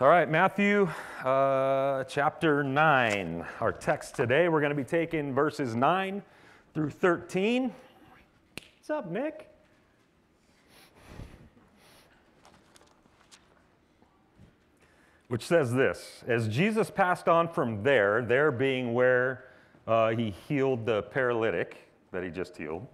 All 0.00 0.08
right, 0.08 0.28
Matthew 0.28 0.88
uh, 1.24 2.02
chapter 2.02 2.64
9. 2.64 3.46
Our 3.60 3.70
text 3.70 4.16
today, 4.16 4.48
we're 4.48 4.58
going 4.58 4.70
to 4.70 4.76
be 4.76 4.82
taking 4.82 5.32
verses 5.32 5.76
9 5.76 6.20
through 6.74 6.90
13. 6.90 7.72
What's 8.76 8.90
up, 8.90 9.08
Nick? 9.08 9.48
Which 15.28 15.46
says 15.46 15.72
this 15.72 16.24
As 16.26 16.48
Jesus 16.48 16.90
passed 16.90 17.28
on 17.28 17.46
from 17.46 17.84
there, 17.84 18.20
there 18.20 18.50
being 18.50 18.94
where 18.94 19.44
uh, 19.86 20.08
he 20.08 20.34
healed 20.48 20.86
the 20.86 21.02
paralytic 21.04 21.76
that 22.10 22.24
he 22.24 22.30
just 22.30 22.56
healed, 22.56 22.84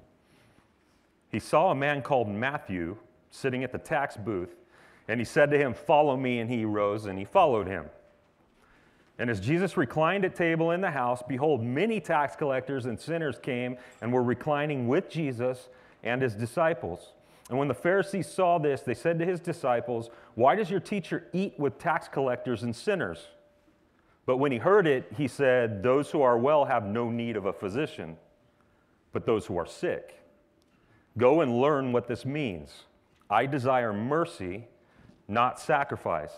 he 1.30 1.38
saw 1.38 1.70
a 1.70 1.74
man 1.74 2.02
called 2.02 2.28
Matthew 2.28 2.98
sitting 3.30 3.64
at 3.64 3.72
the 3.72 3.78
tax 3.78 4.18
booth, 4.18 4.59
and 5.08 5.20
he 5.20 5.24
said 5.24 5.50
to 5.50 5.58
him, 5.58 5.74
Follow 5.74 6.16
me. 6.16 6.38
And 6.40 6.50
he 6.50 6.64
rose 6.64 7.06
and 7.06 7.18
he 7.18 7.24
followed 7.24 7.66
him. 7.66 7.86
And 9.18 9.28
as 9.28 9.38
Jesus 9.38 9.76
reclined 9.76 10.24
at 10.24 10.34
table 10.34 10.70
in 10.70 10.80
the 10.80 10.90
house, 10.90 11.22
behold, 11.28 11.62
many 11.62 12.00
tax 12.00 12.36
collectors 12.36 12.86
and 12.86 12.98
sinners 12.98 13.38
came 13.38 13.76
and 14.00 14.12
were 14.12 14.22
reclining 14.22 14.88
with 14.88 15.10
Jesus 15.10 15.68
and 16.02 16.22
his 16.22 16.34
disciples. 16.34 17.12
And 17.50 17.58
when 17.58 17.68
the 17.68 17.74
Pharisees 17.74 18.28
saw 18.28 18.58
this, 18.58 18.80
they 18.80 18.94
said 18.94 19.18
to 19.18 19.26
his 19.26 19.40
disciples, 19.40 20.08
Why 20.36 20.54
does 20.54 20.70
your 20.70 20.80
teacher 20.80 21.26
eat 21.32 21.58
with 21.58 21.78
tax 21.78 22.08
collectors 22.08 22.62
and 22.62 22.74
sinners? 22.74 23.26
But 24.24 24.36
when 24.36 24.52
he 24.52 24.58
heard 24.58 24.86
it, 24.86 25.12
he 25.16 25.26
said, 25.26 25.82
Those 25.82 26.10
who 26.10 26.22
are 26.22 26.38
well 26.38 26.64
have 26.64 26.86
no 26.86 27.10
need 27.10 27.36
of 27.36 27.46
a 27.46 27.52
physician, 27.52 28.16
but 29.12 29.26
those 29.26 29.46
who 29.46 29.58
are 29.58 29.66
sick. 29.66 30.22
Go 31.18 31.40
and 31.40 31.60
learn 31.60 31.92
what 31.92 32.06
this 32.06 32.24
means. 32.24 32.84
I 33.28 33.46
desire 33.46 33.92
mercy, 33.92 34.68
not 35.30 35.60
sacrifice, 35.60 36.32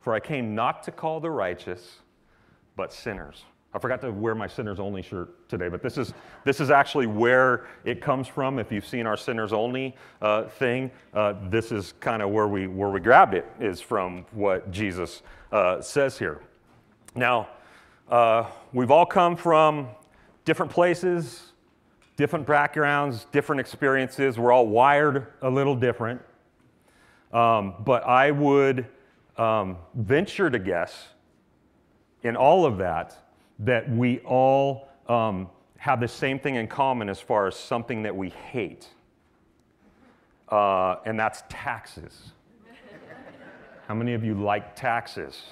for 0.00 0.14
I 0.14 0.20
came 0.20 0.54
not 0.54 0.82
to 0.84 0.92
call 0.92 1.20
the 1.20 1.30
righteous, 1.30 1.96
but 2.76 2.92
sinners. 2.92 3.44
I 3.74 3.78
forgot 3.78 4.00
to 4.00 4.10
wear 4.10 4.34
my 4.34 4.46
sinners 4.46 4.80
only 4.80 5.02
shirt 5.02 5.48
today, 5.48 5.68
but 5.68 5.82
this 5.82 5.98
is, 5.98 6.14
this 6.44 6.58
is 6.58 6.70
actually 6.70 7.06
where 7.06 7.66
it 7.84 8.00
comes 8.00 8.26
from. 8.26 8.58
If 8.58 8.72
you've 8.72 8.86
seen 8.86 9.06
our 9.06 9.16
sinners 9.16 9.52
only 9.52 9.94
uh, 10.22 10.44
thing, 10.44 10.90
uh, 11.12 11.34
this 11.50 11.70
is 11.70 11.92
kind 12.00 12.22
of 12.22 12.30
where 12.30 12.48
we, 12.48 12.66
where 12.66 12.88
we 12.88 13.00
grabbed 13.00 13.34
it, 13.34 13.44
is 13.60 13.80
from 13.80 14.24
what 14.32 14.70
Jesus 14.70 15.22
uh, 15.52 15.82
says 15.82 16.18
here. 16.18 16.40
Now, 17.14 17.48
uh, 18.08 18.46
we've 18.72 18.90
all 18.90 19.04
come 19.04 19.36
from 19.36 19.88
different 20.46 20.72
places, 20.72 21.52
different 22.16 22.46
backgrounds, 22.46 23.26
different 23.32 23.60
experiences. 23.60 24.38
We're 24.38 24.52
all 24.52 24.66
wired 24.66 25.26
a 25.42 25.50
little 25.50 25.76
different. 25.76 26.22
Um, 27.32 27.74
but 27.80 28.04
I 28.04 28.30
would 28.30 28.86
um, 29.36 29.76
venture 29.94 30.50
to 30.50 30.58
guess 30.58 31.08
in 32.22 32.36
all 32.36 32.64
of 32.64 32.78
that 32.78 33.16
that 33.60 33.88
we 33.90 34.20
all 34.20 34.88
um, 35.08 35.48
have 35.78 36.00
the 36.00 36.08
same 36.08 36.38
thing 36.38 36.56
in 36.56 36.66
common 36.66 37.08
as 37.08 37.20
far 37.20 37.46
as 37.46 37.56
something 37.56 38.02
that 38.02 38.14
we 38.14 38.30
hate, 38.30 38.88
uh, 40.48 40.96
and 41.04 41.18
that's 41.18 41.42
taxes. 41.48 42.32
How 43.86 43.94
many 43.94 44.12
of 44.12 44.22
you 44.22 44.34
like 44.34 44.76
taxes? 44.76 45.44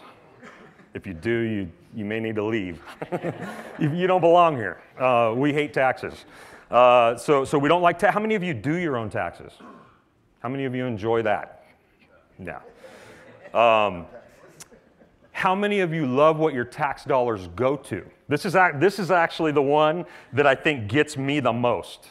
If 0.93 1.07
you 1.07 1.15
do, 1.15 1.31
you, 1.31 1.71
you 1.95 2.05
may 2.05 2.21
need 2.21 2.37
to 2.37 2.45
leave. 2.45 2.83
you, 3.79 4.07
don't 4.07 4.21
belong 4.21 4.57
here. 4.57 4.81
Uh, 4.99 5.33
we 5.35 5.53
hate 5.53 5.73
taxes. 5.73 6.25
Uh, 6.71 7.17
so, 7.17 7.45
so 7.45 7.59
we 7.59 7.69
don't 7.69 7.83
like 7.83 8.01
How 8.01 8.21
many 8.21 8.35
of 8.35 8.43
you 8.43 8.53
do 8.53 8.75
your 8.75 8.97
own 8.97 9.09
taxes? 9.09 9.53
How 10.41 10.49
many 10.49 10.65
of 10.65 10.75
you 10.75 10.85
enjoy 10.85 11.23
that? 11.23 11.56
Yeah. 12.39 12.61
Um, 13.55 14.07
how 15.33 15.55
many 15.55 15.81
of 15.81 15.93
you 15.93 16.07
love 16.07 16.39
what 16.39 16.55
your 16.55 16.65
tax 16.65 17.05
dollars 17.05 17.49
go 17.57 17.77
to? 17.77 18.05
This 18.29 18.45
is, 18.45 18.55
this 18.77 18.99
is 18.99 19.11
actually 19.11 19.53
the 19.53 19.63
one 19.63 20.07
that 20.33 20.47
I 20.47 20.55
think 20.55 20.89
gets 20.89 21.17
me 21.17 21.41
the 21.41 21.53
most. 21.53 22.09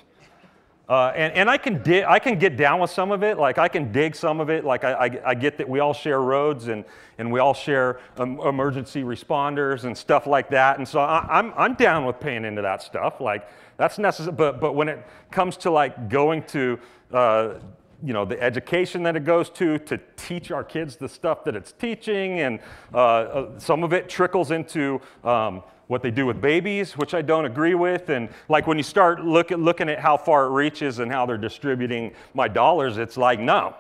Uh, 0.88 1.12
and, 1.16 1.34
and 1.34 1.50
I, 1.50 1.58
can 1.58 1.82
I 2.06 2.20
can 2.20 2.38
get 2.38 2.58
down 2.58 2.80
with 2.80 2.92
some 2.92 3.12
of 3.12 3.24
it. 3.24 3.40
Like, 3.40 3.58
I 3.58 3.68
can 3.68 3.92
dig 3.92 4.16
some 4.16 4.40
of 4.40 4.52
it. 4.52 4.64
Like, 4.64 4.84
I, 4.84 4.94
I, 4.94 5.22
I 5.32 5.34
get 5.34 5.58
that 5.58 5.68
we 5.68 5.80
all 5.80 5.94
share 5.94 6.22
roads 6.22 6.68
and, 6.68 6.86
and 7.18 7.32
we 7.32 7.40
all 7.40 7.56
share 7.56 8.00
um, 8.18 8.40
emergency 8.42 9.02
responders 9.02 9.86
and 9.86 9.98
stuff 9.98 10.28
like 10.28 10.52
that. 10.52 10.78
And 10.78 10.88
so 10.88 11.00
I, 11.00 11.24
am 11.24 11.48
I'm, 11.48 11.54
I'm 11.58 11.74
down 11.74 12.06
with 12.06 12.20
paying 12.20 12.46
into 12.46 12.62
that 12.62 12.84
stuff. 12.84 13.20
Like, 13.20 13.50
that's 13.78 13.98
necessary. 13.98 14.36
But, 14.36 14.62
but 14.62 14.74
when 14.74 14.88
it 14.88 15.04
comes 15.32 15.58
to 15.58 15.72
like 15.72 16.08
going 16.08 16.44
to, 16.44 16.80
uh, 17.12 17.56
you 18.04 18.14
know, 18.14 18.26
the 18.26 18.42
education 18.42 19.04
that 19.04 19.16
it 19.16 19.24
goes 19.24 19.50
to 19.52 19.78
to 19.80 20.00
teach 20.18 20.52
our 20.52 20.64
kids 20.64 20.96
the 20.96 21.10
stuff 21.10 21.44
that 21.46 21.56
it's 21.56 21.72
teaching, 21.72 22.40
and 22.42 22.60
uh, 22.94 22.98
uh, 22.98 23.60
some 23.60 23.84
of 23.84 23.94
it 23.94 24.10
trickles 24.10 24.52
into 24.52 25.00
um, 25.24 25.64
what 25.88 26.02
they 26.02 26.12
do 26.12 26.26
with 26.26 26.42
babies, 26.42 26.98
which 26.98 27.14
I 27.14 27.22
don't 27.22 27.46
agree 27.46 27.76
with. 27.76 28.10
And 28.10 28.30
like 28.50 28.68
when 28.68 28.78
you 28.78 28.84
start 28.84 29.24
look 29.24 29.52
at, 29.52 29.60
looking 29.60 29.90
at 29.90 30.00
how 30.00 30.18
far 30.18 30.46
it 30.46 30.50
reaches 30.50 31.00
and 31.00 31.12
how 31.12 31.26
they're 31.26 31.38
distributing 31.38 32.14
my 32.34 32.48
dollars, 32.48 32.98
it's 32.98 33.18
like, 33.18 33.40
no, 33.40 33.76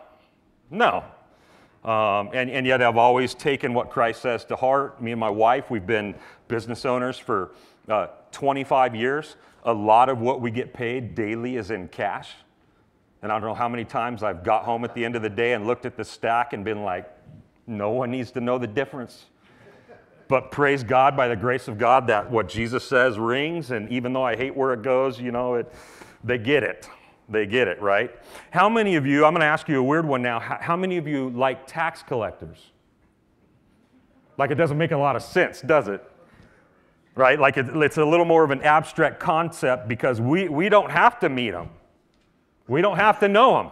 no. 0.69 1.03
Um, 1.83 2.31
and, 2.33 2.49
and 2.49 2.65
yet 2.65 2.81
I've 2.81 2.97
always 2.97 3.35
taken 3.35 3.73
what 3.73 3.91
Christ 3.91 4.21
says 4.21 4.45
to 4.45 4.55
heart. 4.55 5.01
Me 5.01 5.11
and 5.11 5.19
my 5.19 5.29
wife, 5.29 5.69
we've 5.69 5.85
been 5.85 6.15
business 6.47 6.85
owners 6.85 7.17
for 7.17 7.51
uh, 7.87 8.07
25 8.31 8.95
years. 8.95 9.35
A 9.63 9.73
lot 9.73 10.09
of 10.09 10.19
what 10.19 10.41
we 10.41 10.51
get 10.51 10.73
paid 10.73 11.15
daily 11.15 11.57
is 11.57 11.71
in 11.71 11.87
cash. 11.87 12.31
And 13.25 13.31
I 13.31 13.39
don't 13.39 13.49
know 13.49 13.55
how 13.55 13.67
many 13.67 13.85
times 13.85 14.21
I've 14.21 14.43
got 14.43 14.65
home 14.65 14.83
at 14.83 14.93
the 14.93 15.03
end 15.03 15.15
of 15.15 15.23
the 15.23 15.31
day 15.31 15.53
and 15.53 15.65
looked 15.65 15.87
at 15.87 15.97
the 15.97 16.05
stack 16.05 16.53
and 16.53 16.63
been 16.63 16.83
like, 16.83 17.11
no 17.65 17.89
one 17.89 18.11
needs 18.11 18.29
to 18.33 18.39
know 18.39 18.59
the 18.59 18.67
difference. 18.67 19.25
But 20.27 20.51
praise 20.51 20.83
God, 20.83 21.17
by 21.17 21.27
the 21.27 21.35
grace 21.35 21.67
of 21.67 21.79
God, 21.79 22.05
that 22.05 22.29
what 22.29 22.47
Jesus 22.47 22.87
says 22.87 23.17
rings. 23.17 23.71
And 23.71 23.89
even 23.89 24.13
though 24.13 24.21
I 24.21 24.35
hate 24.35 24.55
where 24.55 24.73
it 24.73 24.83
goes, 24.83 25.19
you 25.19 25.31
know, 25.31 25.55
it, 25.55 25.73
they 26.23 26.37
get 26.37 26.61
it. 26.61 26.87
They 27.27 27.47
get 27.47 27.67
it, 27.67 27.81
right? 27.81 28.11
How 28.51 28.69
many 28.69 28.95
of 28.95 29.07
you, 29.07 29.25
I'm 29.25 29.33
going 29.33 29.41
to 29.41 29.47
ask 29.47 29.67
you 29.67 29.79
a 29.79 29.83
weird 29.83 30.05
one 30.05 30.21
now, 30.21 30.39
how, 30.39 30.59
how 30.61 30.77
many 30.77 30.97
of 30.97 31.07
you 31.07 31.31
like 31.31 31.65
tax 31.65 32.03
collectors? 32.03 32.59
Like 34.37 34.51
it 34.51 34.55
doesn't 34.55 34.77
make 34.77 34.91
a 34.91 34.97
lot 34.97 35.15
of 35.15 35.23
sense, 35.23 35.61
does 35.61 35.87
it? 35.87 36.03
Right? 37.15 37.39
Like 37.39 37.57
it, 37.57 37.75
it's 37.75 37.97
a 37.97 38.05
little 38.05 38.25
more 38.25 38.43
of 38.43 38.51
an 38.51 38.61
abstract 38.61 39.19
concept 39.19 39.87
because 39.87 40.21
we, 40.21 40.47
we 40.47 40.69
don't 40.69 40.91
have 40.91 41.19
to 41.21 41.29
meet 41.29 41.53
them. 41.53 41.71
We 42.67 42.81
don't 42.81 42.97
have 42.97 43.19
to 43.19 43.27
know 43.27 43.57
them, 43.57 43.71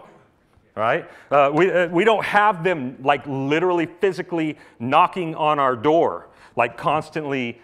right? 0.76 1.10
Uh, 1.32 1.52
we, 1.54 1.72
uh, 1.72 1.88
we 1.88 2.04
don't 2.04 2.24
have 2.24 2.64
them 2.64 2.98
like 3.02 3.26
literally 3.26 3.86
physically 3.86 4.58
knocking 4.80 5.36
on 5.36 5.60
our 5.60 5.76
door, 5.76 6.30
like 6.56 6.78
constantly 6.78 7.60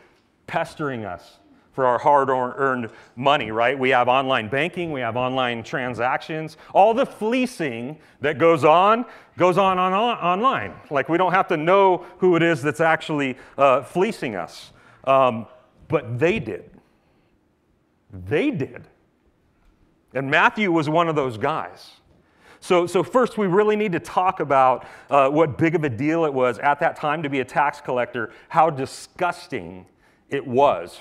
pestering 0.48 1.06
us 1.06 1.40
for 1.80 1.86
our 1.86 1.98
hard 1.98 2.30
earned 2.30 2.90
money, 3.16 3.52
right? 3.52 3.78
We 3.78 3.92
have 3.92 4.08
online 4.08 4.50
banking, 4.50 4.92
we 4.92 5.00
have 5.02 5.16
online 5.16 5.64
transactions. 5.64 6.58
All 6.74 6.94
the 6.94 7.06
fleecing 7.06 8.00
that 8.22 8.38
goes 8.38 8.66
on 8.66 9.06
goes 9.38 9.58
on, 9.58 9.80
on, 9.80 9.94
on 9.94 10.18
online. 10.18 10.74
Like 10.90 11.08
we 11.08 11.18
don't 11.18 11.32
have 11.32 11.48
to 11.48 11.58
know 11.58 12.06
who 12.18 12.36
it 12.36 12.44
is 12.44 12.62
that's 12.62 12.82
actually 12.82 13.38
uh, 13.58 13.84
fleecing 13.84 14.36
us. 14.36 14.72
Um, 15.06 15.48
but 15.88 16.20
they 16.20 16.40
did. 16.40 16.70
They 18.12 18.52
did. 18.52 18.88
And 20.14 20.30
Matthew 20.30 20.72
was 20.72 20.90
one 20.90 21.08
of 21.08 21.16
those 21.16 21.38
guys. 21.38 21.92
So, 22.62 22.88
so 22.88 23.04
first, 23.04 23.38
we 23.38 23.48
really 23.48 23.76
need 23.76 23.94
to 23.94 24.00
talk 24.00 24.40
about 24.40 24.86
uh, 25.10 25.30
what 25.30 25.58
big 25.58 25.76
of 25.76 25.84
a 25.84 25.90
deal 25.90 26.26
it 26.26 26.34
was 26.34 26.60
at 26.60 26.80
that 26.82 26.96
time 26.96 27.24
to 27.24 27.30
be 27.30 27.40
a 27.40 27.46
tax 27.46 27.80
collector, 27.80 28.32
how 28.50 28.70
disgusting 28.70 29.86
it 30.30 30.46
was 30.46 31.00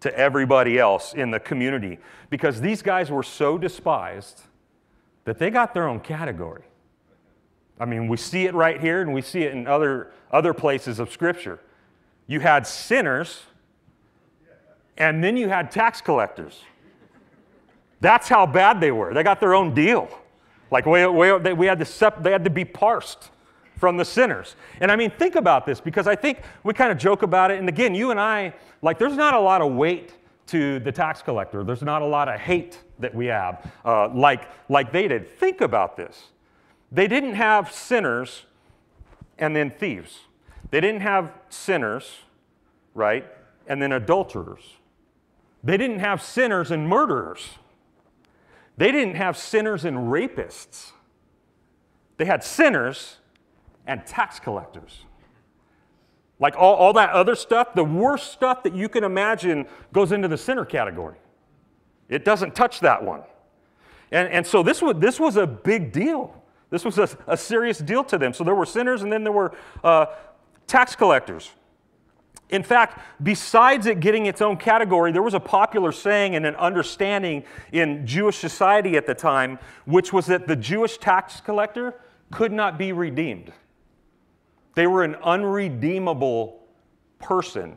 to 0.00 0.16
everybody 0.16 0.78
else 0.78 1.12
in 1.12 1.30
the 1.30 1.40
community. 1.40 1.98
Because 2.30 2.60
these 2.60 2.80
guys 2.80 3.10
were 3.10 3.22
so 3.22 3.58
despised 3.58 4.42
that 5.24 5.38
they 5.38 5.50
got 5.50 5.74
their 5.74 5.86
own 5.86 6.00
category. 6.00 6.62
I 7.78 7.84
mean, 7.84 8.08
we 8.08 8.16
see 8.16 8.46
it 8.46 8.54
right 8.54 8.80
here 8.80 9.02
and 9.02 9.12
we 9.12 9.22
see 9.22 9.42
it 9.42 9.52
in 9.52 9.66
other, 9.66 10.12
other 10.30 10.54
places 10.54 10.98
of 10.98 11.10
Scripture. 11.10 11.60
You 12.26 12.40
had 12.40 12.66
sinners, 12.66 13.42
and 14.96 15.22
then 15.24 15.36
you 15.36 15.48
had 15.48 15.70
tax 15.70 16.00
collectors. 16.00 16.62
That's 18.00 18.28
how 18.28 18.46
bad 18.46 18.80
they 18.80 18.92
were. 18.92 19.12
They 19.12 19.22
got 19.22 19.40
their 19.40 19.54
own 19.54 19.74
deal. 19.74 20.08
Like 20.70 20.86
we, 20.86 21.06
we, 21.06 21.52
we 21.52 21.66
had 21.66 21.78
to 21.80 21.84
sep- 21.84 22.22
they 22.22 22.30
had 22.30 22.44
to 22.44 22.50
be 22.50 22.64
parsed 22.64 23.30
from 23.76 23.96
the 23.96 24.04
sinners. 24.04 24.56
And 24.80 24.92
I 24.92 24.96
mean, 24.96 25.10
think 25.10 25.34
about 25.34 25.66
this 25.66 25.80
because 25.80 26.06
I 26.06 26.14
think 26.14 26.42
we 26.62 26.74
kind 26.74 26.92
of 26.92 26.98
joke 26.98 27.22
about 27.22 27.50
it. 27.50 27.58
And 27.58 27.68
again, 27.68 27.94
you 27.94 28.10
and 28.10 28.20
I, 28.20 28.54
like, 28.82 28.98
there's 28.98 29.16
not 29.16 29.34
a 29.34 29.40
lot 29.40 29.62
of 29.62 29.72
weight 29.72 30.14
to 30.48 30.78
the 30.80 30.92
tax 30.92 31.22
collector. 31.22 31.64
There's 31.64 31.82
not 31.82 32.02
a 32.02 32.06
lot 32.06 32.28
of 32.28 32.38
hate 32.38 32.78
that 32.98 33.14
we 33.14 33.26
have 33.26 33.70
uh, 33.84 34.08
like, 34.08 34.48
like 34.68 34.92
they 34.92 35.08
did. 35.08 35.28
Think 35.38 35.60
about 35.60 35.96
this. 35.96 36.28
They 36.92 37.06
didn't 37.06 37.34
have 37.34 37.72
sinners 37.72 38.44
and 39.38 39.54
then 39.54 39.70
thieves. 39.70 40.20
They 40.70 40.80
didn't 40.80 41.00
have 41.00 41.32
sinners, 41.48 42.18
right, 42.94 43.26
and 43.66 43.80
then 43.80 43.92
adulterers. 43.92 44.76
They 45.64 45.76
didn't 45.76 46.00
have 46.00 46.22
sinners 46.22 46.70
and 46.70 46.88
murderers. 46.88 47.48
They 48.80 48.92
didn't 48.92 49.16
have 49.16 49.36
sinners 49.36 49.84
and 49.84 50.10
rapists, 50.10 50.92
they 52.16 52.24
had 52.24 52.42
sinners 52.42 53.18
and 53.86 54.06
tax 54.06 54.40
collectors. 54.40 55.04
Like 56.38 56.56
all, 56.56 56.76
all 56.76 56.94
that 56.94 57.10
other 57.10 57.34
stuff, 57.34 57.74
the 57.74 57.84
worst 57.84 58.32
stuff 58.32 58.62
that 58.62 58.74
you 58.74 58.88
can 58.88 59.04
imagine 59.04 59.66
goes 59.92 60.12
into 60.12 60.28
the 60.28 60.38
sinner 60.38 60.64
category. 60.64 61.16
It 62.08 62.24
doesn't 62.24 62.54
touch 62.54 62.80
that 62.80 63.04
one. 63.04 63.20
And, 64.12 64.26
and 64.30 64.46
so 64.46 64.62
this 64.62 64.80
was, 64.80 64.96
this 64.96 65.20
was 65.20 65.36
a 65.36 65.46
big 65.46 65.92
deal. 65.92 66.42
This 66.70 66.82
was 66.82 66.96
a, 66.96 67.06
a 67.26 67.36
serious 67.36 67.80
deal 67.80 68.02
to 68.04 68.16
them. 68.16 68.32
So 68.32 68.44
there 68.44 68.54
were 68.54 68.64
sinners 68.64 69.02
and 69.02 69.12
then 69.12 69.24
there 69.24 69.32
were 69.32 69.54
uh, 69.84 70.06
tax 70.66 70.96
collectors. 70.96 71.50
In 72.50 72.62
fact, 72.62 73.00
besides 73.22 73.86
it 73.86 74.00
getting 74.00 74.26
its 74.26 74.42
own 74.42 74.56
category, 74.56 75.12
there 75.12 75.22
was 75.22 75.34
a 75.34 75.40
popular 75.40 75.92
saying 75.92 76.34
and 76.34 76.44
an 76.44 76.56
understanding 76.56 77.44
in 77.72 78.06
Jewish 78.06 78.38
society 78.38 78.96
at 78.96 79.06
the 79.06 79.14
time, 79.14 79.58
which 79.86 80.12
was 80.12 80.26
that 80.26 80.46
the 80.46 80.56
Jewish 80.56 80.98
tax 80.98 81.40
collector 81.40 81.94
could 82.30 82.52
not 82.52 82.78
be 82.78 82.92
redeemed. 82.92 83.52
They 84.74 84.86
were 84.86 85.04
an 85.04 85.16
unredeemable 85.16 86.60
person 87.18 87.76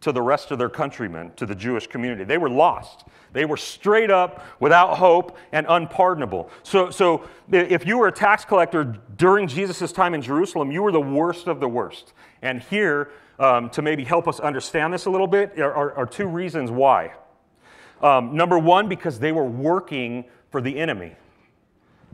to 0.00 0.10
the 0.10 0.22
rest 0.22 0.50
of 0.50 0.58
their 0.58 0.68
countrymen, 0.68 1.32
to 1.36 1.46
the 1.46 1.54
Jewish 1.54 1.86
community. 1.86 2.24
They 2.24 2.38
were 2.38 2.50
lost. 2.50 3.04
They 3.32 3.44
were 3.44 3.56
straight 3.56 4.10
up 4.10 4.44
without 4.58 4.96
hope 4.98 5.36
and 5.52 5.64
unpardonable. 5.68 6.50
So, 6.64 6.90
so 6.90 7.28
if 7.50 7.86
you 7.86 7.98
were 7.98 8.08
a 8.08 8.12
tax 8.12 8.44
collector 8.44 8.96
during 9.16 9.46
Jesus' 9.46 9.92
time 9.92 10.14
in 10.14 10.20
Jerusalem, 10.20 10.72
you 10.72 10.82
were 10.82 10.90
the 10.90 11.00
worst 11.00 11.46
of 11.46 11.60
the 11.60 11.68
worst. 11.68 12.14
And 12.42 12.62
here, 12.62 13.10
um, 13.38 13.70
to 13.70 13.82
maybe 13.82 14.04
help 14.04 14.28
us 14.28 14.40
understand 14.40 14.92
this 14.92 15.06
a 15.06 15.10
little 15.10 15.26
bit, 15.26 15.58
are, 15.58 15.72
are, 15.72 15.92
are 15.94 16.06
two 16.06 16.26
reasons 16.26 16.70
why. 16.70 17.12
Um, 18.02 18.36
number 18.36 18.58
one, 18.58 18.88
because 18.88 19.18
they 19.18 19.32
were 19.32 19.44
working 19.44 20.24
for 20.50 20.60
the 20.60 20.78
enemy. 20.78 21.14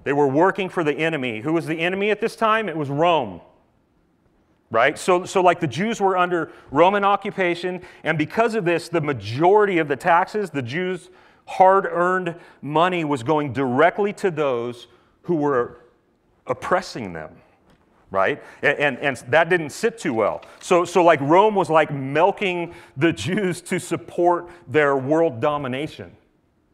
They 0.05 0.13
were 0.13 0.29
working 0.29 0.69
for 0.69 0.85
the 0.85 0.93
enemy. 0.95 1.41
Who 1.41 1.53
was 1.53 1.67
the 1.67 1.79
enemy 1.79 2.11
at 2.11 2.21
this 2.21 2.37
time? 2.37 2.69
It 2.69 2.77
was 2.77 2.89
Rome 2.89 3.41
right? 4.71 4.99
So, 4.99 5.25
so, 5.25 5.41
like 5.41 5.61
the 5.61 5.67
Jews 5.67 6.01
were 6.01 6.17
under 6.17 6.53
Roman 6.71 7.05
occupation, 7.05 7.83
and 8.05 8.19
because 8.19 8.55
of 8.55 8.65
this, 8.65 8.89
the 8.89 9.01
majority 9.01 9.79
of 9.79 9.89
the 9.89 9.97
taxes, 9.97 10.51
the 10.51 10.63
Jews' 10.63 11.11
hard 11.47 11.87
earned 11.87 12.35
money 12.61 13.05
was 13.05 13.23
going 13.23 13.53
directly 13.53 14.13
to 14.15 14.31
those 14.31 14.87
who 15.23 15.37
were 15.37 15.79
oppressing 16.47 17.13
them, 17.13 17.37
right? 18.11 18.43
And, 18.63 18.79
and, 18.79 18.99
and, 18.99 19.17
that 19.29 19.49
didn't 19.49 19.71
sit 19.71 19.99
too 19.99 20.15
well. 20.15 20.43
So, 20.61 20.85
so, 20.85 21.05
like, 21.05 21.21
Rome 21.21 21.55
was 21.55 21.69
like 21.69 21.93
milking 21.93 22.75
the 22.97 23.13
Jews 23.13 23.61
to 23.63 23.79
support 23.79 24.51
their 24.67 24.97
world 24.97 25.41
domination. 25.41 26.13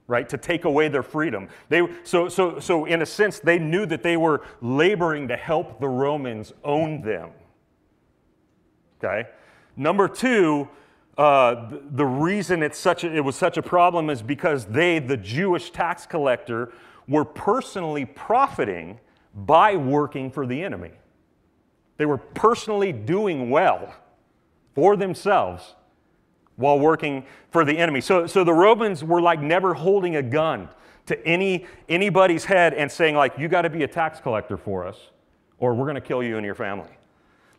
Right, 0.07 0.29
to 0.29 0.37
take 0.37 0.67
away 0.67 0.89
their 0.89 1.03
freedom. 1.03 1.49
They, 1.71 1.81
so, 2.03 2.29
so, 2.29 2.59
so, 2.59 2.85
in 2.85 3.01
a 3.01 3.07
sense, 3.07 3.39
they 3.39 3.59
knew 3.59 3.87
that 3.87 4.03
they 4.03 4.19
were 4.19 4.43
laboring 4.61 5.29
to 5.29 5.37
help 5.37 5.81
the 5.81 5.89
Romans 5.89 6.53
own 6.63 7.01
them 7.01 7.31
okay? 9.05 9.29
Number 9.77 10.09
two, 10.09 10.69
uh, 11.19 11.69
the, 11.69 11.83
the 11.93 12.07
reason 12.07 12.63
it's 12.63 12.79
such 12.79 13.05
a, 13.05 13.15
it 13.15 13.21
was 13.21 13.37
such 13.37 13.57
a 13.57 13.63
problem 13.63 14.11
is 14.11 14.23
because 14.23 14.67
they, 14.67 14.99
the 14.99 15.17
Jewish 15.17 15.71
tax 15.71 16.07
collector, 16.07 16.73
were 17.07 17.25
personally 17.25 18.05
profiting 18.05 18.99
by 19.35 19.77
working 19.77 20.31
for 20.31 20.47
the 20.47 20.63
enemy. 20.63 20.93
They 21.97 22.07
were 22.07 22.19
personally 22.19 22.93
doing 22.93 23.51
well 23.51 23.95
for 24.75 24.97
themselves 24.97 25.75
while 26.57 26.79
working 26.79 27.25
for 27.51 27.65
the 27.65 27.77
enemy. 27.79 28.01
So, 28.01 28.27
so 28.27 28.45
the 28.45 28.53
Romans 28.53 29.03
were 29.03 29.21
like 29.21 29.41
never 29.41 29.75
holding 29.75 30.17
a 30.17 30.23
gun 30.23 30.69
to 31.07 31.27
any, 31.27 31.67
anybody's 31.89 32.45
head 32.45 32.75
and 32.75 32.91
saying, 32.91 33.15
like, 33.15 33.39
you 33.39 33.49
got 33.49 33.63
to 33.63 33.71
be 33.71 33.83
a 33.83 33.89
tax 33.89 34.21
collector 34.21 34.57
for 34.57 34.87
us, 34.87 35.11
or 35.59 35.75
we're 35.75 35.85
going 35.85 35.97
to 35.97 36.01
kill 36.01 36.23
you 36.23 36.37
and 36.37 36.47
your 36.47 36.55
family. 36.55 36.91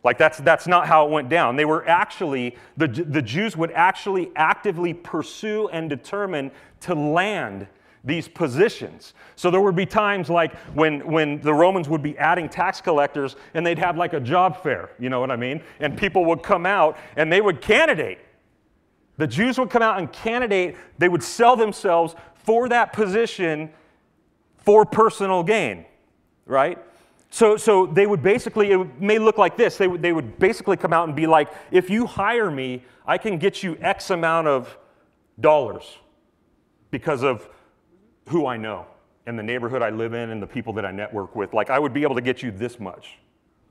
Like, 0.02 0.18
that's, 0.18 0.38
that's 0.38 0.66
not 0.66 0.86
how 0.86 1.06
it 1.06 1.10
went 1.10 1.28
down. 1.28 1.56
They 1.56 1.64
were 1.64 1.86
actually, 1.88 2.56
the, 2.76 2.88
the 2.88 3.22
Jews 3.22 3.56
would 3.56 3.72
actually 3.72 4.30
actively 4.36 4.94
pursue 4.94 5.68
and 5.68 5.90
determine 5.90 6.50
to 6.80 6.94
land 6.94 7.66
these 8.06 8.28
positions. 8.28 9.14
So 9.34 9.50
there 9.50 9.60
would 9.60 9.74
be 9.74 9.84
times 9.84 10.30
like 10.30 10.56
when, 10.74 11.04
when 11.06 11.40
the 11.40 11.52
Romans 11.52 11.88
would 11.88 12.02
be 12.02 12.16
adding 12.16 12.48
tax 12.48 12.80
collectors 12.80 13.34
and 13.52 13.66
they'd 13.66 13.78
have 13.80 13.98
like 13.98 14.12
a 14.12 14.20
job 14.20 14.62
fair, 14.62 14.90
you 14.98 15.10
know 15.10 15.18
what 15.18 15.32
I 15.32 15.36
mean? 15.36 15.60
And 15.80 15.98
people 15.98 16.24
would 16.26 16.42
come 16.42 16.64
out 16.64 16.96
and 17.16 17.30
they 17.30 17.40
would 17.40 17.60
candidate. 17.60 18.20
The 19.18 19.26
Jews 19.26 19.58
would 19.58 19.70
come 19.70 19.82
out 19.82 19.98
and 19.98 20.10
candidate, 20.12 20.76
they 20.98 21.08
would 21.08 21.22
sell 21.22 21.56
themselves 21.56 22.14
for 22.34 22.68
that 22.68 22.92
position 22.92 23.70
for 24.56 24.86
personal 24.86 25.42
gain, 25.42 25.84
right? 26.44 26.78
So, 27.30 27.56
so 27.56 27.86
they 27.86 28.06
would 28.06 28.22
basically, 28.22 28.70
it 28.70 29.00
may 29.00 29.18
look 29.18 29.36
like 29.36 29.56
this. 29.56 29.76
They 29.76 29.88
would, 29.88 30.00
they 30.00 30.12
would 30.12 30.38
basically 30.38 30.76
come 30.76 30.92
out 30.92 31.08
and 31.08 31.16
be 31.16 31.26
like, 31.26 31.52
if 31.72 31.90
you 31.90 32.06
hire 32.06 32.52
me, 32.52 32.84
I 33.04 33.18
can 33.18 33.38
get 33.38 33.64
you 33.64 33.76
X 33.80 34.10
amount 34.10 34.46
of 34.46 34.78
dollars 35.40 35.98
because 36.90 37.24
of 37.24 37.48
who 38.28 38.46
I 38.46 38.56
know 38.56 38.86
and 39.26 39.38
the 39.38 39.42
neighborhood 39.42 39.82
I 39.82 39.90
live 39.90 40.14
in 40.14 40.30
and 40.30 40.40
the 40.40 40.46
people 40.46 40.72
that 40.74 40.86
I 40.86 40.92
network 40.92 41.34
with. 41.34 41.52
Like, 41.52 41.70
I 41.70 41.78
would 41.78 41.92
be 41.92 42.02
able 42.02 42.14
to 42.14 42.20
get 42.20 42.42
you 42.42 42.50
this 42.50 42.78
much 42.78 43.18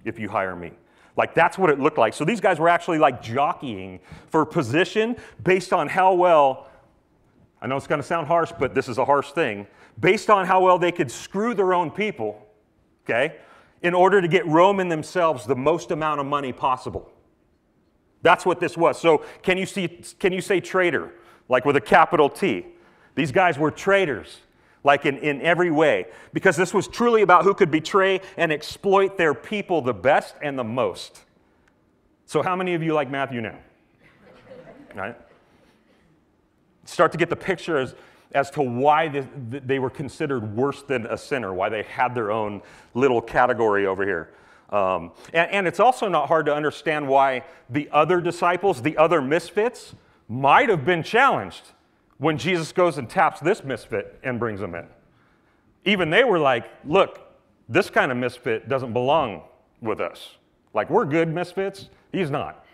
if 0.03 0.19
you 0.19 0.29
hire 0.29 0.55
me. 0.55 0.71
Like, 1.17 1.33
that's 1.33 1.57
what 1.57 1.69
it 1.69 1.79
looked 1.79 1.97
like. 1.97 2.13
So 2.13 2.25
these 2.25 2.41
guys 2.41 2.59
were 2.59 2.67
actually 2.67 2.99
like 2.99 3.21
jockeying 3.21 4.01
for 4.27 4.45
position 4.45 5.15
based 5.43 5.71
on 5.71 5.87
how 5.87 6.13
well, 6.13 6.67
I 7.61 7.67
know 7.67 7.77
it's 7.77 7.87
going 7.87 8.01
to 8.01 8.07
sound 8.07 8.27
harsh, 8.27 8.51
but 8.59 8.75
this 8.75 8.89
is 8.89 8.97
a 8.97 9.05
harsh 9.05 9.31
thing, 9.31 9.65
based 9.99 10.29
on 10.29 10.45
how 10.45 10.63
well 10.63 10.77
they 10.77 10.91
could 10.91 11.09
screw 11.09 11.53
their 11.53 11.73
own 11.73 11.89
people 11.89 12.45
okay, 13.05 13.37
in 13.81 13.93
order 13.93 14.21
to 14.21 14.27
get 14.27 14.45
Rome 14.47 14.79
and 14.79 14.91
themselves 14.91 15.45
the 15.45 15.55
most 15.55 15.91
amount 15.91 16.19
of 16.19 16.25
money 16.25 16.51
possible. 16.51 17.11
That's 18.21 18.45
what 18.45 18.59
this 18.59 18.75
was. 18.75 18.99
So 18.99 19.23
can 19.43 19.57
you 19.57 19.65
see 19.65 20.01
can 20.19 20.33
you 20.33 20.41
say 20.41 20.59
traitor 20.59 21.13
like 21.47 21.65
with 21.65 21.75
a 21.75 21.81
capital 21.81 22.27
T? 22.29 22.65
These 23.13 23.31
guys 23.31 23.57
were 23.57 23.71
traitors 23.71 24.41
like 24.85 25.05
in, 25.05 25.17
in 25.17 25.41
every 25.41 25.71
way 25.71 26.05
because 26.31 26.55
this 26.55 26.73
was 26.73 26.87
truly 26.87 27.23
about 27.23 27.43
who 27.43 27.53
could 27.53 27.71
betray 27.71 28.21
and 28.37 28.53
exploit 28.53 29.17
their 29.17 29.33
people 29.33 29.81
the 29.81 29.93
best 29.93 30.35
and 30.41 30.57
the 30.57 30.63
most. 30.63 31.19
So 32.27 32.41
how 32.41 32.55
many 32.55 32.75
of 32.75 32.83
you 32.83 32.93
like 32.93 33.09
Matthew 33.09 33.41
now? 33.41 33.57
right? 34.93 35.17
Start 36.85 37.11
to 37.11 37.17
get 37.17 37.29
the 37.29 37.35
picture 37.35 37.77
as 37.77 37.95
as 38.33 38.49
to 38.51 38.61
why 38.61 39.07
they 39.47 39.79
were 39.79 39.89
considered 39.89 40.55
worse 40.57 40.81
than 40.83 41.05
a 41.05 41.17
sinner, 41.17 41.53
why 41.53 41.69
they 41.69 41.83
had 41.83 42.13
their 42.13 42.31
own 42.31 42.61
little 42.93 43.21
category 43.21 43.87
over 43.87 44.03
here. 44.03 44.33
Um, 44.71 45.13
and, 45.31 45.49
and 45.51 45.67
it's 45.67 45.79
also 45.79 46.09
not 46.09 46.27
hard 46.27 46.45
to 46.47 46.53
understand 46.53 47.07
why 47.07 47.45
the 47.69 47.87
other 47.93 48.19
disciples, 48.19 48.81
the 48.81 48.97
other 48.97 49.21
misfits, 49.21 49.95
might 50.27 50.67
have 50.67 50.83
been 50.83 51.01
challenged 51.01 51.71
when 52.17 52.37
Jesus 52.37 52.71
goes 52.71 52.97
and 52.97 53.09
taps 53.09 53.39
this 53.39 53.63
misfit 53.63 54.19
and 54.23 54.39
brings 54.39 54.61
him 54.61 54.75
in. 54.75 54.87
Even 55.83 56.09
they 56.09 56.23
were 56.23 56.39
like, 56.39 56.69
look, 56.85 57.19
this 57.67 57.89
kind 57.89 58.11
of 58.11 58.17
misfit 58.17 58.69
doesn't 58.69 58.93
belong 58.93 59.43
with 59.81 59.99
us. 59.99 60.37
Like, 60.73 60.89
we're 60.89 61.05
good 61.05 61.27
misfits, 61.27 61.89
he's 62.11 62.29
not, 62.29 62.65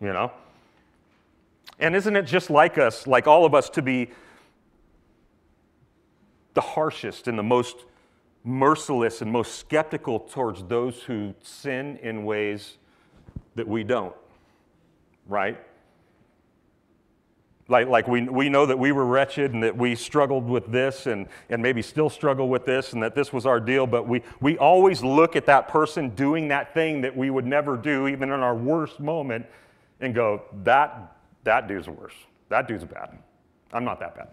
you 0.00 0.12
know? 0.12 0.32
And 1.78 1.94
isn't 1.94 2.16
it 2.16 2.22
just 2.22 2.50
like 2.50 2.78
us, 2.78 3.06
like 3.06 3.26
all 3.26 3.44
of 3.44 3.54
us, 3.54 3.70
to 3.70 3.82
be 3.82 4.10
the 6.54 6.60
harshest 6.60 7.28
and 7.28 7.38
the 7.38 7.42
most 7.42 7.84
merciless 8.42 9.22
and 9.22 9.30
most 9.30 9.56
skeptical 9.58 10.18
towards 10.18 10.64
those 10.64 11.02
who 11.02 11.34
sin 11.42 11.98
in 12.02 12.24
ways 12.24 12.78
that 13.54 13.68
we 13.68 13.84
don't, 13.84 14.14
right? 15.26 15.58
Like, 17.68 17.88
like 17.88 18.08
we, 18.08 18.22
we 18.22 18.48
know 18.48 18.64
that 18.64 18.78
we 18.78 18.92
were 18.92 19.04
wretched 19.04 19.52
and 19.52 19.62
that 19.62 19.76
we 19.76 19.94
struggled 19.94 20.48
with 20.48 20.72
this 20.72 21.06
and, 21.06 21.26
and 21.50 21.62
maybe 21.62 21.82
still 21.82 22.08
struggle 22.08 22.48
with 22.48 22.64
this 22.64 22.94
and 22.94 23.02
that 23.02 23.14
this 23.14 23.30
was 23.30 23.44
our 23.44 23.60
deal, 23.60 23.86
but 23.86 24.08
we, 24.08 24.22
we 24.40 24.56
always 24.56 25.02
look 25.02 25.36
at 25.36 25.44
that 25.46 25.68
person 25.68 26.08
doing 26.10 26.48
that 26.48 26.72
thing 26.72 27.02
that 27.02 27.14
we 27.14 27.28
would 27.28 27.44
never 27.44 27.76
do, 27.76 28.08
even 28.08 28.32
in 28.32 28.40
our 28.40 28.54
worst 28.54 29.00
moment, 29.00 29.44
and 30.00 30.14
go, 30.14 30.42
that, 30.64 31.16
that 31.44 31.68
dude's 31.68 31.88
worse. 31.88 32.14
That 32.48 32.66
dude's 32.66 32.84
bad. 32.84 33.18
I'm 33.72 33.84
not 33.84 34.00
that 34.00 34.16
bad. 34.16 34.28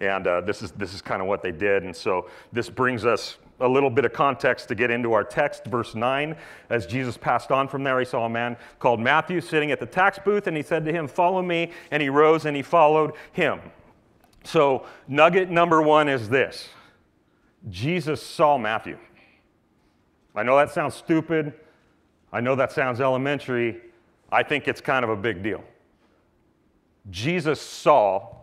And 0.00 0.26
uh, 0.26 0.40
this 0.40 0.62
is, 0.62 0.72
this 0.72 0.94
is 0.94 1.00
kind 1.00 1.22
of 1.22 1.28
what 1.28 1.42
they 1.42 1.52
did. 1.52 1.84
And 1.84 1.94
so 1.94 2.28
this 2.52 2.68
brings 2.68 3.04
us 3.04 3.38
a 3.60 3.68
little 3.68 3.90
bit 3.90 4.04
of 4.04 4.12
context 4.12 4.68
to 4.68 4.74
get 4.74 4.90
into 4.90 5.12
our 5.12 5.24
text, 5.24 5.64
verse 5.64 5.94
9. 5.94 6.36
As 6.68 6.86
Jesus 6.86 7.16
passed 7.16 7.50
on 7.50 7.68
from 7.68 7.84
there, 7.84 7.98
he 7.98 8.04
saw 8.04 8.26
a 8.26 8.28
man 8.28 8.56
called 8.78 9.00
Matthew 9.00 9.40
sitting 9.40 9.70
at 9.70 9.80
the 9.80 9.86
tax 9.86 10.18
booth, 10.18 10.46
and 10.46 10.56
he 10.56 10.62
said 10.62 10.84
to 10.84 10.92
him, 10.92 11.08
Follow 11.08 11.42
me. 11.42 11.72
And 11.90 12.02
he 12.02 12.08
rose 12.08 12.44
and 12.44 12.56
he 12.56 12.62
followed 12.62 13.12
him. 13.32 13.60
So, 14.44 14.86
nugget 15.08 15.50
number 15.50 15.82
one 15.82 16.08
is 16.08 16.28
this 16.28 16.68
Jesus 17.68 18.22
saw 18.22 18.58
Matthew. 18.58 18.98
I 20.34 20.42
know 20.42 20.56
that 20.56 20.70
sounds 20.70 20.94
stupid. 20.94 21.54
I 22.32 22.40
know 22.40 22.54
that 22.54 22.72
sounds 22.72 23.00
elementary. 23.00 23.80
I 24.30 24.42
think 24.42 24.68
it's 24.68 24.80
kind 24.80 25.04
of 25.04 25.10
a 25.10 25.16
big 25.16 25.42
deal. 25.42 25.64
Jesus 27.10 27.60
saw 27.60 28.34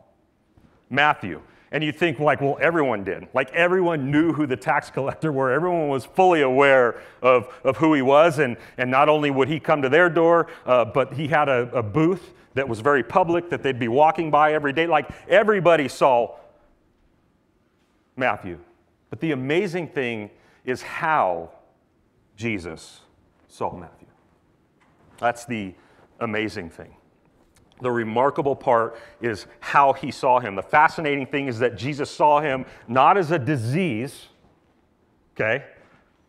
Matthew. 0.89 1.41
And 1.73 1.83
you 1.83 1.91
think, 1.91 2.19
like, 2.19 2.39
well, 2.39 2.57
everyone 2.61 3.03
did. 3.03 3.27
Like, 3.33 3.51
everyone 3.51 4.11
knew 4.11 4.31
who 4.31 4.45
the 4.45 4.55
tax 4.55 4.91
collector 4.91 5.31
were. 5.31 5.51
Everyone 5.51 5.89
was 5.89 6.05
fully 6.05 6.41
aware 6.41 7.01
of, 7.23 7.51
of 7.63 7.77
who 7.77 7.95
he 7.95 8.03
was. 8.03 8.37
And, 8.37 8.57
and 8.77 8.91
not 8.91 9.09
only 9.09 9.31
would 9.31 9.47
he 9.47 9.59
come 9.59 9.81
to 9.81 9.89
their 9.89 10.07
door, 10.07 10.47
uh, 10.67 10.85
but 10.85 11.15
he 11.15 11.27
had 11.27 11.49
a, 11.49 11.69
a 11.73 11.81
booth 11.81 12.33
that 12.53 12.69
was 12.69 12.79
very 12.79 13.01
public 13.01 13.49
that 13.49 13.63
they'd 13.63 13.79
be 13.79 13.87
walking 13.87 14.29
by 14.29 14.53
every 14.53 14.71
day. 14.71 14.85
Like, 14.85 15.09
everybody 15.27 15.87
saw 15.87 16.35
Matthew. 18.15 18.59
But 19.09 19.19
the 19.19 19.31
amazing 19.31 19.87
thing 19.87 20.29
is 20.63 20.83
how 20.83 21.49
Jesus 22.37 23.01
saw 23.47 23.75
Matthew. 23.75 24.07
That's 25.17 25.45
the 25.45 25.73
amazing 26.19 26.69
thing. 26.69 26.95
The 27.83 27.91
remarkable 27.91 28.55
part 28.55 28.97
is 29.21 29.45
how 29.59 29.93
he 29.93 30.09
saw 30.09 30.39
him. 30.39 30.55
The 30.55 30.63
fascinating 30.63 31.27
thing 31.27 31.47
is 31.47 31.59
that 31.59 31.77
Jesus 31.77 32.09
saw 32.09 32.41
him 32.41 32.65
not 32.87 33.17
as 33.17 33.29
a 33.29 33.37
disease, 33.37 34.27
okay? 35.35 35.65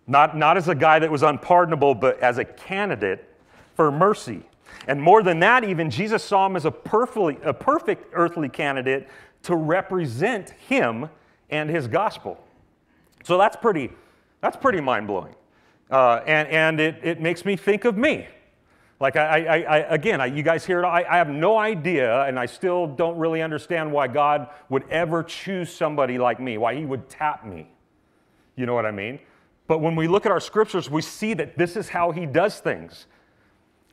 Not, 0.06 0.36
not 0.36 0.58
as 0.58 0.68
a 0.68 0.74
guy 0.74 0.98
that 0.98 1.10
was 1.10 1.22
unpardonable, 1.22 1.94
but 1.94 2.20
as 2.20 2.36
a 2.36 2.44
candidate 2.44 3.32
for 3.74 3.90
mercy. 3.90 4.42
And 4.86 5.00
more 5.00 5.22
than 5.22 5.40
that, 5.40 5.64
even, 5.64 5.88
Jesus 5.88 6.22
saw 6.22 6.44
him 6.46 6.56
as 6.56 6.66
a, 6.66 6.70
perfectly, 6.70 7.38
a 7.42 7.54
perfect 7.54 8.12
earthly 8.12 8.48
candidate 8.48 9.08
to 9.44 9.56
represent 9.56 10.50
him 10.50 11.08
and 11.50 11.70
his 11.70 11.86
gospel. 11.86 12.38
So 13.22 13.38
that's 13.38 13.56
pretty, 13.56 13.90
that's 14.40 14.56
pretty 14.56 14.80
mind 14.80 15.06
blowing. 15.06 15.34
Uh, 15.90 16.20
and 16.26 16.48
and 16.48 16.80
it, 16.80 16.98
it 17.02 17.20
makes 17.20 17.44
me 17.44 17.56
think 17.56 17.84
of 17.84 17.96
me. 17.96 18.26
Like, 19.00 19.16
I, 19.16 19.44
I, 19.44 19.56
I 19.58 19.76
again, 19.94 20.20
I, 20.20 20.26
you 20.26 20.42
guys 20.42 20.64
hear 20.64 20.80
it, 20.80 20.86
I, 20.86 21.04
I 21.08 21.16
have 21.16 21.28
no 21.28 21.58
idea, 21.58 22.22
and 22.24 22.38
I 22.38 22.46
still 22.46 22.86
don't 22.86 23.16
really 23.18 23.42
understand 23.42 23.90
why 23.92 24.06
God 24.08 24.48
would 24.68 24.88
ever 24.88 25.22
choose 25.22 25.72
somebody 25.72 26.16
like 26.16 26.40
me, 26.40 26.58
why 26.58 26.74
He 26.74 26.84
would 26.84 27.08
tap 27.08 27.44
me. 27.44 27.68
You 28.56 28.66
know 28.66 28.74
what 28.74 28.86
I 28.86 28.92
mean? 28.92 29.18
But 29.66 29.78
when 29.78 29.96
we 29.96 30.06
look 30.06 30.26
at 30.26 30.32
our 30.32 30.40
scriptures, 30.40 30.88
we 30.88 31.02
see 31.02 31.34
that 31.34 31.58
this 31.58 31.76
is 31.76 31.88
how 31.88 32.12
He 32.12 32.24
does 32.24 32.60
things. 32.60 33.06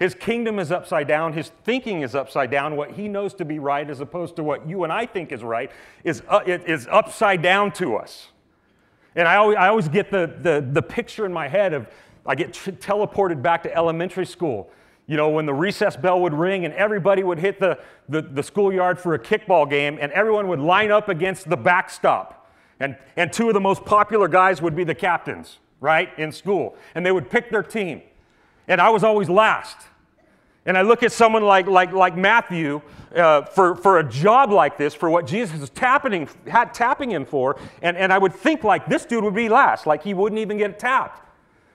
His 0.01 0.15
kingdom 0.15 0.57
is 0.57 0.71
upside 0.71 1.07
down. 1.07 1.33
His 1.33 1.51
thinking 1.63 2.01
is 2.01 2.15
upside 2.15 2.49
down. 2.49 2.75
What 2.75 2.89
he 2.89 3.07
knows 3.07 3.35
to 3.35 3.45
be 3.45 3.59
right, 3.59 3.87
as 3.87 3.99
opposed 3.99 4.35
to 4.37 4.43
what 4.43 4.67
you 4.67 4.83
and 4.83 4.91
I 4.91 5.05
think 5.05 5.31
is 5.31 5.43
right, 5.43 5.69
is, 6.03 6.23
uh, 6.27 6.39
is 6.47 6.87
upside 6.89 7.43
down 7.43 7.71
to 7.73 7.97
us. 7.97 8.29
And 9.13 9.27
I 9.27 9.35
always, 9.35 9.57
I 9.57 9.67
always 9.67 9.89
get 9.89 10.09
the, 10.09 10.33
the, 10.41 10.67
the 10.71 10.81
picture 10.81 11.23
in 11.27 11.31
my 11.31 11.47
head 11.47 11.73
of 11.73 11.87
I 12.25 12.33
get 12.33 12.53
t- 12.53 12.71
teleported 12.71 13.43
back 13.43 13.61
to 13.61 13.75
elementary 13.75 14.25
school. 14.25 14.71
You 15.11 15.17
know, 15.17 15.27
when 15.27 15.45
the 15.45 15.53
recess 15.53 15.97
bell 15.97 16.21
would 16.21 16.33
ring 16.33 16.63
and 16.63 16.73
everybody 16.73 17.21
would 17.21 17.37
hit 17.37 17.59
the, 17.59 17.77
the, 18.07 18.21
the 18.21 18.41
schoolyard 18.41 18.97
for 18.97 19.13
a 19.13 19.19
kickball 19.19 19.69
game 19.69 19.97
and 19.99 20.09
everyone 20.13 20.47
would 20.47 20.61
line 20.61 20.89
up 20.89 21.09
against 21.09 21.49
the 21.49 21.57
backstop. 21.57 22.49
And, 22.79 22.95
and 23.17 23.33
two 23.33 23.49
of 23.49 23.53
the 23.53 23.59
most 23.59 23.83
popular 23.83 24.29
guys 24.29 24.61
would 24.61 24.73
be 24.73 24.85
the 24.85 24.95
captains, 24.95 25.59
right, 25.81 26.17
in 26.17 26.31
school. 26.31 26.77
And 26.95 27.05
they 27.05 27.11
would 27.11 27.29
pick 27.29 27.51
their 27.51 27.61
team. 27.61 28.03
And 28.69 28.79
I 28.79 28.89
was 28.89 29.03
always 29.03 29.29
last. 29.29 29.75
And 30.65 30.77
I 30.77 30.81
look 30.81 31.03
at 31.03 31.11
someone 31.11 31.43
like, 31.43 31.67
like, 31.67 31.91
like 31.91 32.15
Matthew 32.15 32.81
uh, 33.13 33.41
for, 33.41 33.75
for 33.75 33.99
a 33.99 34.09
job 34.09 34.49
like 34.49 34.77
this, 34.77 34.93
for 34.93 35.09
what 35.09 35.27
Jesus 35.27 35.59
is 35.61 35.69
tapping, 35.71 36.29
had, 36.47 36.73
tapping 36.73 37.11
him 37.11 37.25
for, 37.25 37.59
and, 37.81 37.97
and 37.97 38.13
I 38.13 38.17
would 38.17 38.33
think 38.33 38.63
like 38.63 38.87
this 38.87 39.03
dude 39.03 39.25
would 39.25 39.35
be 39.35 39.49
last, 39.49 39.85
like 39.85 40.03
he 40.03 40.13
wouldn't 40.13 40.39
even 40.39 40.57
get 40.57 40.79
tapped. 40.79 41.21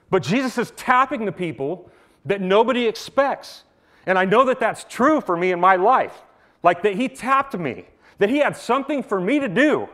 But 0.09 0.23
Jesus 0.23 0.57
is 0.57 0.71
tapping 0.71 1.27
the 1.27 1.33
people 1.33 1.91
that 2.27 2.41
nobody 2.41 2.87
expects. 2.87 3.65
And 4.07 4.19
I 4.19 4.25
know 4.25 4.45
that 4.45 4.61
that's 4.61 4.85
true 4.85 5.21
for 5.21 5.37
me 5.37 5.53
in 5.53 5.61
my 5.61 5.77
life. 5.77 6.15
Like 6.63 6.83
that 6.83 6.95
he 6.95 7.09
tapped 7.09 7.57
me, 7.57 7.87
that 8.19 8.29
he 8.29 8.39
had 8.39 8.57
something 8.57 9.03
for 9.03 9.21
me 9.21 9.41
to 9.41 9.49
do, 9.49 9.89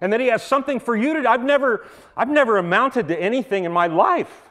and 0.00 0.12
that 0.12 0.20
he 0.20 0.28
has 0.28 0.42
something 0.42 0.80
for 0.80 0.96
you 0.96 1.14
to 1.14 1.22
do. 1.22 1.28
I've 1.28 1.44
never, 1.44 1.86
I've 2.16 2.28
never 2.28 2.58
amounted 2.58 3.08
to 3.08 3.20
anything 3.20 3.64
in 3.64 3.72
my 3.72 3.86
life. 3.86 4.50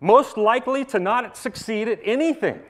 Most 0.00 0.36
likely 0.36 0.84
to 0.86 0.98
not 0.98 1.36
succeed 1.36 1.88
at 1.88 2.00
anything. 2.02 2.60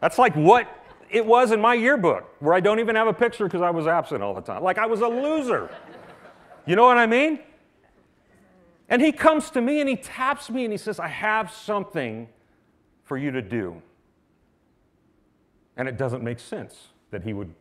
That's 0.00 0.18
like 0.18 0.34
what 0.34 0.68
it 1.10 1.26
was 1.26 1.50
in 1.50 1.60
my 1.60 1.74
yearbook, 1.74 2.24
where 2.38 2.54
I 2.54 2.60
don't 2.60 2.78
even 2.78 2.94
have 2.94 3.08
a 3.08 3.12
picture 3.12 3.44
because 3.44 3.62
I 3.62 3.70
was 3.70 3.86
absent 3.86 4.22
all 4.22 4.34
the 4.34 4.40
time. 4.40 4.62
Like 4.62 4.78
I 4.78 4.86
was 4.86 5.00
a 5.00 5.08
loser. 5.08 5.70
You 6.66 6.76
know 6.76 6.84
what 6.84 6.98
I 6.98 7.06
mean? 7.06 7.40
And 8.88 9.02
he 9.02 9.12
comes 9.12 9.50
to 9.50 9.60
me 9.60 9.80
and 9.80 9.88
he 9.88 9.96
taps 9.96 10.50
me 10.50 10.64
and 10.64 10.72
he 10.72 10.78
says, 10.78 10.98
I 11.00 11.08
have 11.08 11.52
something 11.52 12.28
for 13.10 13.18
you 13.18 13.32
to 13.32 13.42
do. 13.42 13.82
And 15.76 15.88
it 15.88 15.96
doesn't 15.96 16.22
make 16.22 16.38
sense 16.38 16.90
that 17.10 17.24
he 17.24 17.32
would 17.32 17.52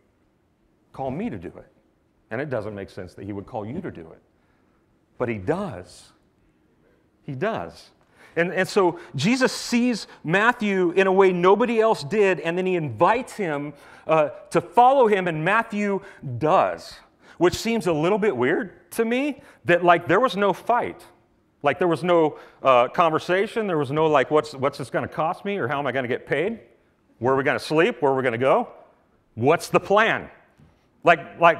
call 0.94 1.10
me 1.10 1.28
to 1.28 1.40
do 1.40 1.48
it. 1.48 1.66
And 2.30 2.40
it 2.40 2.52
doesn't 2.52 2.76
make 2.76 2.92
sense 2.92 3.16
that 3.16 3.26
he 3.26 3.34
would 3.34 3.48
call 3.48 3.66
you 3.66 3.82
to 3.82 3.90
do 3.90 4.02
it. 4.12 4.22
But 5.18 5.28
he 5.28 5.40
does. 5.40 6.12
He 7.24 7.34
does. 7.34 7.90
And, 8.36 8.54
and 8.54 8.70
so 8.70 9.00
Jesus 9.16 9.52
sees 9.52 10.06
Matthew 10.24 10.92
in 10.92 11.08
a 11.08 11.12
way 11.12 11.34
nobody 11.34 11.80
else 11.80 12.04
did, 12.04 12.40
and 12.42 12.56
then 12.56 12.68
he 12.68 12.76
invites 12.76 13.34
him 13.34 13.74
uh, 14.06 14.30
to 14.52 14.62
follow 14.62 15.08
him, 15.08 15.28
and 15.28 15.44
Matthew 15.44 16.02
does, 16.38 17.00
which 17.40 17.56
seems 17.56 17.88
a 17.88 17.94
little 17.94 18.20
bit 18.20 18.38
weird 18.38 18.92
to 18.92 19.04
me 19.04 19.42
that, 19.66 19.84
like, 19.84 20.08
there 20.08 20.20
was 20.20 20.38
no 20.38 20.54
fight. 20.54 21.04
Like, 21.62 21.80
there 21.80 21.88
was 21.88 22.04
no 22.04 22.38
uh, 22.64 22.88
conversation. 22.88 23.68
There 23.68 23.78
was 23.78 23.92
no, 23.92 24.08
like, 24.08 24.32
what's, 24.32 24.54
what's 24.54 24.78
this 24.78 24.90
going 24.90 25.08
to 25.08 25.14
cost 25.14 25.44
me, 25.44 25.58
or 25.58 25.68
how 25.68 25.80
am 25.80 25.88
I 25.88 25.92
going 25.92 26.04
to 26.04 26.10
get 26.10 26.26
paid? 26.26 26.60
Where 27.20 27.34
are 27.34 27.38
we 27.38 27.44
going 27.44 27.60
to 27.60 27.64
sleep? 27.64 28.02
Where 28.02 28.12
are 28.12 28.16
we 28.16 28.22
going 28.22 28.34
to 28.34 28.38
go? 28.38 28.70
What's 29.36 29.70
the 29.70 29.80
plan? 29.80 30.30
Like, 31.04 31.40
like, 31.40 31.60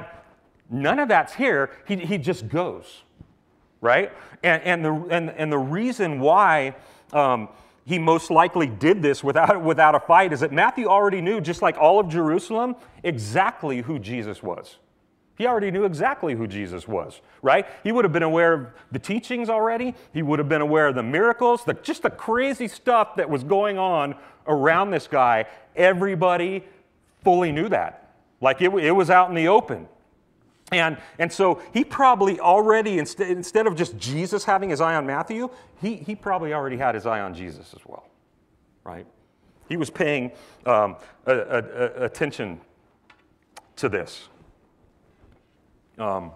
none 0.70 0.98
of 0.98 1.08
that's 1.08 1.34
here. 1.34 1.70
He, 1.86 1.96
he 1.96 2.18
just 2.18 2.48
goes 2.48 3.02
right? 3.80 4.12
And, 4.42 4.62
and, 4.62 4.84
the, 4.84 4.92
and, 5.10 5.30
and 5.30 5.52
the 5.52 5.58
reason 5.58 6.20
why 6.20 6.76
um, 7.12 7.48
he 7.84 7.98
most 7.98 8.30
likely 8.30 8.66
did 8.66 9.02
this 9.02 9.24
without, 9.24 9.62
without 9.62 9.94
a 9.94 10.00
fight 10.00 10.32
is 10.32 10.40
that 10.40 10.52
Matthew 10.52 10.86
already 10.86 11.20
knew, 11.20 11.40
just 11.40 11.62
like 11.62 11.76
all 11.78 11.98
of 11.98 12.08
Jerusalem, 12.08 12.76
exactly 13.02 13.80
who 13.80 13.98
Jesus 13.98 14.42
was. 14.42 14.76
He 15.40 15.46
already 15.46 15.70
knew 15.70 15.86
exactly 15.86 16.34
who 16.34 16.46
Jesus 16.46 16.86
was, 16.86 17.22
right? 17.40 17.66
He 17.82 17.92
would 17.92 18.04
have 18.04 18.12
been 18.12 18.22
aware 18.22 18.52
of 18.52 18.66
the 18.92 18.98
teachings 18.98 19.48
already. 19.48 19.94
He 20.12 20.20
would 20.20 20.38
have 20.38 20.50
been 20.50 20.60
aware 20.60 20.88
of 20.88 20.94
the 20.94 21.02
miracles, 21.02 21.64
the, 21.64 21.72
just 21.72 22.02
the 22.02 22.10
crazy 22.10 22.68
stuff 22.68 23.16
that 23.16 23.30
was 23.30 23.42
going 23.42 23.78
on 23.78 24.16
around 24.46 24.90
this 24.90 25.06
guy. 25.06 25.46
Everybody 25.74 26.62
fully 27.24 27.52
knew 27.52 27.70
that. 27.70 28.16
Like 28.42 28.60
it, 28.60 28.68
it 28.68 28.90
was 28.90 29.08
out 29.08 29.30
in 29.30 29.34
the 29.34 29.48
open. 29.48 29.88
And, 30.72 30.98
and 31.18 31.32
so 31.32 31.62
he 31.72 31.84
probably 31.84 32.38
already, 32.38 32.98
instead, 32.98 33.30
instead 33.30 33.66
of 33.66 33.74
just 33.76 33.96
Jesus 33.96 34.44
having 34.44 34.68
his 34.68 34.82
eye 34.82 34.94
on 34.94 35.06
Matthew, 35.06 35.48
he, 35.80 35.96
he 35.96 36.14
probably 36.14 36.52
already 36.52 36.76
had 36.76 36.94
his 36.94 37.06
eye 37.06 37.20
on 37.20 37.32
Jesus 37.32 37.72
as 37.72 37.80
well, 37.86 38.10
right? 38.84 39.06
He 39.70 39.78
was 39.78 39.88
paying 39.88 40.32
um, 40.66 40.96
a, 41.24 41.34
a, 41.34 41.58
a 41.62 42.04
attention 42.04 42.60
to 43.76 43.88
this. 43.88 44.28
Um, 46.00 46.32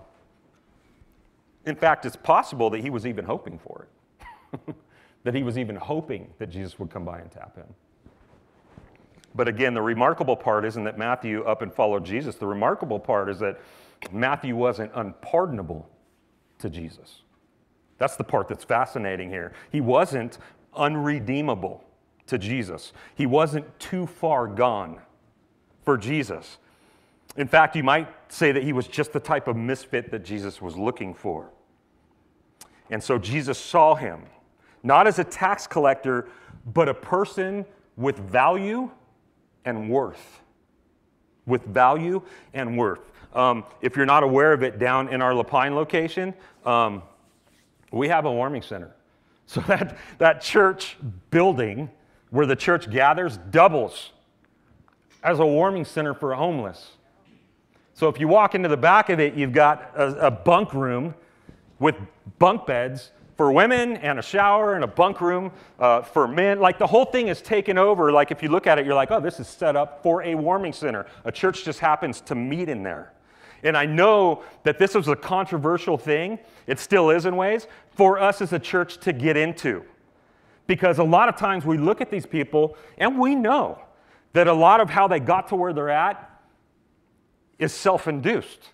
in 1.67 1.75
fact, 1.75 2.05
it's 2.05 2.17
possible 2.17 2.69
that 2.71 2.81
he 2.81 2.91
was 2.91 3.07
even 3.07 3.25
hoping 3.25 3.59
for 3.59 3.87
it, 3.87 4.61
that 5.25 5.35
he 5.35 5.43
was 5.43 5.57
even 5.57 5.77
hoping 5.77 6.33
that 6.39 6.51
Jesus 6.51 6.79
would 6.79 6.91
come 6.91 7.05
by 7.05 7.19
and 7.19 7.31
tap 7.31 7.57
him. 7.57 7.67
But 9.35 9.49
again, 9.49 9.75
the 9.75 9.83
remarkable 9.83 10.37
part 10.37 10.65
isn't 10.65 10.85
that 10.85 10.99
Matthew 10.99 11.43
up 11.45 11.63
and 11.63 11.73
followed 11.73 12.05
Jesus. 12.05 12.37
The 12.37 12.47
remarkable 12.47 13.01
part 13.01 13.29
is 13.29 13.39
that 13.41 13.61
Matthew 14.13 14.55
wasn't 14.55 14.93
unpardonable 14.95 15.89
to 16.59 16.71
Jesus. 16.71 17.23
That's 17.99 18.17
the 18.17 18.25
part 18.25 18.49
that's 18.49 18.65
fascinating 18.65 19.31
here. 19.31 19.53
He 19.73 19.81
wasn't 19.81 20.39
unredeemable 20.75 21.83
to 22.27 22.39
Jesus, 22.39 22.93
he 23.15 23.27
wasn't 23.27 23.79
too 23.79 24.07
far 24.07 24.47
gone 24.47 24.99
for 25.85 25.99
Jesus. 25.99 26.57
In 27.37 27.49
fact, 27.49 27.75
you 27.75 27.83
might 27.83 28.09
say 28.29 28.53
that 28.53 28.63
he 28.63 28.73
was 28.73 28.87
just 28.87 29.13
the 29.13 29.21
type 29.21 29.49
of 29.49 29.57
misfit 29.57 30.11
that 30.11 30.25
Jesus 30.25 30.63
was 30.63 30.77
looking 30.77 31.15
for. 31.15 31.51
And 32.91 33.03
so 33.03 33.19
Jesus 33.19 33.59
saw 33.59 33.95
him, 33.95 34.23
not 34.83 35.07
as 35.07 35.19
a 35.19 35.25
tax 35.25 35.67
collector, 35.67 36.29
but 36.73 36.89
a 36.89 36.95
person 36.95 37.65
with 37.97 38.19
value 38.19 38.91
and 39.65 39.91
worth. 39.91 40.41
With 41.47 41.65
value 41.65 42.23
and 42.53 42.79
worth. 42.79 43.11
Um, 43.35 43.65
if 43.81 43.97
you're 43.97 44.07
not 44.07 44.23
aware 44.23 44.53
of 44.53 44.63
it, 44.63 44.79
down 44.79 45.09
in 45.09 45.21
our 45.21 45.35
La 45.35 45.43
Pine 45.43 45.75
location, 45.75 46.35
um, 46.65 47.03
we 47.91 48.09
have 48.09 48.27
a 48.27 48.33
warming 48.33 48.63
center. 48.63 48.95
So 49.47 49.61
that, 49.69 49.99
that 50.17 50.41
church 50.41 50.97
building 51.31 51.91
where 52.31 52.47
the 52.47 52.57
church 52.57 52.91
gathers 52.91 53.37
doubles 53.51 54.13
as 55.23 55.39
a 55.39 55.45
warming 55.45 55.85
center 55.85 56.15
for 56.15 56.35
homeless. 56.35 56.93
So 57.95 58.09
if 58.09 58.19
you 58.19 58.27
walk 58.27 58.57
into 58.57 58.69
the 58.69 58.77
back 58.77 59.09
of 59.09 59.21
it, 59.21 59.35
you've 59.35 59.53
got 59.53 59.93
a, 59.95 60.27
a 60.27 60.31
bunk 60.31 60.75
room 60.75 61.15
with 61.79 61.95
bunk 62.41 62.67
beds 62.67 63.13
for 63.37 63.53
women 63.53 63.97
and 63.99 64.19
a 64.19 64.23
shower 64.23 64.75
and 64.75 64.83
a 64.83 64.89
bunk 64.89 65.21
room 65.21 65.53
uh, 65.79 66.03
for 66.03 66.27
men. 66.27 66.59
Like 66.59 66.79
the 66.79 66.87
whole 66.87 67.05
thing 67.05 67.29
is 67.29 67.41
taken 67.41 67.79
over. 67.79 68.11
Like 68.11 68.33
if 68.33 68.43
you 68.43 68.49
look 68.49 68.67
at 68.67 68.79
it, 68.79 68.85
you're 68.85 68.97
like, 68.97 69.13
oh, 69.13 69.21
this 69.21 69.39
is 69.39 69.47
set 69.47 69.77
up 69.77 70.03
for 70.03 70.23
a 70.23 70.35
warming 70.35 70.73
center. 70.73 71.07
A 71.25 71.31
church 71.31 71.65
just 71.65 71.79
happens 71.79 72.21
to 72.23 72.35
meet 72.35 72.69
in 72.69 72.83
there. 72.83 73.13
And 73.63 73.77
I 73.77 73.87
know 73.87 74.43
that 74.65 74.79
this 74.79 74.95
was 74.95 75.09
a 75.09 75.17
controversial 75.17 75.97
thing, 75.97 76.39
it 76.67 76.79
still 76.79 77.11
is 77.11 77.25
in 77.25 77.37
ways, 77.37 77.67
for 77.93 78.19
us 78.19 78.43
as 78.43 78.53
a 78.53 78.59
church 78.59 78.99
to 78.99 79.13
get 79.13 79.37
into. 79.37 79.83
Because 80.67 80.99
a 80.99 81.05
lot 81.05 81.29
of 81.29 81.37
times 81.37 81.65
we 81.65 81.79
look 81.79 82.01
at 82.01 82.11
these 82.11 82.27
people 82.27 82.77
and 82.99 83.19
we 83.19 83.35
know 83.35 83.81
that 84.33 84.49
a 84.49 84.53
lot 84.53 84.81
of 84.81 84.91
how 84.91 85.09
they 85.09 85.21
got 85.21 85.49
to 85.49 85.57
where 85.57 85.73
they're 85.73 85.91
at 85.91 86.34
is 87.59 87.73
self 87.73 88.09
induced. 88.09 88.71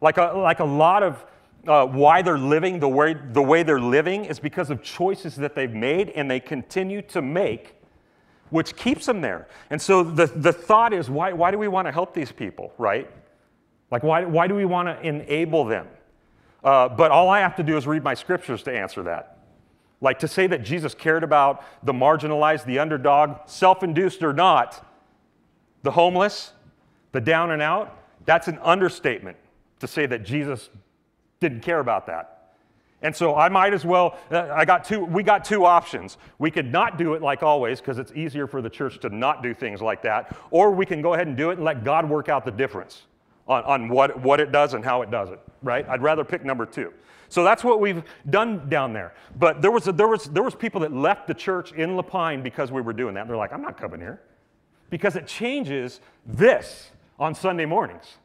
Like 0.00 0.18
a, 0.18 0.32
like 0.36 0.60
a 0.60 0.64
lot 0.64 1.02
of 1.02 1.24
uh, 1.66 1.86
why 1.86 2.22
they're 2.22 2.38
living 2.38 2.78
the 2.78 2.88
way, 2.88 3.14
the 3.14 3.42
way 3.42 3.62
they're 3.62 3.80
living 3.80 4.24
is 4.24 4.38
because 4.38 4.70
of 4.70 4.82
choices 4.82 5.36
that 5.36 5.54
they've 5.54 5.72
made 5.72 6.10
and 6.10 6.30
they 6.30 6.40
continue 6.40 7.00
to 7.02 7.22
make, 7.22 7.74
which 8.50 8.76
keeps 8.76 9.06
them 9.06 9.20
there. 9.20 9.48
And 9.70 9.80
so 9.80 10.02
the, 10.02 10.26
the 10.26 10.52
thought 10.52 10.92
is 10.92 11.08
why, 11.08 11.32
why 11.32 11.50
do 11.50 11.58
we 11.58 11.68
want 11.68 11.86
to 11.88 11.92
help 11.92 12.12
these 12.12 12.32
people, 12.32 12.72
right? 12.76 13.10
Like, 13.90 14.02
why, 14.02 14.24
why 14.24 14.46
do 14.46 14.54
we 14.54 14.64
want 14.64 14.88
to 14.88 15.00
enable 15.06 15.64
them? 15.64 15.86
Uh, 16.62 16.88
but 16.88 17.10
all 17.10 17.28
I 17.28 17.40
have 17.40 17.56
to 17.56 17.62
do 17.62 17.76
is 17.76 17.86
read 17.86 18.02
my 18.02 18.14
scriptures 18.14 18.62
to 18.64 18.72
answer 18.72 19.02
that. 19.04 19.38
Like 20.00 20.18
to 20.18 20.28
say 20.28 20.46
that 20.48 20.62
Jesus 20.64 20.94
cared 20.94 21.22
about 21.22 21.64
the 21.82 21.92
marginalized, 21.92 22.64
the 22.64 22.78
underdog, 22.78 23.48
self 23.48 23.82
induced 23.82 24.22
or 24.22 24.32
not, 24.32 24.86
the 25.82 25.92
homeless, 25.92 26.52
the 27.12 27.20
down 27.20 27.52
and 27.52 27.62
out, 27.62 28.03
that's 28.24 28.48
an 28.48 28.58
understatement 28.62 29.36
to 29.80 29.86
say 29.86 30.06
that 30.06 30.24
Jesus 30.24 30.70
didn't 31.40 31.60
care 31.60 31.80
about 31.80 32.06
that. 32.06 32.34
And 33.02 33.14
so 33.14 33.36
I 33.36 33.50
might 33.50 33.74
as 33.74 33.84
well, 33.84 34.16
uh, 34.30 34.48
I 34.50 34.64
got 34.64 34.82
two, 34.82 35.04
we 35.04 35.22
got 35.22 35.44
two 35.44 35.66
options. 35.66 36.16
We 36.38 36.50
could 36.50 36.72
not 36.72 36.96
do 36.96 37.12
it 37.12 37.20
like 37.20 37.42
always 37.42 37.80
because 37.80 37.98
it's 37.98 38.12
easier 38.12 38.46
for 38.46 38.62
the 38.62 38.70
church 38.70 38.98
to 39.00 39.10
not 39.10 39.42
do 39.42 39.52
things 39.52 39.82
like 39.82 40.00
that, 40.02 40.34
or 40.50 40.70
we 40.70 40.86
can 40.86 41.02
go 41.02 41.12
ahead 41.12 41.26
and 41.26 41.36
do 41.36 41.50
it 41.50 41.54
and 41.54 41.64
let 41.64 41.84
God 41.84 42.08
work 42.08 42.30
out 42.30 42.46
the 42.46 42.50
difference 42.50 43.02
on, 43.46 43.62
on 43.64 43.88
what, 43.90 44.18
what 44.22 44.40
it 44.40 44.52
does 44.52 44.72
and 44.72 44.82
how 44.82 45.02
it 45.02 45.10
does 45.10 45.28
it, 45.28 45.38
right? 45.62 45.86
I'd 45.86 46.02
rather 46.02 46.24
pick 46.24 46.46
number 46.46 46.64
two. 46.64 46.94
So 47.28 47.44
that's 47.44 47.62
what 47.62 47.78
we've 47.78 48.02
done 48.30 48.70
down 48.70 48.94
there. 48.94 49.12
But 49.38 49.60
there 49.60 49.70
was, 49.70 49.86
a, 49.86 49.92
there, 49.92 50.08
was, 50.08 50.24
there 50.24 50.42
was 50.42 50.54
people 50.54 50.80
that 50.80 50.92
left 50.92 51.26
the 51.26 51.34
church 51.34 51.72
in 51.72 51.96
La 51.96 52.02
Pine 52.02 52.42
because 52.42 52.72
we 52.72 52.80
were 52.80 52.92
doing 52.94 53.14
that. 53.14 53.28
They're 53.28 53.36
like, 53.36 53.52
I'm 53.52 53.62
not 53.62 53.76
coming 53.76 54.00
here. 54.00 54.22
Because 54.88 55.16
it 55.16 55.26
changes 55.26 56.00
this 56.24 56.90
on 57.18 57.34
Sunday 57.34 57.64
mornings 57.64 58.18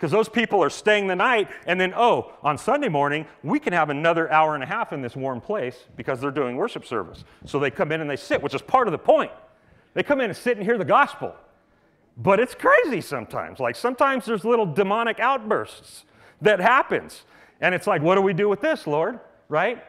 because 0.00 0.10
those 0.10 0.30
people 0.30 0.64
are 0.64 0.70
staying 0.70 1.08
the 1.08 1.14
night, 1.14 1.50
and 1.66 1.78
then, 1.78 1.92
oh, 1.94 2.32
on 2.42 2.56
Sunday 2.56 2.88
morning, 2.88 3.26
we 3.42 3.60
can 3.60 3.74
have 3.74 3.90
another 3.90 4.32
hour 4.32 4.54
and 4.54 4.64
a 4.64 4.66
half 4.66 4.94
in 4.94 5.02
this 5.02 5.14
warm 5.14 5.42
place 5.42 5.76
because 5.94 6.22
they're 6.22 6.30
doing 6.30 6.56
worship 6.56 6.86
service. 6.86 7.22
So 7.44 7.58
they 7.58 7.70
come 7.70 7.92
in 7.92 8.00
and 8.00 8.08
they 8.08 8.16
sit, 8.16 8.42
which 8.42 8.54
is 8.54 8.62
part 8.62 8.88
of 8.88 8.92
the 8.92 8.98
point. 8.98 9.30
They 9.92 10.02
come 10.02 10.22
in 10.22 10.30
and 10.30 10.36
sit 10.36 10.56
and 10.56 10.64
hear 10.64 10.78
the 10.78 10.86
gospel. 10.86 11.34
But 12.16 12.40
it's 12.40 12.54
crazy 12.54 13.02
sometimes. 13.02 13.60
Like 13.60 13.76
sometimes 13.76 14.24
there's 14.24 14.42
little 14.42 14.64
demonic 14.64 15.20
outbursts 15.20 16.06
that 16.40 16.60
happens. 16.60 17.24
And 17.60 17.74
it's 17.74 17.86
like, 17.86 18.00
what 18.00 18.14
do 18.14 18.22
we 18.22 18.32
do 18.32 18.48
with 18.48 18.62
this, 18.62 18.86
Lord? 18.86 19.20
Right? 19.50 19.84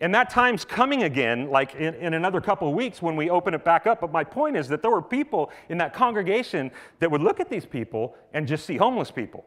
And 0.00 0.14
that 0.14 0.30
time's 0.30 0.64
coming 0.64 1.02
again, 1.02 1.50
like 1.50 1.74
in, 1.74 1.94
in, 1.94 2.14
another 2.14 2.40
couple 2.40 2.66
of 2.66 2.74
weeks 2.74 3.02
when 3.02 3.16
we 3.16 3.28
open 3.28 3.52
it 3.52 3.64
back 3.64 3.86
up. 3.86 4.00
But 4.00 4.10
my 4.10 4.24
point 4.24 4.56
is 4.56 4.66
that 4.68 4.80
there 4.80 4.90
were 4.90 5.02
people 5.02 5.50
in 5.68 5.76
that 5.78 5.92
congregation 5.92 6.70
that 7.00 7.10
would 7.10 7.20
look 7.20 7.38
at 7.38 7.50
these 7.50 7.66
people 7.66 8.16
and 8.32 8.48
just 8.48 8.64
see 8.64 8.78
homeless 8.78 9.10
people. 9.10 9.44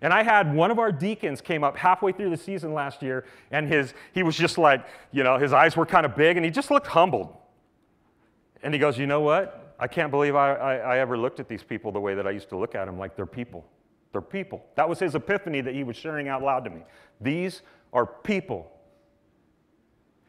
And 0.00 0.12
I 0.12 0.22
had 0.22 0.54
one 0.54 0.70
of 0.70 0.78
our 0.78 0.90
deacons 0.90 1.40
came 1.40 1.64
up 1.64 1.76
halfway 1.76 2.12
through 2.12 2.30
the 2.30 2.36
season 2.36 2.72
last 2.72 3.02
year, 3.02 3.24
and 3.50 3.68
his, 3.68 3.94
he 4.14 4.22
was 4.22 4.36
just 4.36 4.56
like, 4.56 4.86
you 5.12 5.22
know, 5.22 5.38
his 5.38 5.52
eyes 5.52 5.76
were 5.76 5.86
kind 5.86 6.06
of 6.06 6.16
big, 6.16 6.36
and 6.36 6.44
he 6.44 6.50
just 6.50 6.70
looked 6.70 6.86
humbled. 6.86 7.34
And 8.62 8.72
he 8.72 8.80
goes, 8.80 8.96
You 8.96 9.06
know 9.06 9.20
what? 9.20 9.74
I 9.78 9.86
can't 9.86 10.10
believe 10.10 10.34
I, 10.34 10.54
I, 10.54 10.74
I 10.76 10.98
ever 10.98 11.16
looked 11.16 11.40
at 11.40 11.48
these 11.48 11.62
people 11.62 11.92
the 11.92 12.00
way 12.00 12.14
that 12.14 12.26
I 12.26 12.30
used 12.30 12.48
to 12.48 12.56
look 12.56 12.74
at 12.74 12.86
them, 12.86 12.98
like 12.98 13.16
they're 13.16 13.26
people. 13.26 13.64
They're 14.12 14.20
people. 14.20 14.64
That 14.74 14.88
was 14.88 14.98
his 14.98 15.14
epiphany 15.14 15.60
that 15.60 15.74
he 15.74 15.84
was 15.84 15.96
sharing 15.96 16.28
out 16.28 16.42
loud 16.42 16.64
to 16.64 16.70
me. 16.70 16.82
These 17.20 17.62
are 17.92 18.06
people. 18.06 18.72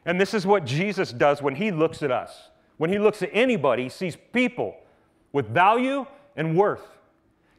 And 0.05 0.19
this 0.19 0.33
is 0.33 0.45
what 0.45 0.65
Jesus 0.65 1.11
does 1.11 1.41
when 1.41 1.55
he 1.55 1.71
looks 1.71 2.01
at 2.03 2.11
us. 2.11 2.49
When 2.77 2.89
he 2.89 2.97
looks 2.97 3.21
at 3.21 3.29
anybody, 3.33 3.83
he 3.83 3.89
sees 3.89 4.17
people 4.31 4.75
with 5.31 5.47
value 5.47 6.05
and 6.35 6.57
worth. 6.57 6.87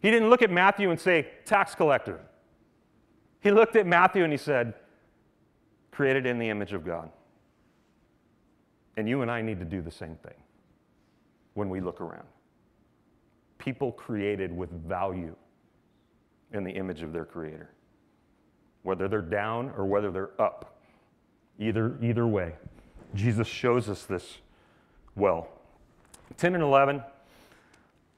He 0.00 0.10
didn't 0.10 0.30
look 0.30 0.42
at 0.42 0.50
Matthew 0.50 0.90
and 0.90 0.98
say, 0.98 1.28
tax 1.44 1.74
collector. 1.74 2.20
He 3.40 3.50
looked 3.50 3.76
at 3.76 3.86
Matthew 3.86 4.24
and 4.24 4.32
he 4.32 4.38
said, 4.38 4.74
created 5.90 6.24
in 6.24 6.38
the 6.38 6.48
image 6.48 6.72
of 6.72 6.84
God. 6.84 7.10
And 8.96 9.08
you 9.08 9.22
and 9.22 9.30
I 9.30 9.42
need 9.42 9.58
to 9.58 9.64
do 9.64 9.82
the 9.82 9.90
same 9.90 10.16
thing 10.16 10.34
when 11.54 11.68
we 11.68 11.80
look 11.80 12.00
around. 12.00 12.26
People 13.58 13.92
created 13.92 14.54
with 14.56 14.70
value 14.86 15.36
in 16.52 16.64
the 16.64 16.70
image 16.70 17.02
of 17.02 17.12
their 17.12 17.24
Creator, 17.24 17.70
whether 18.82 19.08
they're 19.08 19.20
down 19.20 19.70
or 19.76 19.84
whether 19.84 20.10
they're 20.10 20.40
up. 20.40 20.79
Either, 21.60 21.96
either 22.00 22.26
way, 22.26 22.54
Jesus 23.14 23.46
shows 23.46 23.88
us 23.88 24.04
this 24.04 24.38
well. 25.14 25.48
10 26.38 26.54
and 26.54 26.62
11. 26.62 27.02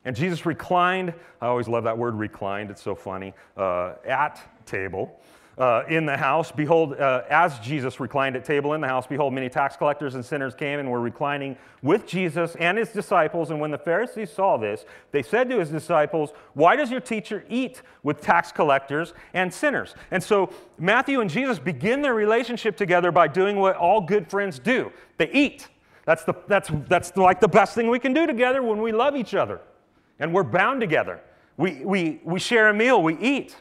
And 0.04 0.16
Jesus 0.16 0.46
reclined, 0.46 1.12
I 1.40 1.46
always 1.46 1.68
love 1.68 1.84
that 1.84 1.98
word 1.98 2.14
reclined, 2.14 2.70
it's 2.70 2.82
so 2.82 2.94
funny, 2.94 3.34
uh, 3.56 3.94
at 4.06 4.40
table 4.64 5.20
uh, 5.58 5.82
in 5.88 6.06
the 6.06 6.16
house. 6.16 6.50
Behold, 6.50 6.94
uh, 6.94 7.22
as 7.28 7.58
Jesus 7.58 8.00
reclined 8.00 8.36
at 8.36 8.44
table 8.44 8.74
in 8.74 8.80
the 8.80 8.88
house, 8.88 9.06
behold, 9.06 9.34
many 9.34 9.48
tax 9.48 9.76
collectors 9.76 10.14
and 10.14 10.24
sinners 10.24 10.54
came 10.54 10.78
and 10.78 10.90
were 10.90 11.00
reclining 11.00 11.56
with 11.82 12.06
Jesus 12.06 12.56
and 12.56 12.78
his 12.78 12.88
disciples. 12.90 13.50
And 13.50 13.60
when 13.60 13.70
the 13.70 13.78
Pharisees 13.78 14.30
saw 14.30 14.56
this, 14.56 14.84
they 15.10 15.22
said 15.22 15.48
to 15.50 15.58
his 15.58 15.70
disciples, 15.70 16.32
Why 16.54 16.76
does 16.76 16.90
your 16.90 17.00
teacher 17.00 17.44
eat 17.48 17.82
with 18.02 18.20
tax 18.20 18.50
collectors 18.52 19.14
and 19.34 19.52
sinners? 19.52 19.94
And 20.10 20.22
so 20.22 20.52
Matthew 20.78 21.20
and 21.20 21.28
Jesus 21.28 21.58
begin 21.58 22.02
their 22.02 22.14
relationship 22.14 22.76
together 22.76 23.12
by 23.12 23.28
doing 23.28 23.56
what 23.56 23.76
all 23.76 24.00
good 24.00 24.28
friends 24.28 24.58
do 24.58 24.90
they 25.18 25.30
eat. 25.32 25.68
That's, 26.04 26.24
the, 26.24 26.34
that's, 26.48 26.70
that's 26.88 27.16
like 27.16 27.40
the 27.40 27.48
best 27.48 27.74
thing 27.74 27.88
we 27.88 27.98
can 27.98 28.12
do 28.12 28.26
together 28.26 28.62
when 28.62 28.82
we 28.82 28.90
love 28.90 29.16
each 29.16 29.34
other 29.34 29.60
and 30.18 30.32
we're 30.32 30.42
bound 30.42 30.80
together. 30.80 31.20
We, 31.56 31.84
we, 31.84 32.20
we 32.24 32.40
share 32.40 32.68
a 32.68 32.74
meal, 32.74 33.02
we 33.02 33.16
eat. 33.18 33.56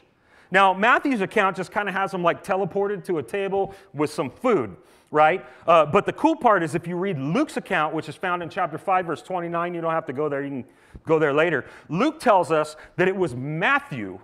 Now, 0.52 0.74
Matthew's 0.74 1.22
account 1.22 1.56
just 1.56 1.72
kind 1.72 1.88
of 1.88 1.94
has 1.94 2.10
them 2.10 2.22
like 2.22 2.44
teleported 2.44 3.04
to 3.06 3.16
a 3.16 3.22
table 3.22 3.74
with 3.94 4.12
some 4.12 4.28
food, 4.30 4.76
right? 5.10 5.46
Uh, 5.66 5.86
but 5.86 6.04
the 6.04 6.12
cool 6.12 6.36
part 6.36 6.62
is 6.62 6.74
if 6.74 6.86
you 6.86 6.94
read 6.96 7.18
Luke's 7.18 7.56
account, 7.56 7.94
which 7.94 8.06
is 8.06 8.16
found 8.16 8.42
in 8.42 8.50
chapter 8.50 8.76
5, 8.76 9.06
verse 9.06 9.22
29, 9.22 9.72
you 9.72 9.80
don't 9.80 9.92
have 9.92 10.04
to 10.04 10.12
go 10.12 10.28
there, 10.28 10.42
you 10.42 10.50
can 10.50 10.64
go 11.06 11.18
there 11.18 11.32
later. 11.32 11.64
Luke 11.88 12.20
tells 12.20 12.52
us 12.52 12.76
that 12.96 13.08
it 13.08 13.16
was 13.16 13.34
Matthew 13.34 14.20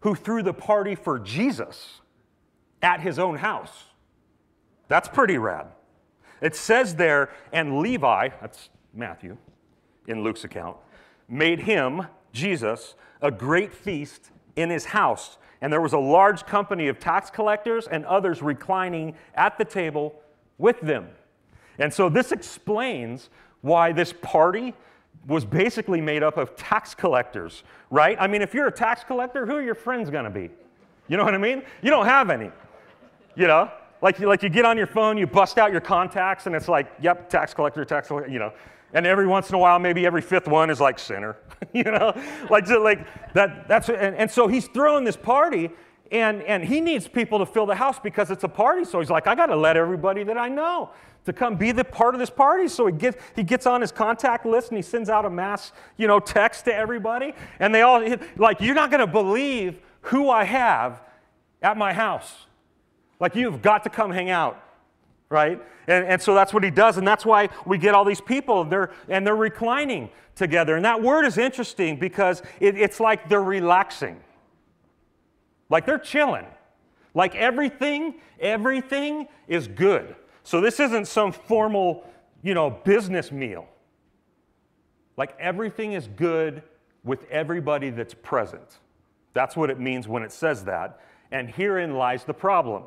who 0.00 0.14
threw 0.14 0.42
the 0.42 0.52
party 0.52 0.94
for 0.94 1.18
Jesus 1.18 2.02
at 2.82 3.00
his 3.00 3.18
own 3.18 3.36
house. 3.36 3.84
That's 4.88 5.08
pretty 5.08 5.38
rad. 5.38 5.68
It 6.42 6.54
says 6.54 6.96
there, 6.96 7.30
and 7.50 7.78
Levi, 7.78 8.28
that's 8.42 8.68
Matthew 8.92 9.38
in 10.06 10.22
Luke's 10.22 10.44
account, 10.44 10.76
made 11.30 11.60
him, 11.60 12.08
Jesus, 12.30 12.94
a 13.22 13.30
great 13.30 13.72
feast 13.72 14.32
in 14.54 14.68
his 14.68 14.84
house 14.84 15.38
and 15.62 15.72
there 15.72 15.80
was 15.80 15.94
a 15.94 15.98
large 15.98 16.44
company 16.44 16.88
of 16.88 16.98
tax 16.98 17.30
collectors 17.30 17.86
and 17.86 18.04
others 18.04 18.42
reclining 18.42 19.14
at 19.34 19.56
the 19.56 19.64
table 19.64 20.14
with 20.58 20.78
them. 20.80 21.08
And 21.78 21.94
so 21.94 22.08
this 22.08 22.32
explains 22.32 23.30
why 23.62 23.92
this 23.92 24.12
party 24.12 24.74
was 25.26 25.44
basically 25.44 26.00
made 26.00 26.24
up 26.24 26.36
of 26.36 26.56
tax 26.56 26.94
collectors, 26.94 27.62
right? 27.90 28.16
I 28.20 28.26
mean, 28.26 28.42
if 28.42 28.52
you're 28.52 28.66
a 28.66 28.72
tax 28.72 29.04
collector, 29.04 29.46
who 29.46 29.54
are 29.54 29.62
your 29.62 29.76
friends 29.76 30.10
going 30.10 30.24
to 30.24 30.30
be? 30.30 30.50
You 31.06 31.16
know 31.16 31.24
what 31.24 31.34
I 31.34 31.38
mean? 31.38 31.62
You 31.80 31.90
don't 31.90 32.06
have 32.06 32.28
any. 32.28 32.50
You 33.36 33.46
know? 33.46 33.70
Like, 34.02 34.18
like 34.18 34.42
you 34.42 34.48
get 34.48 34.64
on 34.64 34.76
your 34.76 34.88
phone, 34.88 35.16
you 35.16 35.28
bust 35.28 35.58
out 35.58 35.70
your 35.70 35.80
contacts, 35.80 36.46
and 36.46 36.56
it's 36.56 36.66
like, 36.66 36.92
yep, 37.00 37.30
tax 37.30 37.54
collector, 37.54 37.84
tax 37.84 38.08
collector, 38.08 38.30
you 38.30 38.40
know. 38.40 38.52
And 38.92 39.06
every 39.06 39.26
once 39.26 39.48
in 39.48 39.54
a 39.54 39.58
while, 39.58 39.78
maybe 39.78 40.04
every 40.04 40.20
fifth 40.20 40.46
one 40.46 40.68
is 40.68 40.80
like 40.80 40.98
sinner, 40.98 41.36
you 41.72 41.84
know, 41.84 42.12
like, 42.50 42.68
like 42.68 43.06
that. 43.34 43.66
That's 43.66 43.88
and, 43.88 44.16
and 44.16 44.30
so 44.30 44.48
he's 44.48 44.68
throwing 44.68 45.04
this 45.04 45.16
party, 45.16 45.70
and 46.10 46.42
and 46.42 46.62
he 46.62 46.80
needs 46.80 47.08
people 47.08 47.38
to 47.38 47.46
fill 47.46 47.64
the 47.64 47.74
house 47.74 47.98
because 47.98 48.30
it's 48.30 48.44
a 48.44 48.48
party. 48.48 48.84
So 48.84 49.00
he's 49.00 49.10
like, 49.10 49.26
I 49.26 49.34
got 49.34 49.46
to 49.46 49.56
let 49.56 49.76
everybody 49.76 50.24
that 50.24 50.36
I 50.36 50.48
know 50.48 50.90
to 51.24 51.32
come 51.32 51.56
be 51.56 51.72
the 51.72 51.84
part 51.84 52.14
of 52.14 52.18
this 52.18 52.30
party. 52.30 52.68
So 52.68 52.86
he 52.86 52.92
gets 52.92 53.16
he 53.34 53.42
gets 53.42 53.66
on 53.66 53.80
his 53.80 53.92
contact 53.92 54.44
list 54.44 54.68
and 54.68 54.76
he 54.76 54.82
sends 54.82 55.08
out 55.08 55.24
a 55.24 55.30
mass, 55.30 55.72
you 55.96 56.06
know, 56.06 56.20
text 56.20 56.66
to 56.66 56.74
everybody, 56.74 57.32
and 57.60 57.74
they 57.74 57.82
all 57.82 58.04
like, 58.36 58.60
you're 58.60 58.74
not 58.74 58.90
going 58.90 59.00
to 59.00 59.10
believe 59.10 59.80
who 60.02 60.28
I 60.28 60.44
have 60.44 61.00
at 61.62 61.78
my 61.78 61.94
house. 61.94 62.46
Like 63.20 63.36
you've 63.36 63.62
got 63.62 63.84
to 63.84 63.90
come 63.90 64.10
hang 64.10 64.28
out 64.28 64.62
right? 65.32 65.60
And, 65.88 66.06
and 66.06 66.22
so 66.22 66.34
that's 66.34 66.52
what 66.52 66.62
he 66.62 66.70
does, 66.70 66.98
and 66.98 67.08
that's 67.08 67.26
why 67.26 67.48
we 67.66 67.78
get 67.78 67.94
all 67.94 68.04
these 68.04 68.20
people, 68.20 68.62
they're, 68.64 68.90
and 69.08 69.26
they're 69.26 69.34
reclining 69.34 70.10
together. 70.36 70.76
And 70.76 70.84
that 70.84 71.02
word 71.02 71.24
is 71.24 71.38
interesting 71.38 71.98
because 71.98 72.42
it, 72.60 72.78
it's 72.78 73.00
like 73.00 73.28
they're 73.28 73.42
relaxing, 73.42 74.20
like 75.68 75.86
they're 75.86 75.98
chilling. 75.98 76.46
Like 77.14 77.34
everything, 77.34 78.14
everything 78.40 79.28
is 79.46 79.68
good. 79.68 80.16
So 80.44 80.60
this 80.60 80.80
isn't 80.80 81.06
some 81.06 81.30
formal, 81.30 82.04
you 82.42 82.54
know, 82.54 82.70
business 82.70 83.30
meal. 83.30 83.68
Like 85.18 85.36
everything 85.38 85.92
is 85.92 86.08
good 86.08 86.62
with 87.04 87.24
everybody 87.30 87.90
that's 87.90 88.14
present. 88.14 88.78
That's 89.34 89.56
what 89.56 89.68
it 89.68 89.78
means 89.78 90.08
when 90.08 90.22
it 90.22 90.32
says 90.32 90.64
that. 90.64 91.00
And 91.30 91.50
herein 91.50 91.94
lies 91.96 92.24
the 92.24 92.34
problem. 92.34 92.84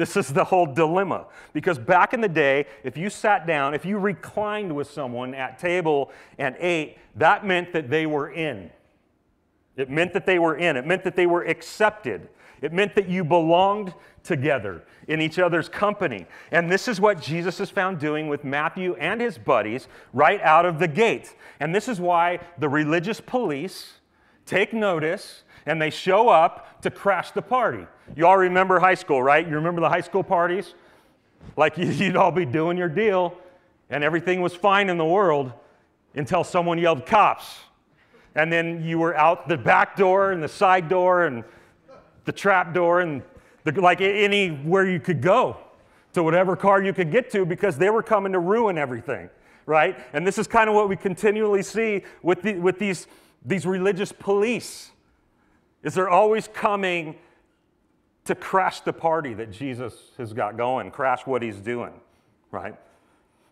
This 0.00 0.16
is 0.16 0.28
the 0.28 0.44
whole 0.44 0.64
dilemma. 0.64 1.26
Because 1.52 1.78
back 1.78 2.14
in 2.14 2.22
the 2.22 2.28
day, 2.28 2.64
if 2.84 2.96
you 2.96 3.10
sat 3.10 3.46
down, 3.46 3.74
if 3.74 3.84
you 3.84 3.98
reclined 3.98 4.74
with 4.74 4.90
someone 4.90 5.34
at 5.34 5.58
table 5.58 6.10
and 6.38 6.56
ate, 6.58 6.96
that 7.16 7.44
meant 7.44 7.74
that 7.74 7.90
they 7.90 8.06
were 8.06 8.30
in. 8.30 8.70
It 9.76 9.90
meant 9.90 10.14
that 10.14 10.24
they 10.24 10.38
were 10.38 10.56
in. 10.56 10.78
It 10.78 10.86
meant 10.86 11.04
that 11.04 11.16
they 11.16 11.26
were 11.26 11.44
accepted. 11.44 12.30
It 12.62 12.72
meant 12.72 12.94
that 12.94 13.10
you 13.10 13.24
belonged 13.24 13.92
together 14.24 14.84
in 15.06 15.20
each 15.20 15.38
other's 15.38 15.68
company. 15.68 16.26
And 16.50 16.72
this 16.72 16.88
is 16.88 16.98
what 16.98 17.20
Jesus 17.20 17.60
is 17.60 17.68
found 17.68 17.98
doing 17.98 18.28
with 18.28 18.42
Matthew 18.42 18.94
and 18.94 19.20
his 19.20 19.36
buddies 19.36 19.86
right 20.14 20.40
out 20.40 20.64
of 20.64 20.78
the 20.78 20.88
gate. 20.88 21.36
And 21.60 21.74
this 21.74 21.88
is 21.88 22.00
why 22.00 22.40
the 22.56 22.70
religious 22.70 23.20
police 23.20 23.98
take 24.46 24.72
notice 24.72 25.42
and 25.66 25.80
they 25.80 25.90
show 25.90 26.28
up 26.28 26.80
to 26.82 26.90
crash 26.90 27.30
the 27.32 27.42
party. 27.42 27.86
You 28.16 28.26
all 28.26 28.38
remember 28.38 28.78
high 28.78 28.94
school, 28.94 29.22
right? 29.22 29.46
You 29.46 29.54
remember 29.54 29.80
the 29.80 29.88
high 29.88 30.00
school 30.00 30.22
parties? 30.22 30.74
Like 31.56 31.76
you'd 31.78 32.16
all 32.16 32.32
be 32.32 32.44
doing 32.44 32.76
your 32.76 32.88
deal 32.88 33.36
and 33.90 34.04
everything 34.04 34.40
was 34.40 34.54
fine 34.54 34.88
in 34.88 34.98
the 34.98 35.04
world 35.04 35.52
until 36.14 36.44
someone 36.44 36.78
yelled 36.78 37.06
cops. 37.06 37.58
And 38.34 38.52
then 38.52 38.84
you 38.84 38.98
were 38.98 39.16
out 39.16 39.48
the 39.48 39.58
back 39.58 39.96
door 39.96 40.32
and 40.32 40.42
the 40.42 40.48
side 40.48 40.88
door 40.88 41.24
and 41.24 41.44
the 42.24 42.32
trap 42.32 42.72
door 42.72 43.00
and 43.00 43.22
the, 43.64 43.72
like 43.80 44.00
anywhere 44.00 44.88
you 44.88 45.00
could 45.00 45.20
go 45.20 45.56
to 46.12 46.22
whatever 46.22 46.56
car 46.56 46.82
you 46.82 46.92
could 46.92 47.10
get 47.10 47.30
to 47.30 47.44
because 47.44 47.76
they 47.76 47.90
were 47.90 48.02
coming 48.02 48.32
to 48.32 48.38
ruin 48.38 48.78
everything, 48.78 49.28
right? 49.66 49.98
And 50.12 50.26
this 50.26 50.38
is 50.38 50.46
kind 50.46 50.68
of 50.68 50.76
what 50.76 50.88
we 50.88 50.96
continually 50.96 51.62
see 51.62 52.04
with, 52.22 52.42
the, 52.42 52.54
with 52.54 52.78
these, 52.78 53.08
these 53.44 53.66
religious 53.66 54.12
police 54.12 54.92
is 55.82 55.94
they're 55.94 56.10
always 56.10 56.48
coming 56.48 57.16
to 58.24 58.34
crash 58.34 58.80
the 58.80 58.92
party 58.92 59.34
that 59.34 59.50
Jesus 59.50 59.94
has 60.18 60.32
got 60.32 60.56
going, 60.56 60.90
crash 60.90 61.26
what 61.26 61.42
he's 61.42 61.56
doing, 61.56 61.92
right? 62.50 62.74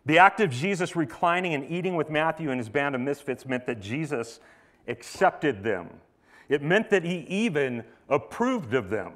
The 0.05 0.19
act 0.19 0.39
of 0.39 0.49
Jesus 0.51 0.95
reclining 0.95 1.53
and 1.53 1.69
eating 1.69 1.95
with 1.95 2.09
Matthew 2.09 2.51
and 2.51 2.59
his 2.59 2.69
band 2.69 2.95
of 2.95 3.01
misfits 3.01 3.45
meant 3.45 3.65
that 3.65 3.79
Jesus 3.79 4.39
accepted 4.87 5.63
them. 5.63 5.89
It 6.47 6.61
meant 6.61 6.89
that 6.89 7.03
he 7.03 7.25
even 7.27 7.83
approved 8.07 8.73
of 8.73 8.89
them. 8.89 9.13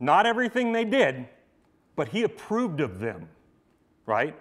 Not 0.00 0.26
everything 0.26 0.72
they 0.72 0.84
did, 0.84 1.26
but 1.96 2.08
he 2.08 2.22
approved 2.22 2.80
of 2.80 3.00
them, 3.00 3.28
right? 4.06 4.36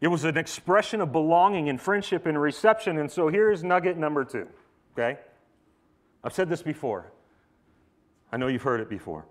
It 0.00 0.08
was 0.08 0.24
an 0.24 0.36
expression 0.36 1.00
of 1.00 1.12
belonging 1.12 1.68
and 1.68 1.80
friendship 1.80 2.26
and 2.26 2.40
reception. 2.40 2.98
And 2.98 3.10
so 3.10 3.28
here's 3.28 3.64
nugget 3.64 3.96
number 3.96 4.24
two, 4.24 4.46
okay? 4.92 5.18
I've 6.22 6.32
said 6.32 6.48
this 6.48 6.62
before. 6.62 7.12
I 8.32 8.36
know 8.36 8.46
you've 8.46 8.62
heard 8.62 8.80
it 8.80 8.88
before. 8.88 9.26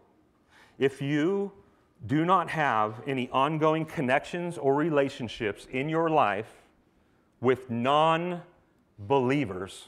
If 0.78 1.02
you 1.02 1.52
do 2.06 2.26
not 2.26 2.50
have 2.50 3.02
any 3.08 3.30
ongoing 3.32 3.86
connections 3.86 4.58
or 4.58 4.76
relationships 4.76 5.68
in 5.72 5.90
your 5.90 6.10
life 6.10 6.52
with 7.42 7.70
non 7.70 8.42
believers, 8.98 9.86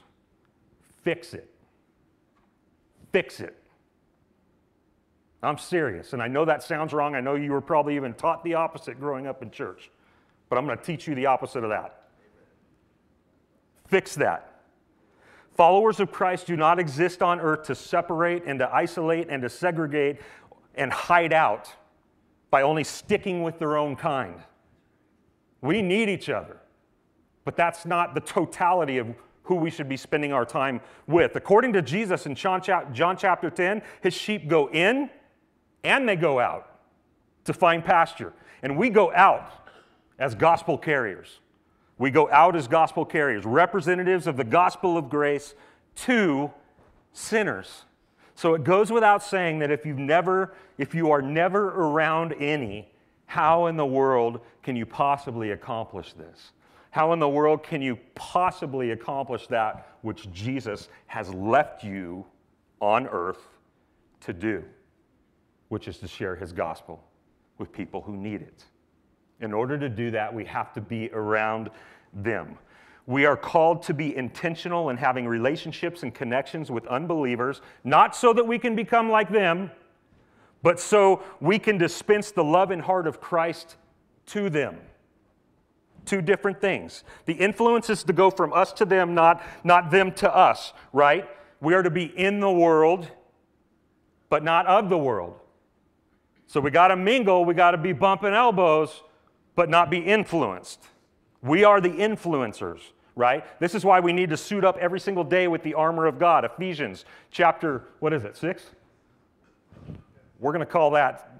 fix 1.03 1.33
it. 1.33 1.49
Fix 3.11 3.39
it. 3.39 3.55
I'm 5.43 5.57
serious. 5.57 6.13
And 6.13 6.21
I 6.21 6.27
know 6.27 6.45
that 6.45 6.63
sounds 6.63 6.93
wrong. 6.93 7.15
I 7.15 7.19
know 7.19 7.35
you 7.35 7.51
were 7.51 7.61
probably 7.61 7.95
even 7.95 8.13
taught 8.13 8.43
the 8.43 8.53
opposite 8.53 8.99
growing 8.99 9.27
up 9.27 9.41
in 9.41 9.49
church. 9.49 9.89
But 10.49 10.57
I'm 10.57 10.65
going 10.65 10.77
to 10.77 10.83
teach 10.83 11.07
you 11.07 11.15
the 11.15 11.25
opposite 11.25 11.63
of 11.63 11.69
that. 11.71 12.09
Fix 13.87 14.15
that. 14.15 14.50
Followers 15.55 15.99
of 15.99 16.11
Christ 16.11 16.47
do 16.47 16.55
not 16.55 16.79
exist 16.79 17.21
on 17.21 17.39
earth 17.39 17.63
to 17.63 17.75
separate 17.75 18.43
and 18.45 18.59
to 18.59 18.73
isolate 18.73 19.27
and 19.29 19.41
to 19.41 19.49
segregate 19.49 20.17
and 20.75 20.91
hide 20.91 21.33
out 21.33 21.69
by 22.49 22.61
only 22.61 22.83
sticking 22.83 23.43
with 23.43 23.59
their 23.59 23.77
own 23.77 23.95
kind. 23.95 24.35
We 25.61 25.81
need 25.81 26.09
each 26.09 26.29
other, 26.29 26.57
but 27.45 27.55
that's 27.55 27.85
not 27.85 28.15
the 28.15 28.21
totality 28.21 28.97
of 28.97 29.13
who 29.43 29.55
we 29.55 29.69
should 29.69 29.89
be 29.89 29.97
spending 29.97 30.31
our 30.31 30.45
time 30.45 30.79
with. 31.05 31.35
According 31.35 31.73
to 31.73 31.81
Jesus 31.81 32.25
in 32.25 32.35
John, 32.35 32.61
chapter 32.61 33.49
10, 33.49 33.81
his 34.01 34.13
sheep 34.13 34.47
go 34.47 34.69
in 34.69 35.09
and 35.83 36.07
they 36.07 36.15
go 36.15 36.39
out 36.39 36.79
to 37.43 37.53
find 37.53 37.83
pasture. 37.83 38.33
And 38.63 38.77
we 38.77 38.89
go 38.89 39.13
out 39.13 39.67
as 40.17 40.33
gospel 40.33 40.77
carriers. 40.77 41.40
We 42.01 42.11
go 42.11 42.29
out 42.31 42.55
as 42.55 42.67
gospel 42.67 43.05
carriers, 43.05 43.45
representatives 43.45 44.27
of 44.27 44.35
the 44.35 44.43
gospel 44.43 44.97
of 44.97 45.09
grace 45.09 45.55
to 45.97 46.51
sinners. 47.13 47.83
So 48.35 48.53
it 48.55 48.63
goes 48.63 48.91
without 48.91 49.23
saying 49.23 49.59
that 49.59 49.71
if 49.71 49.85
you've 49.85 49.97
never, 49.97 50.53
if 50.77 50.95
you 50.95 51.11
are 51.11 51.21
never 51.21 51.69
around 51.69 52.33
any, 52.33 52.89
how 53.27 53.67
in 53.67 53.77
the 53.77 53.85
world 53.85 54.41
can 54.63 54.75
you 54.75 54.85
possibly 54.85 55.51
accomplish 55.51 56.13
this? 56.13 56.51
How 56.89 57.13
in 57.13 57.19
the 57.19 57.29
world 57.29 57.63
can 57.63 57.81
you 57.81 57.97
possibly 58.15 58.91
accomplish 58.91 59.47
that 59.47 59.95
which 60.01 60.29
Jesus 60.33 60.89
has 61.07 61.33
left 61.33 61.83
you 61.83 62.25
on 62.81 63.07
earth 63.07 63.47
to 64.21 64.33
do? 64.33 64.65
which 65.71 65.87
is 65.87 65.99
to 65.99 66.07
share 66.07 66.35
his 66.35 66.51
gospel 66.51 67.01
with 67.57 67.71
people 67.71 68.01
who 68.01 68.17
need 68.17 68.41
it. 68.41 68.65
In 69.41 69.53
order 69.53 69.77
to 69.77 69.89
do 69.89 70.11
that, 70.11 70.33
we 70.33 70.45
have 70.45 70.71
to 70.73 70.81
be 70.81 71.09
around 71.11 71.71
them. 72.13 72.57
We 73.07 73.25
are 73.25 73.35
called 73.35 73.81
to 73.83 73.93
be 73.93 74.15
intentional 74.15 74.89
in 74.89 74.97
having 74.97 75.27
relationships 75.27 76.03
and 76.03 76.13
connections 76.13 76.69
with 76.69 76.85
unbelievers, 76.85 77.61
not 77.83 78.15
so 78.15 78.31
that 78.33 78.45
we 78.45 78.59
can 78.59 78.75
become 78.75 79.09
like 79.09 79.29
them, 79.29 79.71
but 80.61 80.79
so 80.79 81.23
we 81.39 81.57
can 81.57 81.79
dispense 81.79 82.31
the 82.31 82.43
love 82.43 82.69
and 82.69 82.83
heart 82.83 83.07
of 83.07 83.19
Christ 83.19 83.77
to 84.27 84.49
them. 84.49 84.77
Two 86.05 86.21
different 86.21 86.61
things. 86.61 87.03
The 87.25 87.33
influence 87.33 87.89
is 87.89 88.03
to 88.03 88.13
go 88.13 88.29
from 88.29 88.53
us 88.53 88.71
to 88.73 88.85
them, 88.85 89.15
not, 89.15 89.41
not 89.63 89.89
them 89.89 90.11
to 90.13 90.35
us, 90.35 90.73
right? 90.93 91.27
We 91.59 91.73
are 91.73 91.83
to 91.83 91.89
be 91.89 92.05
in 92.05 92.39
the 92.39 92.51
world, 92.51 93.07
but 94.29 94.43
not 94.43 94.67
of 94.67 94.89
the 94.89 94.97
world. 94.97 95.39
So 96.45 96.59
we 96.59 96.69
got 96.69 96.89
to 96.89 96.95
mingle, 96.95 97.45
we 97.45 97.55
got 97.55 97.71
to 97.71 97.77
be 97.77 97.93
bumping 97.93 98.33
elbows, 98.33 99.01
but 99.55 99.69
not 99.69 99.89
be 99.89 99.99
influenced. 99.99 100.79
We 101.41 101.63
are 101.63 101.81
the 101.81 101.89
influencers, 101.89 102.79
right? 103.15 103.43
This 103.59 103.75
is 103.75 103.83
why 103.83 103.99
we 103.99 104.13
need 104.13 104.29
to 104.29 104.37
suit 104.37 104.63
up 104.63 104.77
every 104.77 104.99
single 104.99 105.23
day 105.23 105.47
with 105.47 105.63
the 105.63 105.73
armor 105.73 106.05
of 106.05 106.19
God. 106.19 106.45
Ephesians 106.45 107.05
chapter, 107.31 107.83
what 107.99 108.13
is 108.13 108.23
it, 108.23 108.37
six? 108.37 108.63
We're 110.39 110.53
going 110.53 110.65
to 110.65 110.71
call 110.71 110.91
that, 110.91 111.31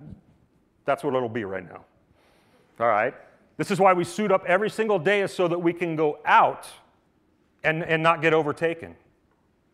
that's 0.85 1.03
what 1.03 1.15
it'll 1.15 1.29
be 1.29 1.43
right 1.43 1.63
now. 1.63 1.85
All 2.79 2.87
right? 2.87 3.13
This 3.57 3.71
is 3.71 3.79
why 3.79 3.93
we 3.93 4.03
suit 4.03 4.31
up 4.31 4.43
every 4.45 4.69
single 4.69 4.97
day 4.99 5.21
is 5.21 5.33
so 5.33 5.47
that 5.47 5.59
we 5.59 5.73
can 5.73 5.95
go 5.95 6.19
out 6.25 6.67
and, 7.63 7.83
and 7.83 8.01
not 8.01 8.21
get 8.21 8.33
overtaken, 8.33 8.95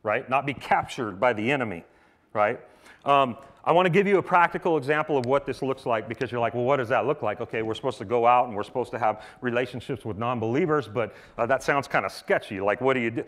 right? 0.04 0.30
Not 0.30 0.45
be 0.45 0.54
captured 0.54 1.19
by 1.19 1.34
the 1.34 1.52
enemy, 1.52 1.86
right? 2.34 2.60
Um, 3.06 3.38
I 3.67 3.73
want 3.73 3.86
to 3.86 3.89
give 3.89 4.08
you 4.08 4.17
a 4.17 4.23
practical 4.23 4.77
example 4.77 5.17
of 5.17 5.25
what 5.25 5.45
this 5.45 5.62
looks 5.62 5.86
like 5.86 6.08
because 6.08 6.32
you're 6.32 6.39
like, 6.39 6.53
well, 6.53 6.63
what 6.63 6.77
does 6.77 6.88
that 6.88 7.06
look 7.06 7.21
like? 7.21 7.41
Okay, 7.41 7.63
we're 7.63 7.73
supposed 7.73 7.97
to 7.97 8.06
go 8.06 8.25
out 8.25 8.47
and 8.47 8.56
we're 8.56 8.63
supposed 8.63 8.91
to 8.91 8.97
have 8.97 9.25
relationships 9.41 10.06
with 10.06 10.17
non 10.17 10.39
believers, 10.39 10.88
but 10.88 11.13
uh, 11.38 11.45
that 11.47 11.62
sounds 11.63 11.86
kind 11.86 12.06
of 12.06 12.13
sketchy. 12.13 12.62
Like, 12.62 12.80
what 12.80 12.93
do 12.93 13.01
you 13.01 13.12
do? 13.12 13.25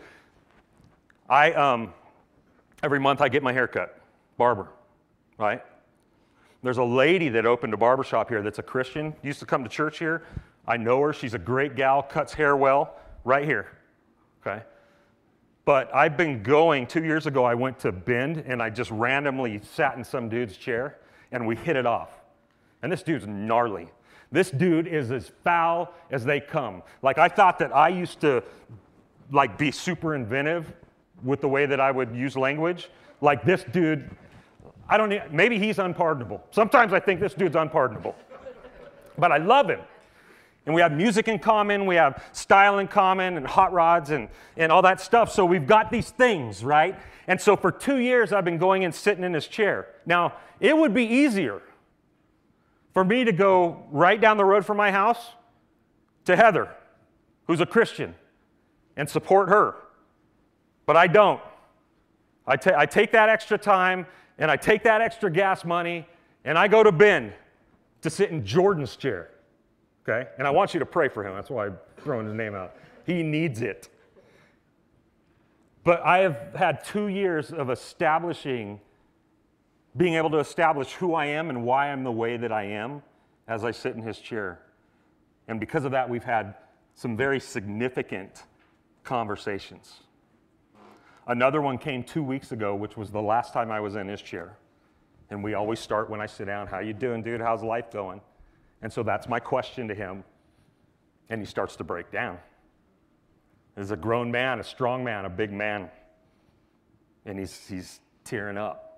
I, 1.28 1.52
um, 1.52 1.92
every 2.82 2.98
month 2.98 3.20
I 3.20 3.28
get 3.28 3.42
my 3.42 3.52
hair 3.52 3.68
cut, 3.68 4.00
barber, 4.38 4.68
right? 5.36 5.62
There's 6.62 6.78
a 6.78 6.84
lady 6.84 7.28
that 7.28 7.44
opened 7.44 7.74
a 7.74 7.76
barber 7.76 8.02
shop 8.02 8.30
here 8.30 8.40
that's 8.40 8.58
a 8.58 8.62
Christian, 8.62 9.14
used 9.22 9.40
to 9.40 9.46
come 9.46 9.62
to 9.62 9.68
church 9.68 9.98
here. 9.98 10.22
I 10.66 10.78
know 10.78 11.02
her. 11.02 11.12
She's 11.12 11.34
a 11.34 11.38
great 11.38 11.76
gal, 11.76 12.02
cuts 12.02 12.32
hair 12.32 12.56
well, 12.56 12.96
right 13.24 13.44
here, 13.44 13.72
okay? 14.40 14.62
But 15.70 15.94
I've 15.94 16.16
been 16.16 16.42
going, 16.42 16.88
two 16.88 17.04
years 17.04 17.28
ago, 17.28 17.44
I 17.44 17.54
went 17.54 17.78
to 17.78 17.92
Bend 17.92 18.42
and 18.44 18.60
I 18.60 18.70
just 18.70 18.90
randomly 18.90 19.60
sat 19.62 19.96
in 19.96 20.02
some 20.02 20.28
dude's 20.28 20.56
chair 20.56 20.98
and 21.30 21.46
we 21.46 21.54
hit 21.54 21.76
it 21.76 21.86
off. 21.86 22.10
And 22.82 22.90
this 22.90 23.04
dude's 23.04 23.28
gnarly. 23.28 23.88
This 24.32 24.50
dude 24.50 24.88
is 24.88 25.12
as 25.12 25.30
foul 25.44 25.94
as 26.10 26.24
they 26.24 26.40
come. 26.40 26.82
Like 27.02 27.18
I 27.18 27.28
thought 27.28 27.60
that 27.60 27.72
I 27.72 27.88
used 27.88 28.18
to 28.22 28.42
like 29.30 29.58
be 29.58 29.70
super 29.70 30.16
inventive 30.16 30.72
with 31.22 31.40
the 31.40 31.46
way 31.46 31.66
that 31.66 31.78
I 31.78 31.92
would 31.92 32.16
use 32.16 32.36
language. 32.36 32.90
Like 33.20 33.44
this 33.44 33.62
dude, 33.70 34.10
I 34.88 34.96
don't 34.96 35.32
maybe 35.32 35.56
he's 35.56 35.78
unpardonable. 35.78 36.42
Sometimes 36.50 36.92
I 36.92 36.98
think 36.98 37.20
this 37.20 37.34
dude's 37.34 37.54
unpardonable. 37.54 38.16
But 39.16 39.30
I 39.30 39.36
love 39.36 39.70
him 39.70 39.82
and 40.70 40.74
we 40.76 40.82
have 40.82 40.92
music 40.92 41.26
in 41.26 41.40
common, 41.40 41.84
we 41.84 41.96
have 41.96 42.22
style 42.30 42.78
in 42.78 42.86
common, 42.86 43.36
and 43.36 43.44
hot 43.44 43.72
rods 43.72 44.10
and, 44.10 44.28
and 44.56 44.70
all 44.70 44.82
that 44.82 45.00
stuff. 45.00 45.32
So 45.32 45.44
we've 45.44 45.66
got 45.66 45.90
these 45.90 46.10
things, 46.10 46.62
right? 46.62 46.96
And 47.26 47.40
so 47.40 47.56
for 47.56 47.72
two 47.72 47.98
years, 47.98 48.32
I've 48.32 48.44
been 48.44 48.56
going 48.56 48.84
and 48.84 48.94
sitting 48.94 49.24
in 49.24 49.34
his 49.34 49.48
chair. 49.48 49.88
Now, 50.06 50.34
it 50.60 50.76
would 50.76 50.94
be 50.94 51.02
easier 51.02 51.60
for 52.94 53.02
me 53.02 53.24
to 53.24 53.32
go 53.32 53.82
right 53.90 54.20
down 54.20 54.36
the 54.36 54.44
road 54.44 54.64
from 54.64 54.76
my 54.76 54.92
house 54.92 55.32
to 56.26 56.36
Heather, 56.36 56.68
who's 57.48 57.60
a 57.60 57.66
Christian, 57.66 58.14
and 58.96 59.10
support 59.10 59.48
her. 59.48 59.74
But 60.86 60.96
I 60.96 61.08
don't. 61.08 61.40
I, 62.46 62.56
I 62.76 62.86
take 62.86 63.10
that 63.10 63.28
extra 63.28 63.58
time 63.58 64.06
and 64.38 64.48
I 64.52 64.56
take 64.56 64.84
that 64.84 65.00
extra 65.00 65.32
gas 65.32 65.64
money 65.64 66.06
and 66.44 66.56
I 66.56 66.68
go 66.68 66.84
to 66.84 66.92
Bend 66.92 67.32
to 68.02 68.08
sit 68.08 68.30
in 68.30 68.46
Jordan's 68.46 68.94
chair. 68.94 69.30
Okay? 70.10 70.28
And 70.38 70.46
I 70.46 70.50
want 70.50 70.74
you 70.74 70.80
to 70.80 70.86
pray 70.86 71.08
for 71.08 71.24
him. 71.24 71.34
That's 71.34 71.50
why 71.50 71.66
I'm 71.66 71.78
throwing 71.98 72.26
his 72.26 72.34
name 72.34 72.54
out. 72.54 72.74
He 73.06 73.22
needs 73.22 73.62
it. 73.62 73.88
But 75.84 76.04
I 76.04 76.18
have 76.18 76.54
had 76.54 76.84
two 76.84 77.08
years 77.08 77.52
of 77.52 77.70
establishing, 77.70 78.80
being 79.96 80.14
able 80.14 80.30
to 80.30 80.38
establish 80.38 80.92
who 80.92 81.14
I 81.14 81.26
am 81.26 81.48
and 81.48 81.64
why 81.64 81.90
I'm 81.90 82.04
the 82.04 82.12
way 82.12 82.36
that 82.36 82.52
I 82.52 82.64
am 82.64 83.02
as 83.48 83.64
I 83.64 83.70
sit 83.70 83.94
in 83.94 84.02
his 84.02 84.18
chair. 84.18 84.60
And 85.48 85.58
because 85.58 85.84
of 85.84 85.92
that, 85.92 86.08
we've 86.08 86.24
had 86.24 86.54
some 86.94 87.16
very 87.16 87.40
significant 87.40 88.44
conversations. 89.04 90.00
Another 91.26 91.60
one 91.60 91.78
came 91.78 92.02
two 92.02 92.22
weeks 92.22 92.52
ago, 92.52 92.74
which 92.74 92.96
was 92.96 93.10
the 93.10 93.22
last 93.22 93.52
time 93.52 93.70
I 93.70 93.80
was 93.80 93.94
in 93.94 94.08
his 94.08 94.20
chair. 94.20 94.56
And 95.30 95.42
we 95.42 95.54
always 95.54 95.78
start 95.78 96.10
when 96.10 96.20
I 96.20 96.26
sit 96.26 96.46
down, 96.46 96.66
how 96.66 96.80
you 96.80 96.92
doing, 96.92 97.22
dude? 97.22 97.40
How's 97.40 97.62
life 97.62 97.90
going? 97.92 98.20
And 98.82 98.92
so 98.92 99.02
that's 99.02 99.28
my 99.28 99.40
question 99.40 99.88
to 99.88 99.94
him. 99.94 100.24
And 101.28 101.40
he 101.40 101.46
starts 101.46 101.76
to 101.76 101.84
break 101.84 102.10
down. 102.10 102.38
He's 103.76 103.90
a 103.90 103.96
grown 103.96 104.30
man, 104.30 104.58
a 104.58 104.64
strong 104.64 105.04
man, 105.04 105.24
a 105.24 105.30
big 105.30 105.52
man. 105.52 105.90
And 107.24 107.38
he's, 107.38 107.66
he's 107.68 108.00
tearing 108.24 108.58
up. 108.58 108.90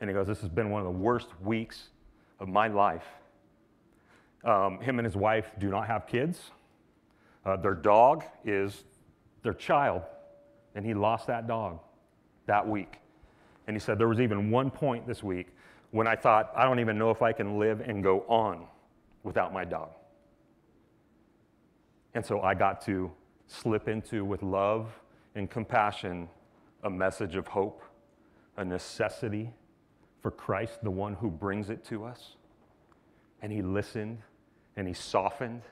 And 0.00 0.08
he 0.08 0.14
goes, 0.14 0.26
This 0.26 0.40
has 0.40 0.48
been 0.48 0.70
one 0.70 0.80
of 0.80 0.86
the 0.86 0.98
worst 0.98 1.28
weeks 1.42 1.88
of 2.38 2.48
my 2.48 2.68
life. 2.68 3.04
Um, 4.44 4.80
him 4.80 4.98
and 4.98 5.04
his 5.04 5.16
wife 5.16 5.52
do 5.58 5.68
not 5.68 5.86
have 5.86 6.06
kids. 6.06 6.50
Uh, 7.44 7.56
their 7.56 7.74
dog 7.74 8.24
is 8.44 8.84
their 9.42 9.52
child, 9.52 10.02
and 10.74 10.84
he 10.84 10.94
lost 10.94 11.26
that 11.26 11.46
dog 11.46 11.80
that 12.46 12.66
week. 12.66 12.98
And 13.66 13.76
he 13.76 13.80
said, 13.80 13.98
There 13.98 14.08
was 14.08 14.20
even 14.20 14.50
one 14.50 14.70
point 14.70 15.06
this 15.06 15.22
week 15.22 15.48
when 15.90 16.06
I 16.06 16.16
thought, 16.16 16.52
I 16.56 16.64
don't 16.64 16.80
even 16.80 16.98
know 16.98 17.10
if 17.10 17.22
I 17.22 17.32
can 17.32 17.58
live 17.58 17.80
and 17.80 18.02
go 18.02 18.20
on 18.28 18.66
without 19.22 19.52
my 19.52 19.64
dog. 19.64 19.90
And 22.14 22.24
so 22.24 22.40
I 22.40 22.54
got 22.54 22.80
to 22.82 23.10
slip 23.46 23.88
into, 23.88 24.24
with 24.24 24.42
love 24.42 24.88
and 25.34 25.50
compassion, 25.50 26.28
a 26.84 26.90
message 26.90 27.34
of 27.36 27.46
hope, 27.46 27.82
a 28.56 28.64
necessity 28.64 29.52
for 30.20 30.30
Christ, 30.30 30.82
the 30.82 30.90
one 30.90 31.14
who 31.14 31.30
brings 31.30 31.70
it 31.70 31.84
to 31.86 32.04
us. 32.04 32.36
And 33.42 33.52
he 33.52 33.62
listened 33.62 34.18
and 34.76 34.86
he 34.86 34.94
softened. 34.94 35.62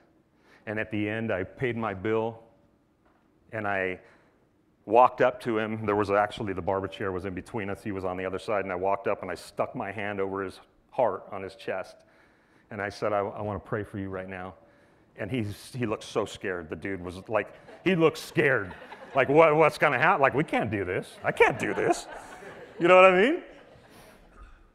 And 0.65 0.79
at 0.79 0.91
the 0.91 1.07
end, 1.07 1.31
I 1.31 1.43
paid 1.43 1.77
my 1.77 1.93
bill 1.93 2.39
and 3.51 3.67
I 3.67 3.99
walked 4.89 5.21
up 5.21 5.39
to 5.41 5.57
him. 5.57 5.85
There 5.85 5.95
was 5.95 6.09
actually 6.09 6.53
the 6.53 6.61
barber 6.61 6.87
chair 6.87 7.11
was 7.11 7.25
in 7.25 7.33
between 7.33 7.69
us. 7.69 7.83
He 7.83 7.91
was 7.91 8.03
on 8.03 8.17
the 8.17 8.25
other 8.25 8.39
side. 8.39 8.65
And 8.65 8.71
I 8.71 8.75
walked 8.75 9.07
up 9.07 9.21
and 9.21 9.31
I 9.31 9.35
stuck 9.35 9.75
my 9.75 9.91
hand 9.91 10.19
over 10.19 10.43
his 10.43 10.59
heart 10.91 11.23
on 11.31 11.43
his 11.43 11.55
chest. 11.55 11.95
And 12.71 12.81
I 12.81 12.89
said, 12.89 13.13
I, 13.13 13.19
I 13.19 13.41
want 13.41 13.63
to 13.63 13.67
pray 13.67 13.83
for 13.83 13.99
you 13.99 14.09
right 14.09 14.27
now. 14.27 14.55
And 15.17 15.29
he's, 15.29 15.71
he 15.77 15.85
looked 15.85 16.03
so 16.03 16.25
scared. 16.25 16.69
The 16.69 16.75
dude 16.75 17.03
was 17.03 17.15
like, 17.27 17.53
he 17.83 17.95
looked 17.95 18.17
scared. 18.17 18.73
Like, 19.15 19.29
what, 19.29 19.55
what's 19.55 19.77
to 19.77 19.89
happen? 19.91 20.21
Like, 20.21 20.33
we 20.33 20.43
can't 20.43 20.71
do 20.71 20.83
this. 20.83 21.17
I 21.23 21.31
can't 21.31 21.59
do 21.59 21.73
this. 21.73 22.07
You 22.79 22.87
know 22.87 22.95
what 22.95 23.05
I 23.05 23.21
mean? 23.21 23.43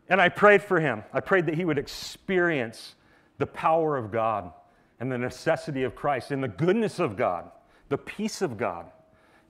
And 0.09 0.21
I 0.21 0.29
prayed 0.29 0.63
for 0.63 0.81
him. 0.81 1.03
I 1.13 1.21
prayed 1.21 1.47
that 1.47 1.55
he 1.55 1.65
would 1.65 1.79
experience 1.79 2.95
the 3.39 3.47
power 3.47 3.97
of 3.97 4.13
God 4.13 4.53
and 5.01 5.11
the 5.11 5.19
necessity 5.19 5.83
of 5.83 5.95
Christ 5.95 6.31
and 6.31 6.43
the 6.43 6.49
goodness 6.49 6.99
of 6.99 7.17
God, 7.17 7.51
the 7.89 7.99
peace 7.99 8.43
of 8.43 8.57
God, 8.57 8.87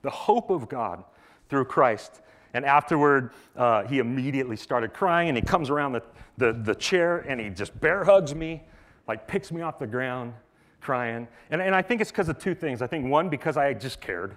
the 0.05 0.11
hope 0.11 0.49
of 0.49 0.69
God 0.69 1.03
through 1.49 1.65
Christ. 1.65 2.21
And 2.53 2.63
afterward, 2.63 3.31
uh, 3.57 3.83
he 3.83 3.99
immediately 3.99 4.55
started 4.55 4.93
crying 4.93 5.27
and 5.27 5.37
he 5.37 5.41
comes 5.41 5.69
around 5.69 5.91
the, 5.91 6.03
the, 6.37 6.53
the 6.53 6.75
chair 6.75 7.17
and 7.27 7.39
he 7.41 7.49
just 7.49 7.77
bear 7.81 8.05
hugs 8.05 8.33
me, 8.33 8.63
like 9.07 9.27
picks 9.27 9.51
me 9.51 9.61
off 9.61 9.77
the 9.77 9.87
ground 9.87 10.33
crying. 10.79 11.27
And, 11.49 11.61
and 11.61 11.75
I 11.75 11.81
think 11.81 11.99
it's 11.99 12.11
because 12.11 12.29
of 12.29 12.39
two 12.39 12.55
things. 12.55 12.81
I 12.81 12.87
think 12.87 13.07
one, 13.07 13.27
because 13.27 13.57
I 13.57 13.73
just 13.73 13.99
cared. 13.99 14.35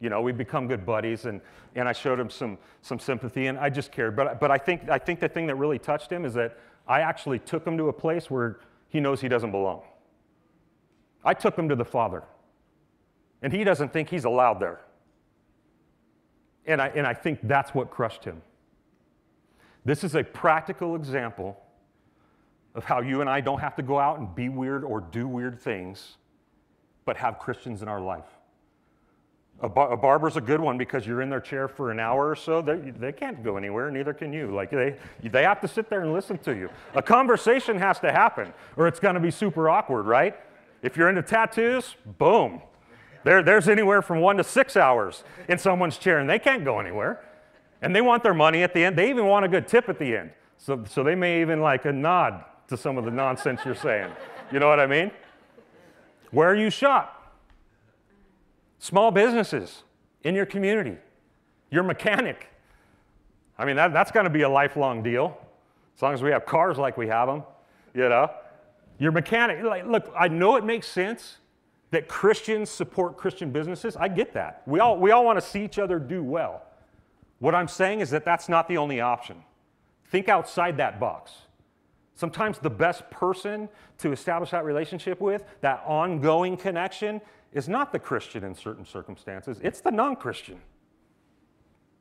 You 0.00 0.08
know, 0.08 0.22
we've 0.22 0.38
become 0.38 0.68
good 0.68 0.86
buddies, 0.86 1.24
and, 1.24 1.40
and 1.74 1.88
I 1.88 1.92
showed 1.92 2.20
him 2.20 2.30
some, 2.30 2.56
some 2.82 3.00
sympathy, 3.00 3.48
and 3.48 3.58
I 3.58 3.68
just 3.68 3.90
cared. 3.90 4.14
But, 4.14 4.38
but 4.38 4.52
I, 4.52 4.56
think, 4.56 4.88
I 4.88 4.98
think 4.98 5.18
the 5.18 5.28
thing 5.28 5.48
that 5.48 5.56
really 5.56 5.80
touched 5.80 6.12
him 6.12 6.24
is 6.24 6.34
that 6.34 6.56
I 6.86 7.00
actually 7.00 7.40
took 7.40 7.66
him 7.66 7.76
to 7.76 7.88
a 7.88 7.92
place 7.92 8.30
where 8.30 8.60
he 8.88 9.00
knows 9.00 9.20
he 9.20 9.28
doesn't 9.28 9.50
belong. 9.50 9.82
I 11.24 11.34
took 11.34 11.58
him 11.58 11.68
to 11.68 11.74
the 11.74 11.84
Father, 11.84 12.22
and 13.42 13.52
he 13.52 13.64
doesn't 13.64 13.92
think 13.92 14.08
he's 14.08 14.24
allowed 14.24 14.60
there. 14.60 14.80
And 16.66 16.82
I, 16.82 16.88
and 16.88 17.06
I 17.06 17.14
think 17.14 17.40
that's 17.42 17.74
what 17.74 17.90
crushed 17.90 18.24
him. 18.24 18.42
This 19.84 20.04
is 20.04 20.14
a 20.14 20.22
practical 20.22 20.96
example 20.96 21.58
of 22.74 22.84
how 22.84 23.00
you 23.00 23.20
and 23.20 23.30
I 23.30 23.40
don't 23.40 23.60
have 23.60 23.74
to 23.76 23.82
go 23.82 23.98
out 23.98 24.18
and 24.18 24.34
be 24.34 24.48
weird 24.48 24.84
or 24.84 25.00
do 25.00 25.26
weird 25.26 25.58
things, 25.58 26.16
but 27.04 27.16
have 27.16 27.38
Christians 27.38 27.82
in 27.82 27.88
our 27.88 28.00
life. 28.00 28.26
A, 29.60 29.68
bar- 29.68 29.90
a, 29.90 29.96
barber's 29.96 30.36
a 30.36 30.40
good 30.40 30.60
one 30.60 30.78
because 30.78 31.04
you're 31.06 31.20
in 31.20 31.30
their 31.30 31.40
chair 31.40 31.66
for 31.66 31.90
an 31.90 31.98
hour 31.98 32.28
or 32.28 32.36
so. 32.36 32.62
They, 32.62 32.76
they 32.76 33.10
can't 33.10 33.42
go 33.42 33.56
anywhere, 33.56 33.90
neither 33.90 34.12
can 34.12 34.32
you. 34.32 34.54
Like 34.54 34.70
they, 34.70 34.96
they 35.24 35.42
have 35.42 35.60
to 35.62 35.68
sit 35.68 35.90
there 35.90 36.02
and 36.02 36.12
listen 36.12 36.38
to 36.38 36.54
you. 36.54 36.70
A 36.94 37.02
conversation 37.02 37.76
has 37.78 37.98
to 38.00 38.12
happen, 38.12 38.52
or 38.76 38.86
it's 38.86 39.00
going 39.00 39.14
to 39.14 39.20
be 39.20 39.32
super 39.32 39.68
awkward, 39.68 40.06
right? 40.06 40.36
If 40.82 40.96
you're 40.96 41.08
into 41.08 41.22
tattoos, 41.22 41.96
boom. 42.18 42.62
There, 43.24 43.42
there's 43.42 43.68
anywhere 43.68 44.02
from 44.02 44.20
one 44.20 44.36
to 44.36 44.44
six 44.44 44.76
hours 44.76 45.24
in 45.48 45.58
someone's 45.58 45.98
chair, 45.98 46.18
and 46.18 46.28
they 46.28 46.38
can't 46.38 46.64
go 46.64 46.78
anywhere. 46.78 47.24
And 47.82 47.94
they 47.94 48.00
want 48.00 48.22
their 48.22 48.34
money 48.34 48.62
at 48.62 48.74
the 48.74 48.84
end. 48.84 48.96
They 48.96 49.10
even 49.10 49.26
want 49.26 49.44
a 49.44 49.48
good 49.48 49.68
tip 49.68 49.88
at 49.88 49.98
the 49.98 50.16
end. 50.16 50.32
So, 50.56 50.84
so 50.88 51.04
they 51.04 51.14
may 51.14 51.40
even 51.40 51.60
like 51.60 51.84
a 51.84 51.92
nod 51.92 52.44
to 52.68 52.76
some 52.76 52.98
of 52.98 53.04
the 53.04 53.10
nonsense 53.10 53.60
you're 53.64 53.74
saying. 53.74 54.10
You 54.52 54.58
know 54.58 54.68
what 54.68 54.80
I 54.80 54.86
mean? 54.86 55.10
Where 56.30 56.54
you 56.54 56.70
shop, 56.70 57.36
small 58.78 59.10
businesses 59.10 59.82
in 60.24 60.34
your 60.34 60.46
community, 60.46 60.96
your 61.70 61.82
mechanic. 61.82 62.48
I 63.58 63.64
mean, 63.64 63.76
that, 63.76 63.92
that's 63.92 64.10
going 64.10 64.24
to 64.24 64.30
be 64.30 64.42
a 64.42 64.48
lifelong 64.48 65.02
deal 65.02 65.38
as 65.96 66.02
long 66.02 66.14
as 66.14 66.22
we 66.22 66.30
have 66.30 66.46
cars 66.46 66.78
like 66.78 66.96
we 66.96 67.08
have 67.08 67.28
them, 67.28 67.42
you 67.94 68.08
know. 68.08 68.30
Your 68.98 69.12
mechanic, 69.12 69.62
like, 69.64 69.86
look, 69.86 70.12
I 70.18 70.28
know 70.28 70.56
it 70.56 70.64
makes 70.64 70.88
sense 70.88 71.38
that 71.90 72.08
Christians 72.08 72.68
support 72.70 73.16
Christian 73.16 73.50
businesses. 73.50 73.96
I 73.96 74.08
get 74.08 74.34
that. 74.34 74.62
We 74.66 74.80
all, 74.80 74.98
we 74.98 75.10
all 75.10 75.24
want 75.24 75.38
to 75.40 75.46
see 75.46 75.64
each 75.64 75.78
other 75.78 75.98
do 75.98 76.22
well. 76.22 76.62
What 77.38 77.54
I'm 77.54 77.68
saying 77.68 78.00
is 78.00 78.10
that 78.10 78.24
that's 78.24 78.48
not 78.48 78.68
the 78.68 78.76
only 78.76 79.00
option. 79.00 79.42
Think 80.06 80.28
outside 80.28 80.76
that 80.78 81.00
box. 81.00 81.32
Sometimes 82.14 82.58
the 82.58 82.70
best 82.70 83.08
person 83.10 83.68
to 83.98 84.12
establish 84.12 84.50
that 84.50 84.64
relationship 84.64 85.20
with, 85.20 85.44
that 85.60 85.82
ongoing 85.86 86.56
connection, 86.56 87.20
is 87.52 87.68
not 87.68 87.92
the 87.92 87.98
Christian 87.98 88.44
in 88.44 88.54
certain 88.54 88.84
circumstances, 88.84 89.58
it's 89.62 89.80
the 89.80 89.90
non 89.90 90.16
Christian. 90.16 90.60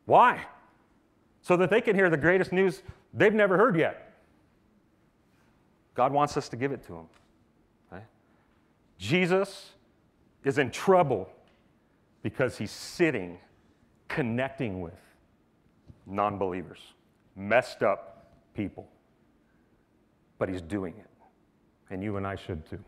Why? 0.05 0.43
So 1.41 1.55
that 1.57 1.69
they 1.69 1.81
can 1.81 1.95
hear 1.95 2.09
the 2.09 2.17
greatest 2.17 2.51
news 2.51 2.81
they've 3.13 3.33
never 3.33 3.57
heard 3.57 3.77
yet. 3.77 4.19
God 5.93 6.11
wants 6.11 6.35
us 6.35 6.49
to 6.49 6.55
give 6.55 6.71
it 6.71 6.83
to 6.87 6.93
them. 6.93 7.07
Jesus 8.97 9.71
is 10.47 10.57
in 10.57 10.71
trouble 10.71 11.29
because 12.23 12.57
he's 12.57 12.71
sitting, 12.71 13.37
connecting 14.07 14.81
with 14.81 14.99
non 16.05 16.37
believers, 16.37 16.79
messed 17.35 17.83
up 17.83 18.31
people 18.53 18.87
but 20.39 20.49
he's 20.49 20.61
doing 20.61 20.93
it. 20.97 21.09
And 21.89 22.03
you 22.03 22.17
and 22.17 22.27
I 22.27 22.35
should 22.35 22.67
too. 22.69 22.79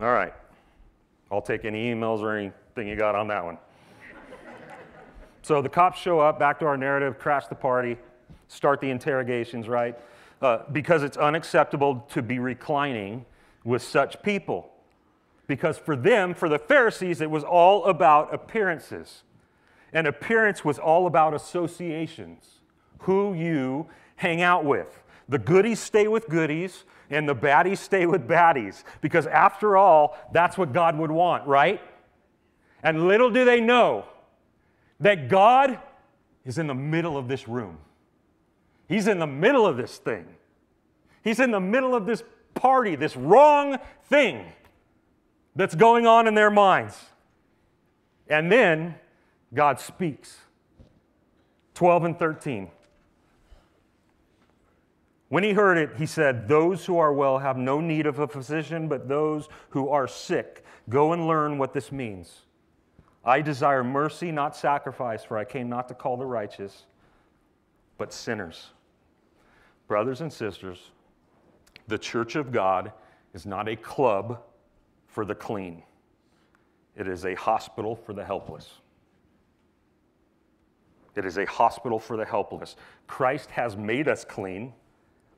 All 0.00 0.12
right. 0.12 0.32
I'll 1.30 1.42
take 1.42 1.64
any 1.64 1.92
emails 1.92 2.20
or 2.20 2.36
anything 2.36 2.88
you 2.88 2.96
got 2.96 3.14
on 3.14 3.28
that 3.28 3.44
one. 3.44 3.58
so 5.42 5.60
the 5.60 5.68
cops 5.68 6.00
show 6.00 6.20
up, 6.20 6.38
back 6.38 6.58
to 6.60 6.66
our 6.66 6.76
narrative, 6.76 7.18
crash 7.18 7.46
the 7.46 7.54
party, 7.54 7.96
start 8.48 8.80
the 8.80 8.90
interrogations, 8.90 9.68
right? 9.68 9.98
Uh, 10.40 10.58
because 10.72 11.02
it's 11.02 11.16
unacceptable 11.16 12.06
to 12.10 12.22
be 12.22 12.38
reclining 12.38 13.24
with 13.64 13.82
such 13.82 14.22
people. 14.22 14.70
Because 15.46 15.78
for 15.78 15.94
them, 15.94 16.34
for 16.34 16.48
the 16.48 16.58
Pharisees, 16.58 17.20
it 17.20 17.30
was 17.30 17.44
all 17.44 17.84
about 17.84 18.34
appearances. 18.34 19.22
And 19.92 20.06
appearance 20.06 20.64
was 20.64 20.78
all 20.78 21.06
about 21.06 21.34
associations, 21.34 22.60
who 23.00 23.34
you 23.34 23.86
hang 24.16 24.42
out 24.42 24.64
with. 24.64 25.02
The 25.28 25.38
goodies 25.38 25.80
stay 25.80 26.08
with 26.08 26.28
goodies, 26.28 26.84
and 27.10 27.28
the 27.28 27.34
baddies 27.34 27.78
stay 27.78 28.06
with 28.06 28.26
baddies. 28.26 28.82
Because 29.00 29.26
after 29.26 29.76
all, 29.76 30.16
that's 30.32 30.58
what 30.58 30.72
God 30.72 30.98
would 30.98 31.10
want, 31.10 31.46
right? 31.46 31.80
And 32.82 33.06
little 33.06 33.30
do 33.30 33.44
they 33.44 33.60
know 33.60 34.04
that 35.00 35.28
God 35.28 35.78
is 36.44 36.58
in 36.58 36.66
the 36.66 36.74
middle 36.74 37.16
of 37.16 37.28
this 37.28 37.48
room. 37.48 37.78
He's 38.88 39.08
in 39.08 39.18
the 39.18 39.26
middle 39.26 39.66
of 39.66 39.76
this 39.76 39.98
thing. 39.98 40.26
He's 41.22 41.40
in 41.40 41.50
the 41.50 41.60
middle 41.60 41.94
of 41.94 42.06
this 42.06 42.22
party, 42.54 42.96
this 42.96 43.16
wrong 43.16 43.78
thing 44.08 44.44
that's 45.56 45.74
going 45.74 46.06
on 46.06 46.28
in 46.28 46.34
their 46.34 46.50
minds. 46.50 46.96
And 48.28 48.52
then 48.52 48.94
God 49.52 49.80
speaks 49.80 50.36
12 51.74 52.04
and 52.04 52.18
13. 52.18 52.70
When 55.28 55.42
he 55.42 55.52
heard 55.52 55.76
it, 55.76 55.96
he 55.96 56.06
said, 56.06 56.46
Those 56.46 56.86
who 56.86 56.98
are 56.98 57.12
well 57.12 57.38
have 57.38 57.56
no 57.56 57.80
need 57.80 58.06
of 58.06 58.20
a 58.20 58.28
physician, 58.28 58.86
but 58.86 59.08
those 59.08 59.48
who 59.70 59.88
are 59.88 60.06
sick. 60.06 60.64
Go 60.88 61.12
and 61.12 61.26
learn 61.26 61.58
what 61.58 61.72
this 61.72 61.90
means. 61.90 62.42
I 63.24 63.40
desire 63.40 63.82
mercy, 63.82 64.30
not 64.30 64.54
sacrifice, 64.54 65.24
for 65.24 65.36
I 65.36 65.44
came 65.44 65.68
not 65.68 65.88
to 65.88 65.94
call 65.94 66.16
the 66.16 66.26
righteous, 66.26 66.84
but 67.98 68.12
sinners. 68.12 68.68
Brothers 69.88 70.20
and 70.20 70.32
sisters, 70.32 70.90
the 71.88 71.98
church 71.98 72.36
of 72.36 72.52
God 72.52 72.92
is 73.34 73.46
not 73.46 73.68
a 73.68 73.74
club 73.74 74.40
for 75.16 75.24
the 75.24 75.34
clean, 75.34 75.82
it 76.94 77.08
is 77.08 77.24
a 77.24 77.34
hospital 77.36 77.96
for 77.96 78.12
the 78.12 78.22
helpless. 78.22 78.68
It 81.14 81.24
is 81.24 81.38
a 81.38 81.46
hospital 81.46 81.98
for 81.98 82.18
the 82.18 82.24
helpless. 82.26 82.76
Christ 83.06 83.50
has 83.52 83.78
made 83.78 84.08
us 84.08 84.26
clean 84.26 84.74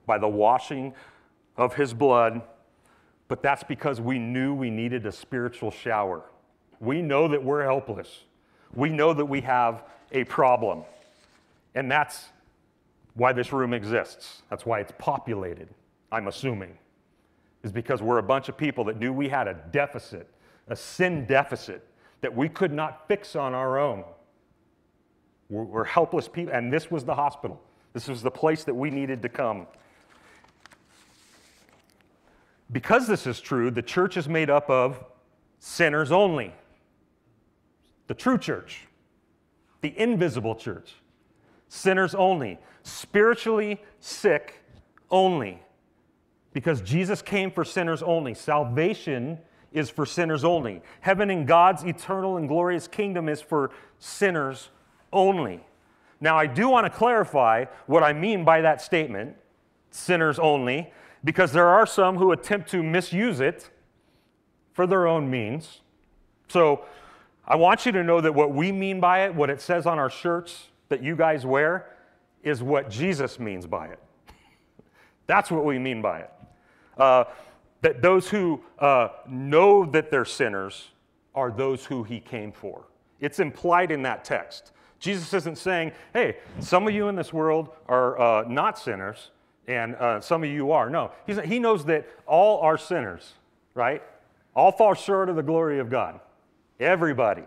by 0.05 0.19
the 0.19 0.27
washing 0.27 0.95
of 1.57 1.75
his 1.75 1.95
blood, 1.95 2.43
but 3.29 3.41
that's 3.41 3.63
because 3.63 4.01
we 4.01 4.19
knew 4.19 4.53
we 4.53 4.69
needed 4.69 5.07
a 5.07 5.13
spiritual 5.13 5.71
shower. 5.71 6.25
We 6.81 7.01
know 7.01 7.29
that 7.29 7.45
we're 7.45 7.63
helpless. 7.63 8.25
We 8.75 8.89
know 8.89 9.15
that 9.15 9.27
we 9.27 9.43
have 9.43 9.85
a 10.11 10.25
problem. 10.25 10.83
And 11.77 11.89
that's 11.89 12.31
why 13.15 13.33
this 13.33 13.53
room 13.53 13.73
exists. 13.73 14.43
That's 14.51 14.67
why 14.67 14.81
it's 14.81 14.93
populated, 14.99 15.69
I'm 16.11 16.27
assuming, 16.27 16.79
is 17.63 17.73
because 17.73 18.03
we're 18.03 18.19
a 18.19 18.23
bunch 18.23 18.49
of 18.49 18.57
people 18.57 18.85
that 18.85 18.99
knew 18.99 19.13
we 19.13 19.29
had 19.29 19.49
a 19.49 19.55
deficit, 19.73 20.29
a 20.69 20.77
sin 20.77 21.27
deficit 21.27 21.87
that 22.21 22.35
we 22.35 22.49
could 22.49 22.73
not 22.73 23.07
fix 23.09 23.37
on 23.37 23.55
our 23.55 23.79
own. 23.79 24.05
We're, 25.49 25.65
we're 25.65 25.85
helpless 25.85 26.29
people, 26.29 26.53
and 26.55 26.73
this 26.73 26.91
was 26.91 27.05
the 27.05 27.15
hospital. 27.15 27.61
This 27.93 28.09
was 28.09 28.23
the 28.23 28.31
place 28.31 28.65
that 28.65 28.75
we 28.75 28.91
needed 28.91 29.23
to 29.23 29.29
come. 29.29 29.67
Because 32.71 33.07
this 33.07 33.27
is 33.27 33.41
true, 33.41 33.71
the 33.71 33.83
church 33.83 34.17
is 34.17 34.29
made 34.29 34.51
up 34.51 34.69
of 34.69 35.03
sinners 35.59 36.13
only. 36.13 36.53
The 38.09 38.15
true 38.15 38.39
church, 38.39 38.87
the 39.81 39.99
invisible 39.99 40.55
church, 40.55 40.95
sinners 41.69 42.15
only, 42.15 42.59
spiritually 42.83 43.81
sick 44.01 44.63
only. 45.11 45.63
Because 46.59 46.81
Jesus 46.81 47.23
came 47.23 47.53
for 47.53 47.65
sinners 47.65 48.03
only. 48.03 48.35
Salvation 48.35 49.39
is 49.71 49.91
for 49.91 50.05
sinners 50.05 50.43
only. 50.43 50.83
Heaven 51.03 51.31
and 51.31 51.47
God's 51.47 51.85
eternal 51.85 52.37
and 52.37 52.49
glorious 52.49 52.89
kingdom 52.89 53.29
is 53.29 53.41
for 53.41 53.71
sinners 54.01 54.71
only. 55.13 55.65
Now, 56.21 56.37
I 56.37 56.49
do 56.49 56.69
want 56.69 56.85
to 56.85 56.91
clarify 56.91 57.67
what 57.87 58.03
I 58.03 58.13
mean 58.13 58.45
by 58.45 58.61
that 58.63 58.83
statement, 58.83 59.37
sinners 59.93 60.41
only, 60.41 60.93
because 61.23 61.53
there 61.53 61.69
are 61.69 61.87
some 61.87 62.17
who 62.17 62.33
attempt 62.33 62.69
to 62.71 62.83
misuse 62.83 63.39
it 63.39 63.71
for 64.73 64.85
their 64.85 65.07
own 65.07 65.31
means. 65.31 65.83
So 66.49 66.85
I 67.47 67.55
want 67.55 67.87
you 67.87 67.93
to 67.93 68.03
know 68.03 68.21
that 68.21 68.35
what 68.35 68.53
we 68.53 68.73
mean 68.73 68.99
by 68.99 69.27
it, 69.27 69.33
what 69.33 69.49
it 69.49 69.61
says 69.61 69.87
on 69.87 70.01
our 70.01 70.11
shirts 70.11 70.71
that 70.89 71.05
you 71.05 71.15
guys 71.15 71.47
wear, 71.47 71.95
is 72.43 72.65
what 72.65 72.91
Jesus 72.91 73.39
means 73.39 73.65
by 73.65 73.87
it. 73.87 74.01
That's 75.29 75.53
what 75.53 75.65
we 75.65 75.79
mean 75.79 76.03
by 76.03 76.19
it. 76.19 76.33
Uh, 76.99 77.25
that 77.81 78.03
those 78.03 78.29
who 78.29 78.61
uh, 78.79 79.09
know 79.29 79.85
that 79.87 80.11
they're 80.11 80.25
sinners 80.25 80.89
are 81.35 81.51
those 81.51 81.85
who 81.85 82.03
he 82.03 82.19
came 82.19 82.51
for. 82.51 82.85
It's 83.21 83.39
implied 83.39 83.91
in 83.91 84.03
that 84.03 84.25
text. 84.25 84.73
Jesus 84.99 85.33
isn't 85.33 85.59
saying, 85.59 85.93
hey, 86.13 86.39
some 86.59 86.89
of 86.89 86.95
you 86.95 87.09
in 87.09 87.15
this 87.15 87.33
world 87.33 87.69
are 87.89 88.19
uh, 88.19 88.49
not 88.49 88.79
sinners, 88.79 89.31
and 89.69 89.95
uh, 89.97 90.21
some 90.21 90.43
of 90.43 90.51
you 90.51 90.73
are. 90.73 90.91
No, 90.91 91.13
He's, 91.27 91.39
he 91.41 91.59
knows 91.59 91.85
that 91.85 92.09
all 92.27 92.61
are 92.61 92.77
sinners, 92.77 93.35
right? 93.75 94.03
All 94.57 94.73
fall 94.73 94.95
short 94.95 95.29
of 95.29 95.37
the 95.37 95.43
glory 95.43 95.79
of 95.79 95.89
God. 95.89 96.19
Everybody. 96.81 97.45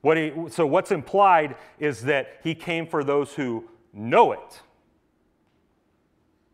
What 0.00 0.16
he, 0.16 0.32
so, 0.48 0.66
what's 0.66 0.90
implied 0.90 1.56
is 1.78 2.02
that 2.02 2.40
he 2.42 2.54
came 2.54 2.86
for 2.86 3.04
those 3.04 3.34
who 3.34 3.64
know 3.92 4.32
it, 4.32 4.60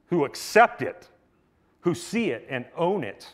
who 0.07 0.24
accept 0.24 0.83
it, 0.83 1.09
who 1.85 1.94
see 1.94 2.31
it 2.31 2.47
and 2.49 2.64
own 2.77 3.05
it. 3.05 3.29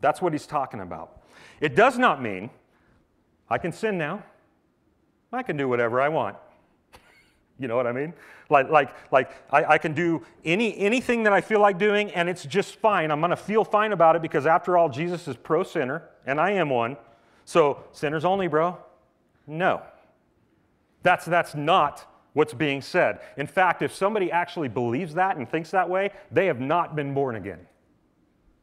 That's 0.00 0.20
what 0.20 0.32
he's 0.32 0.46
talking 0.46 0.80
about. 0.80 1.22
It 1.60 1.76
does 1.76 1.98
not 1.98 2.20
mean 2.20 2.50
I 3.48 3.58
can 3.58 3.72
sin 3.72 3.98
now. 3.98 4.22
I 5.30 5.42
can 5.42 5.56
do 5.56 5.68
whatever 5.68 6.00
I 6.00 6.08
want. 6.08 6.36
You 7.56 7.68
know 7.68 7.76
what 7.76 7.86
I 7.86 7.92
mean? 7.92 8.12
Like, 8.50 8.68
like, 8.68 9.12
like 9.12 9.30
I, 9.48 9.64
I, 9.74 9.78
can 9.78 9.94
do 9.94 10.26
any, 10.44 10.76
anything 10.76 11.22
that 11.22 11.32
I 11.32 11.40
feel 11.40 11.60
like 11.60 11.78
doing, 11.78 12.10
and 12.10 12.28
it's 12.28 12.44
just 12.44 12.74
fine. 12.80 13.12
I'm 13.12 13.20
going 13.20 13.30
to 13.30 13.36
feel 13.36 13.62
fine 13.62 13.92
about 13.92 14.16
it 14.16 14.22
because, 14.22 14.44
after 14.44 14.76
all, 14.76 14.88
Jesus 14.88 15.28
is 15.28 15.36
pro 15.36 15.62
sinner, 15.62 16.02
and 16.26 16.40
I 16.40 16.50
am 16.50 16.68
one. 16.68 16.96
So, 17.44 17.84
sinners 17.92 18.24
only, 18.24 18.48
bro? 18.48 18.76
No. 19.46 19.82
That's, 21.04 21.24
that's 21.26 21.54
not 21.54 22.12
what's 22.34 22.52
being 22.54 22.82
said. 22.82 23.20
In 23.36 23.46
fact, 23.46 23.82
if 23.82 23.94
somebody 23.94 24.30
actually 24.30 24.68
believes 24.68 25.14
that 25.14 25.36
and 25.36 25.48
thinks 25.48 25.70
that 25.70 25.88
way, 25.88 26.10
they 26.30 26.46
have 26.46 26.60
not 26.60 26.94
been 26.94 27.14
born 27.14 27.36
again. 27.36 27.60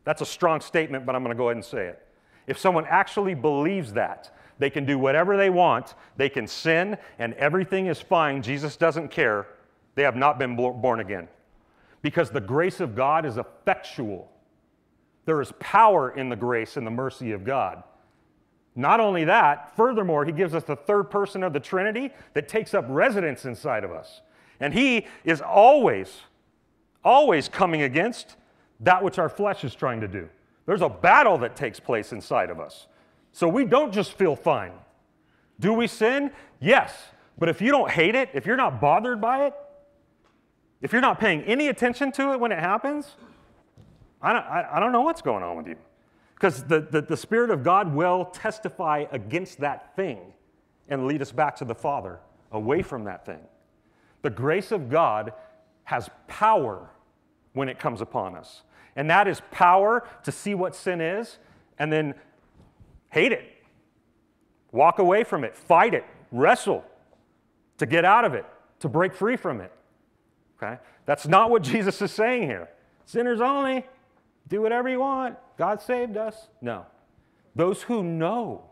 That's 0.04 0.22
a 0.22 0.26
strong 0.26 0.62
statement, 0.62 1.06
but 1.06 1.16
I'm 1.16 1.24
going 1.24 1.36
to 1.36 1.38
go 1.38 1.48
ahead 1.48 1.58
and 1.58 1.66
say 1.66 1.88
it. 1.88 2.08
If 2.48 2.58
someone 2.58 2.86
actually 2.88 3.34
believes 3.34 3.94
that, 3.94 4.36
they 4.60 4.70
can 4.70 4.86
do 4.86 5.00
whatever 5.00 5.38
they 5.38 5.50
want, 5.50 5.96
they 6.18 6.30
can 6.30 6.48
sin, 6.48 6.98
and 7.18 7.34
everything 7.36 7.88
is 7.88 8.00
fine. 8.00 8.42
Jesus 8.44 8.78
doesn't 8.78 9.10
care. 9.10 9.48
They 9.96 10.04
have 10.04 10.16
not 10.16 10.38
been 10.38 10.56
born 10.56 11.00
again. 11.00 11.28
Because 12.02 12.30
the 12.30 12.42
grace 12.42 12.80
of 12.80 12.96
God 12.96 13.26
is 13.26 13.38
effectual. 13.38 14.32
There 15.26 15.42
is 15.42 15.52
power 15.60 16.12
in 16.12 16.30
the 16.30 16.36
grace 16.36 16.78
and 16.78 16.86
the 16.86 16.92
mercy 16.92 17.32
of 17.32 17.44
God. 17.44 17.84
Not 18.76 19.00
only 19.00 19.26
that, 19.26 19.76
furthermore, 19.76 20.24
he 20.26 20.32
gives 20.32 20.54
us 20.56 20.64
the 20.64 20.76
third 20.76 21.06
person 21.06 21.44
of 21.44 21.54
the 21.54 21.60
Trinity 21.60 22.12
that 22.34 22.48
takes 22.48 22.74
up 22.74 22.86
residence 22.88 23.46
inside 23.46 23.84
of 23.84 23.92
us. 23.92 24.22
And 24.60 24.74
he 24.74 25.08
is 25.24 25.42
always, 25.42 26.22
always 27.04 27.50
coming 27.50 27.82
against 27.82 28.38
that 28.80 29.04
which 29.04 29.20
our 29.20 29.30
flesh 29.30 29.64
is 29.64 29.76
trying 29.76 30.02
to 30.02 30.08
do. 30.08 30.30
There's 30.66 30.82
a 30.82 30.90
battle 30.90 31.38
that 31.40 31.56
takes 31.56 31.80
place 31.80 32.14
inside 32.14 32.50
of 32.50 32.60
us. 32.60 32.88
So 33.32 33.48
we 33.48 33.66
don't 33.66 33.94
just 33.94 34.14
feel 34.14 34.36
fine. 34.36 34.74
Do 35.60 35.74
we 35.74 35.88
sin? 35.88 36.32
Yes. 36.60 36.94
But 37.38 37.50
if 37.50 37.62
you 37.62 37.72
don't 37.72 37.90
hate 37.90 38.16
it, 38.16 38.30
if 38.34 38.46
you're 38.46 38.58
not 38.58 38.80
bothered 38.80 39.20
by 39.20 39.48
it, 39.48 39.54
if 40.82 40.92
you're 40.92 41.02
not 41.02 41.20
paying 41.20 41.44
any 41.44 41.68
attention 41.68 42.12
to 42.14 42.34
it 42.34 42.40
when 42.40 42.52
it 42.52 42.60
happens, 42.60 43.16
I 44.22 44.34
don't, 44.34 44.46
I, 44.46 44.68
I 44.74 44.80
don't 44.80 44.92
know 44.92 45.02
what's 45.02 45.22
going 45.22 45.44
on 45.44 45.58
with 45.58 45.68
you. 45.68 45.76
Because 46.42 46.64
the, 46.64 46.82
the, 46.82 47.02
the 47.02 47.18
Spirit 47.18 47.52
of 47.52 47.64
God 47.64 47.94
will 47.94 48.26
testify 48.26 49.06
against 49.12 49.60
that 49.60 49.96
thing 49.96 50.20
and 50.90 51.06
lead 51.06 51.22
us 51.22 51.32
back 51.32 51.56
to 51.58 51.66
the 51.66 51.76
Father, 51.76 52.20
away 52.52 52.82
from 52.82 53.04
that 53.04 53.28
thing. 53.28 53.42
The 54.24 54.32
grace 54.32 54.72
of 54.72 54.90
God 54.90 55.34
has 55.84 56.10
power 56.28 56.90
when 57.54 57.70
it 57.70 57.78
comes 57.78 58.02
upon 58.02 58.36
us. 58.36 58.64
And 58.96 59.10
that 59.12 59.28
is 59.28 59.42
power 59.52 60.10
to 60.24 60.32
see 60.32 60.56
what 60.56 60.76
sin 60.76 61.00
is 61.00 61.38
and 61.78 61.94
then 61.94 62.16
Hate 63.12 63.34
it. 63.34 63.44
Walk 64.72 65.00
away 65.00 65.24
from 65.24 65.44
it. 65.44 65.56
Fight 65.56 65.94
it. 65.94 66.06
Wrestle 66.32 66.84
to 67.78 67.86
get 67.86 68.06
out 68.06 68.26
of 68.26 68.34
it, 68.34 68.46
to 68.80 68.90
break 68.90 69.14
free 69.14 69.36
from 69.36 69.60
it. 69.62 69.72
Okay? 70.58 70.80
That's 71.06 71.28
not 71.28 71.52
what 71.52 71.62
Jesus 71.72 72.02
is 72.02 72.12
saying 72.12 72.44
here. 72.44 72.70
Sinners 73.06 73.42
only. 73.42 73.86
Do 74.48 74.62
whatever 74.62 74.90
you 74.90 75.00
want. 75.00 75.38
God 75.62 75.80
saved 75.80 76.18
us. 76.18 76.48
No. 76.60 76.88
Those 77.54 77.84
who 77.84 78.02
know 78.02 78.64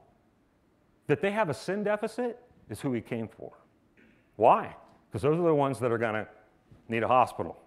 that 1.06 1.22
they 1.22 1.30
have 1.30 1.48
a 1.48 1.54
sin 1.54 1.84
deficit 1.84 2.42
is 2.68 2.82
who 2.82 2.94
he 2.94 3.00
came 3.00 3.28
for. 3.28 3.52
Why? 4.38 4.76
Because 5.06 5.22
those 5.22 5.38
are 5.38 5.44
the 5.44 5.54
ones 5.54 5.80
that 5.82 5.92
are 5.92 6.00
going 6.00 6.16
to 6.16 6.28
need 6.88 7.04
a 7.04 7.08
hospital, 7.08 7.60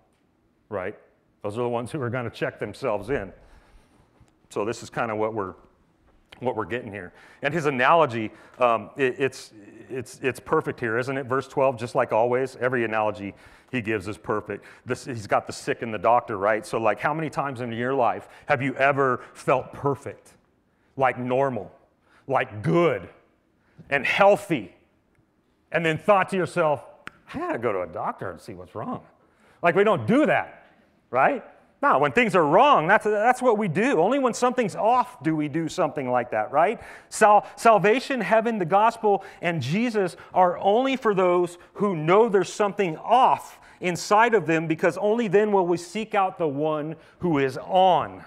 right? 0.70 0.98
Those 1.44 1.56
are 1.56 1.62
the 1.62 1.68
ones 1.68 1.92
who 1.92 2.02
are 2.02 2.10
going 2.10 2.24
to 2.24 2.32
check 2.36 2.58
themselves 2.58 3.10
in. 3.10 3.32
So 4.50 4.64
this 4.64 4.82
is 4.82 4.90
kind 4.90 5.12
of 5.12 5.18
what 5.18 5.34
we're 5.34 5.54
what 6.40 6.56
we're 6.56 6.64
getting 6.64 6.92
here. 6.92 7.12
And 7.42 7.52
his 7.52 7.66
analogy, 7.66 8.30
um, 8.58 8.90
it, 8.96 9.16
it's, 9.18 9.52
it's, 9.88 10.18
it's 10.22 10.40
perfect 10.40 10.80
here, 10.80 10.98
isn't 10.98 11.16
it? 11.16 11.26
Verse 11.26 11.48
12, 11.48 11.78
just 11.78 11.94
like 11.94 12.12
always, 12.12 12.56
every 12.56 12.84
analogy 12.84 13.34
he 13.70 13.80
gives 13.80 14.06
is 14.06 14.18
perfect. 14.18 14.64
This, 14.84 15.04
he's 15.04 15.26
got 15.26 15.46
the 15.46 15.52
sick 15.52 15.82
and 15.82 15.92
the 15.92 15.98
doctor, 15.98 16.36
right? 16.36 16.64
So, 16.64 16.78
like, 16.78 17.00
how 17.00 17.14
many 17.14 17.30
times 17.30 17.60
in 17.60 17.72
your 17.72 17.94
life 17.94 18.28
have 18.46 18.60
you 18.62 18.74
ever 18.76 19.24
felt 19.32 19.72
perfect, 19.72 20.34
like 20.96 21.18
normal, 21.18 21.72
like 22.26 22.62
good, 22.62 23.08
and 23.88 24.06
healthy, 24.06 24.74
and 25.72 25.84
then 25.84 25.96
thought 25.96 26.28
to 26.30 26.36
yourself, 26.36 26.84
I 27.32 27.38
gotta 27.38 27.58
go 27.58 27.72
to 27.72 27.80
a 27.82 27.86
doctor 27.86 28.30
and 28.30 28.40
see 28.40 28.52
what's 28.52 28.74
wrong? 28.74 29.02
Like, 29.62 29.74
we 29.74 29.84
don't 29.84 30.06
do 30.06 30.26
that, 30.26 30.66
right? 31.10 31.42
No, 31.82 31.98
when 31.98 32.12
things 32.12 32.36
are 32.36 32.46
wrong, 32.46 32.86
that's, 32.86 33.04
that's 33.04 33.42
what 33.42 33.58
we 33.58 33.66
do. 33.66 34.00
Only 34.00 34.20
when 34.20 34.34
something's 34.34 34.76
off 34.76 35.20
do 35.24 35.34
we 35.34 35.48
do 35.48 35.68
something 35.68 36.08
like 36.08 36.30
that, 36.30 36.52
right? 36.52 36.80
Sal- 37.08 37.44
salvation, 37.56 38.20
heaven, 38.20 38.58
the 38.58 38.64
gospel, 38.64 39.24
and 39.40 39.60
Jesus 39.60 40.16
are 40.32 40.56
only 40.58 40.94
for 40.94 41.12
those 41.12 41.58
who 41.74 41.96
know 41.96 42.28
there's 42.28 42.52
something 42.52 42.96
off 42.98 43.58
inside 43.80 44.32
of 44.34 44.46
them 44.46 44.68
because 44.68 44.96
only 44.96 45.26
then 45.26 45.50
will 45.50 45.66
we 45.66 45.76
seek 45.76 46.14
out 46.14 46.38
the 46.38 46.46
one 46.46 46.94
who 47.18 47.38
is 47.38 47.58
on, 47.58 48.22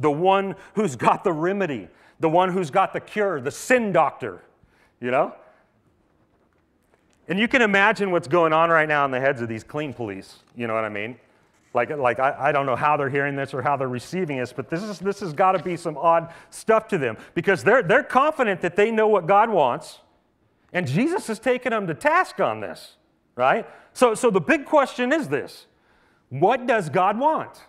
the 0.00 0.10
one 0.10 0.56
who's 0.74 0.96
got 0.96 1.22
the 1.22 1.32
remedy, 1.32 1.88
the 2.18 2.28
one 2.28 2.52
who's 2.52 2.68
got 2.68 2.92
the 2.92 3.00
cure, 3.00 3.40
the 3.40 3.52
sin 3.52 3.92
doctor, 3.92 4.42
you 5.00 5.12
know? 5.12 5.32
And 7.28 7.38
you 7.38 7.46
can 7.46 7.62
imagine 7.62 8.10
what's 8.10 8.26
going 8.26 8.52
on 8.52 8.70
right 8.70 8.88
now 8.88 9.04
in 9.04 9.12
the 9.12 9.20
heads 9.20 9.40
of 9.40 9.48
these 9.48 9.62
clean 9.62 9.94
police, 9.94 10.38
you 10.56 10.66
know 10.66 10.74
what 10.74 10.84
I 10.84 10.88
mean? 10.88 11.16
Like, 11.78 11.90
like 11.90 12.18
I, 12.18 12.48
I 12.48 12.52
don't 12.52 12.66
know 12.66 12.74
how 12.74 12.96
they're 12.96 13.08
hearing 13.08 13.36
this 13.36 13.54
or 13.54 13.62
how 13.62 13.76
they're 13.76 13.86
receiving 13.86 14.38
this, 14.38 14.52
but 14.52 14.68
this, 14.68 14.82
is, 14.82 14.98
this 14.98 15.20
has 15.20 15.32
got 15.32 15.52
to 15.52 15.62
be 15.62 15.76
some 15.76 15.96
odd 15.96 16.34
stuff 16.50 16.88
to 16.88 16.98
them 16.98 17.16
because 17.34 17.62
they're, 17.62 17.84
they're 17.84 18.02
confident 18.02 18.60
that 18.62 18.74
they 18.74 18.90
know 18.90 19.06
what 19.06 19.28
God 19.28 19.48
wants, 19.48 20.00
and 20.72 20.88
Jesus 20.88 21.30
is 21.30 21.38
taking 21.38 21.70
them 21.70 21.86
to 21.86 21.94
task 21.94 22.40
on 22.40 22.58
this, 22.58 22.96
right? 23.36 23.64
So, 23.92 24.16
so 24.16 24.28
the 24.28 24.40
big 24.40 24.64
question 24.64 25.12
is 25.12 25.28
this 25.28 25.66
What 26.30 26.66
does 26.66 26.88
God 26.88 27.16
want? 27.16 27.60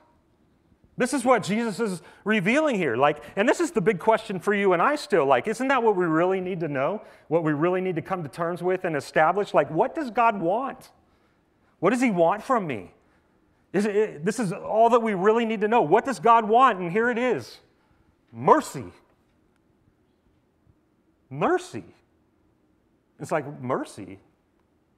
This 0.97 1.13
is 1.13 1.23
what 1.23 1.43
Jesus 1.43 1.79
is 1.79 2.01
revealing 2.23 2.77
here. 2.77 2.97
Like, 2.97 3.23
and 3.35 3.47
this 3.47 3.59
is 3.59 3.69
the 3.69 3.79
big 3.79 3.99
question 3.99 4.39
for 4.39 4.55
you 4.55 4.73
and 4.73 4.81
I 4.81 4.95
still. 4.95 5.25
Like, 5.27 5.47
isn't 5.47 5.67
that 5.67 5.83
what 5.83 5.95
we 5.95 6.05
really 6.05 6.41
need 6.41 6.59
to 6.61 6.67
know? 6.67 7.03
What 7.27 7.43
we 7.43 7.53
really 7.53 7.79
need 7.79 7.95
to 7.95 8.01
come 8.01 8.23
to 8.23 8.27
terms 8.27 8.63
with 8.63 8.85
and 8.85 8.95
establish? 8.95 9.53
Like, 9.53 9.69
what 9.69 9.93
does 9.93 10.09
God 10.09 10.41
want? 10.41 10.89
What 11.79 11.91
does 11.91 12.01
He 12.01 12.09
want 12.09 12.41
from 12.41 12.65
me? 12.65 12.91
This 13.71 14.39
is 14.39 14.51
all 14.51 14.89
that 14.89 14.99
we 14.99 15.13
really 15.13 15.45
need 15.45 15.61
to 15.61 15.67
know. 15.67 15.81
What 15.81 16.05
does 16.05 16.19
God 16.19 16.47
want? 16.47 16.79
And 16.79 16.91
here 16.91 17.09
it 17.09 17.17
is 17.17 17.59
mercy. 18.31 18.85
Mercy. 21.29 21.83
It's 23.19 23.31
like 23.31 23.61
mercy. 23.61 24.19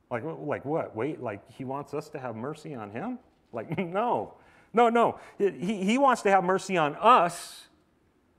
Like, 0.09 0.23
like 0.23 0.65
what? 0.65 0.95
Wait, 0.95 1.21
like 1.21 1.49
he 1.51 1.65
wants 1.65 1.93
us 1.93 2.09
to 2.09 2.19
have 2.19 2.35
mercy 2.35 2.75
on 2.75 2.91
him? 2.91 3.19
Like, 3.51 3.77
no. 3.77 4.35
No, 4.73 4.89
no. 4.89 5.19
He, 5.37 5.83
he 5.83 5.97
wants 5.97 6.21
to 6.21 6.29
have 6.29 6.43
mercy 6.43 6.77
on 6.77 6.95
us 6.95 7.67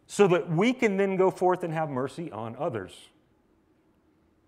so 0.07 0.27
that 0.29 0.51
we 0.51 0.73
can 0.73 0.97
then 0.97 1.17
go 1.17 1.31
forth 1.31 1.63
and 1.63 1.73
have 1.73 1.91
mercy 1.91 2.31
on 2.33 2.57
others. 2.59 3.09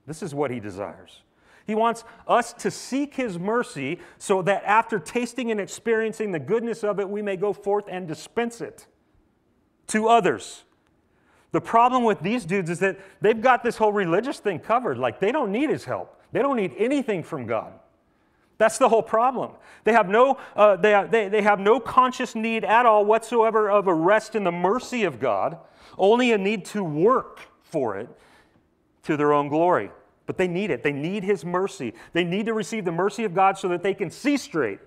This 0.06 0.22
is 0.22 0.34
what 0.34 0.50
he 0.50 0.60
desires. 0.60 1.22
He 1.66 1.74
wants 1.74 2.04
us 2.28 2.52
to 2.54 2.70
seek 2.70 3.14
His 3.14 3.38
mercy 3.38 3.98
so 4.18 4.42
that 4.42 4.64
after 4.64 4.98
tasting 4.98 5.50
and 5.50 5.60
experiencing 5.60 6.32
the 6.32 6.38
goodness 6.38 6.84
of 6.84 7.00
it, 7.00 7.08
we 7.08 7.22
may 7.22 7.36
go 7.36 7.52
forth 7.52 7.86
and 7.88 8.06
dispense 8.06 8.60
it 8.60 8.86
to 9.88 10.08
others. 10.08 10.64
The 11.52 11.60
problem 11.60 12.04
with 12.04 12.20
these 12.20 12.44
dudes 12.44 12.68
is 12.68 12.80
that 12.80 12.98
they've 13.20 13.40
got 13.40 13.62
this 13.62 13.76
whole 13.76 13.92
religious 13.92 14.40
thing 14.40 14.58
covered. 14.58 14.98
Like 14.98 15.20
they 15.20 15.32
don't 15.32 15.52
need 15.52 15.70
His 15.70 15.84
help, 15.84 16.20
they 16.32 16.42
don't 16.42 16.56
need 16.56 16.74
anything 16.76 17.22
from 17.22 17.46
God. 17.46 17.72
That's 18.56 18.78
the 18.78 18.88
whole 18.88 19.02
problem. 19.02 19.52
They 19.82 19.92
have 19.92 20.08
no, 20.08 20.38
uh, 20.54 20.76
they, 20.76 21.06
they, 21.10 21.28
they 21.28 21.42
have 21.42 21.58
no 21.58 21.80
conscious 21.80 22.34
need 22.34 22.64
at 22.64 22.86
all 22.86 23.04
whatsoever 23.04 23.68
of 23.68 23.88
a 23.88 23.94
rest 23.94 24.36
in 24.36 24.44
the 24.44 24.52
mercy 24.52 25.04
of 25.04 25.18
God, 25.18 25.58
only 25.98 26.30
a 26.32 26.38
need 26.38 26.64
to 26.66 26.84
work 26.84 27.40
for 27.64 27.98
it 27.98 28.08
to 29.04 29.16
their 29.16 29.32
own 29.32 29.48
glory. 29.48 29.90
But 30.26 30.38
they 30.38 30.48
need 30.48 30.70
it. 30.70 30.82
They 30.82 30.92
need 30.92 31.22
His 31.22 31.44
mercy. 31.44 31.94
They 32.12 32.24
need 32.24 32.46
to 32.46 32.54
receive 32.54 32.84
the 32.84 32.92
mercy 32.92 33.24
of 33.24 33.34
God 33.34 33.58
so 33.58 33.68
that 33.68 33.82
they 33.82 33.94
can 33.94 34.10
see 34.10 34.36
straight. 34.36 34.80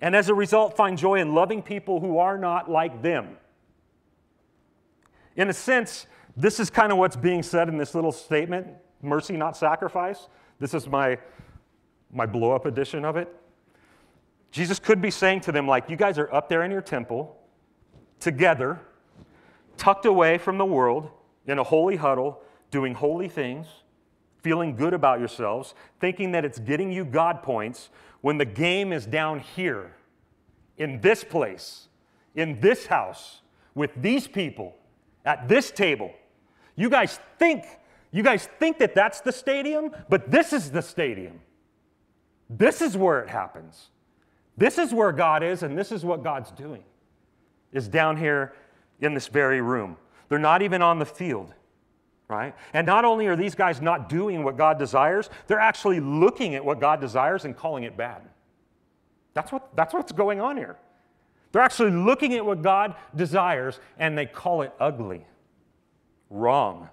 And 0.00 0.14
as 0.14 0.28
a 0.28 0.34
result, 0.34 0.76
find 0.76 0.96
joy 0.96 1.16
in 1.16 1.34
loving 1.34 1.62
people 1.62 2.00
who 2.00 2.18
are 2.18 2.38
not 2.38 2.70
like 2.70 3.02
them. 3.02 3.36
In 5.36 5.48
a 5.50 5.52
sense, 5.52 6.06
this 6.36 6.60
is 6.60 6.70
kind 6.70 6.92
of 6.92 6.98
what's 6.98 7.16
being 7.16 7.42
said 7.42 7.68
in 7.68 7.76
this 7.76 7.94
little 7.94 8.12
statement 8.12 8.68
mercy, 9.02 9.36
not 9.36 9.56
sacrifice. 9.56 10.28
This 10.58 10.74
is 10.74 10.88
my, 10.88 11.18
my 12.12 12.26
blow 12.26 12.52
up 12.52 12.66
edition 12.66 13.04
of 13.04 13.16
it. 13.16 13.32
Jesus 14.50 14.78
could 14.78 15.00
be 15.00 15.10
saying 15.10 15.42
to 15.42 15.52
them, 15.52 15.68
like, 15.68 15.88
you 15.88 15.96
guys 15.96 16.18
are 16.18 16.32
up 16.34 16.48
there 16.48 16.64
in 16.64 16.70
your 16.70 16.80
temple 16.80 17.36
together, 18.18 18.80
tucked 19.76 20.06
away 20.06 20.38
from 20.38 20.58
the 20.58 20.64
world, 20.64 21.10
in 21.46 21.58
a 21.58 21.64
holy 21.64 21.96
huddle, 21.96 22.42
doing 22.70 22.94
holy 22.94 23.28
things 23.28 23.66
feeling 24.42 24.76
good 24.76 24.94
about 24.94 25.18
yourselves, 25.18 25.74
thinking 26.00 26.32
that 26.32 26.44
it's 26.44 26.58
getting 26.58 26.92
you 26.92 27.04
God 27.04 27.42
points 27.42 27.90
when 28.20 28.38
the 28.38 28.44
game 28.44 28.92
is 28.92 29.06
down 29.06 29.40
here, 29.40 29.94
in 30.76 31.00
this 31.00 31.24
place, 31.24 31.88
in 32.34 32.60
this 32.60 32.86
house, 32.86 33.42
with 33.74 33.90
these 33.96 34.26
people, 34.26 34.74
at 35.24 35.48
this 35.48 35.70
table. 35.70 36.12
You 36.76 36.88
guys 36.88 37.18
think, 37.38 37.64
you 38.12 38.22
guys 38.22 38.48
think 38.58 38.78
that 38.78 38.94
that's 38.94 39.20
the 39.20 39.32
stadium, 39.32 39.90
but 40.08 40.30
this 40.30 40.52
is 40.52 40.70
the 40.70 40.82
stadium. 40.82 41.40
This 42.48 42.80
is 42.80 42.96
where 42.96 43.20
it 43.20 43.28
happens. 43.28 43.88
This 44.56 44.78
is 44.78 44.92
where 44.92 45.12
God 45.12 45.42
is, 45.42 45.62
and 45.62 45.76
this 45.76 45.92
is 45.92 46.04
what 46.04 46.24
God's 46.24 46.50
doing, 46.52 46.82
is 47.72 47.88
down 47.88 48.16
here 48.16 48.54
in 49.00 49.14
this 49.14 49.28
very 49.28 49.60
room. 49.60 49.96
They're 50.28 50.38
not 50.38 50.62
even 50.62 50.82
on 50.82 50.98
the 50.98 51.06
field 51.06 51.54
right? 52.28 52.54
And 52.74 52.86
not 52.86 53.04
only 53.04 53.26
are 53.26 53.36
these 53.36 53.54
guys 53.54 53.80
not 53.80 54.08
doing 54.08 54.44
what 54.44 54.56
God 54.56 54.78
desires, 54.78 55.30
they're 55.46 55.58
actually 55.58 56.00
looking 56.00 56.54
at 56.54 56.64
what 56.64 56.80
God 56.80 57.00
desires 57.00 57.44
and 57.44 57.56
calling 57.56 57.84
it 57.84 57.96
bad. 57.96 58.22
That's, 59.34 59.50
what, 59.50 59.74
that's 59.74 59.94
what's 59.94 60.12
going 60.12 60.40
on 60.40 60.56
here. 60.56 60.76
They're 61.52 61.62
actually 61.62 61.92
looking 61.92 62.34
at 62.34 62.44
what 62.44 62.62
God 62.62 62.94
desires 63.16 63.80
and 63.98 64.16
they 64.16 64.26
call 64.26 64.62
it 64.62 64.72
ugly, 64.78 65.24
wrong. 66.28 66.90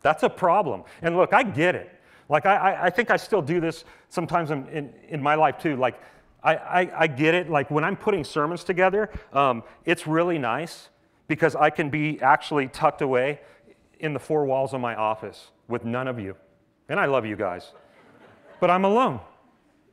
That's 0.00 0.22
a 0.22 0.30
problem. 0.30 0.84
And 1.02 1.16
look, 1.16 1.34
I 1.34 1.42
get 1.42 1.74
it. 1.74 1.90
Like, 2.28 2.46
I, 2.46 2.84
I 2.84 2.90
think 2.90 3.10
I 3.10 3.16
still 3.16 3.42
do 3.42 3.60
this 3.60 3.84
sometimes 4.08 4.50
in, 4.50 4.66
in, 4.68 4.92
in 5.08 5.22
my 5.22 5.34
life 5.34 5.58
too. 5.58 5.76
Like, 5.76 6.00
I, 6.42 6.54
I, 6.54 7.00
I, 7.00 7.06
get 7.06 7.34
it. 7.34 7.50
Like, 7.50 7.70
when 7.70 7.84
I'm 7.84 7.96
putting 7.96 8.24
sermons 8.24 8.64
together, 8.64 9.10
um, 9.32 9.62
it's 9.84 10.06
really 10.06 10.38
nice 10.38 10.88
because 11.28 11.54
I 11.54 11.70
can 11.70 11.90
be 11.90 12.20
actually 12.22 12.68
tucked 12.68 13.02
away 13.02 13.40
in 14.02 14.12
the 14.12 14.18
four 14.18 14.44
walls 14.44 14.74
of 14.74 14.80
my 14.80 14.94
office 14.94 15.50
with 15.68 15.84
none 15.84 16.08
of 16.08 16.18
you. 16.18 16.36
And 16.88 17.00
I 17.00 17.06
love 17.06 17.24
you 17.24 17.36
guys. 17.36 17.72
But 18.60 18.70
I'm 18.70 18.84
alone. 18.84 19.20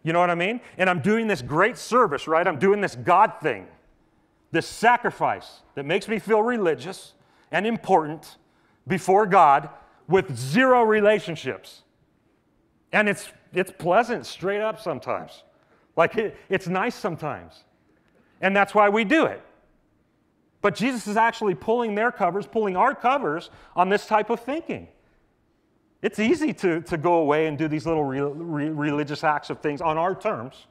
You 0.03 0.11
know 0.13 0.19
what 0.19 0.29
I 0.29 0.35
mean? 0.35 0.59
And 0.77 0.89
I'm 0.89 0.99
doing 0.99 1.27
this 1.27 1.41
great 1.41 1.77
service, 1.77 2.27
right? 2.27 2.45
I'm 2.47 2.59
doing 2.59 2.81
this 2.81 2.95
God 2.95 3.33
thing, 3.41 3.67
this 4.51 4.67
sacrifice 4.67 5.61
that 5.75 5.85
makes 5.85 6.07
me 6.07 6.19
feel 6.19 6.41
religious 6.41 7.13
and 7.51 7.65
important 7.65 8.37
before 8.87 9.25
God 9.25 9.69
with 10.07 10.35
zero 10.35 10.83
relationships. 10.83 11.83
And 12.91 13.07
it's, 13.07 13.29
it's 13.53 13.71
pleasant 13.71 14.25
straight 14.25 14.61
up 14.61 14.79
sometimes. 14.81 15.43
Like 15.95 16.15
it, 16.17 16.37
it's 16.49 16.67
nice 16.67 16.95
sometimes. 16.95 17.63
And 18.41 18.55
that's 18.55 18.73
why 18.73 18.89
we 18.89 19.03
do 19.03 19.25
it. 19.25 19.41
But 20.61 20.75
Jesus 20.75 21.07
is 21.07 21.15
actually 21.15 21.55
pulling 21.55 21.95
their 21.95 22.11
covers, 22.11 22.45
pulling 22.45 22.75
our 22.75 22.93
covers 22.93 23.49
on 23.75 23.89
this 23.89 24.05
type 24.05 24.29
of 24.29 24.41
thinking. 24.41 24.87
It's 26.01 26.19
easy 26.19 26.53
to, 26.53 26.81
to 26.81 26.97
go 26.97 27.15
away 27.15 27.47
and 27.47 27.57
do 27.57 27.67
these 27.67 27.85
little 27.85 28.03
re, 28.03 28.21
re, 28.21 28.69
religious 28.69 29.23
acts 29.23 29.49
of 29.49 29.59
things 29.59 29.81
on 29.81 29.97
our 29.97 30.15
terms 30.15 30.67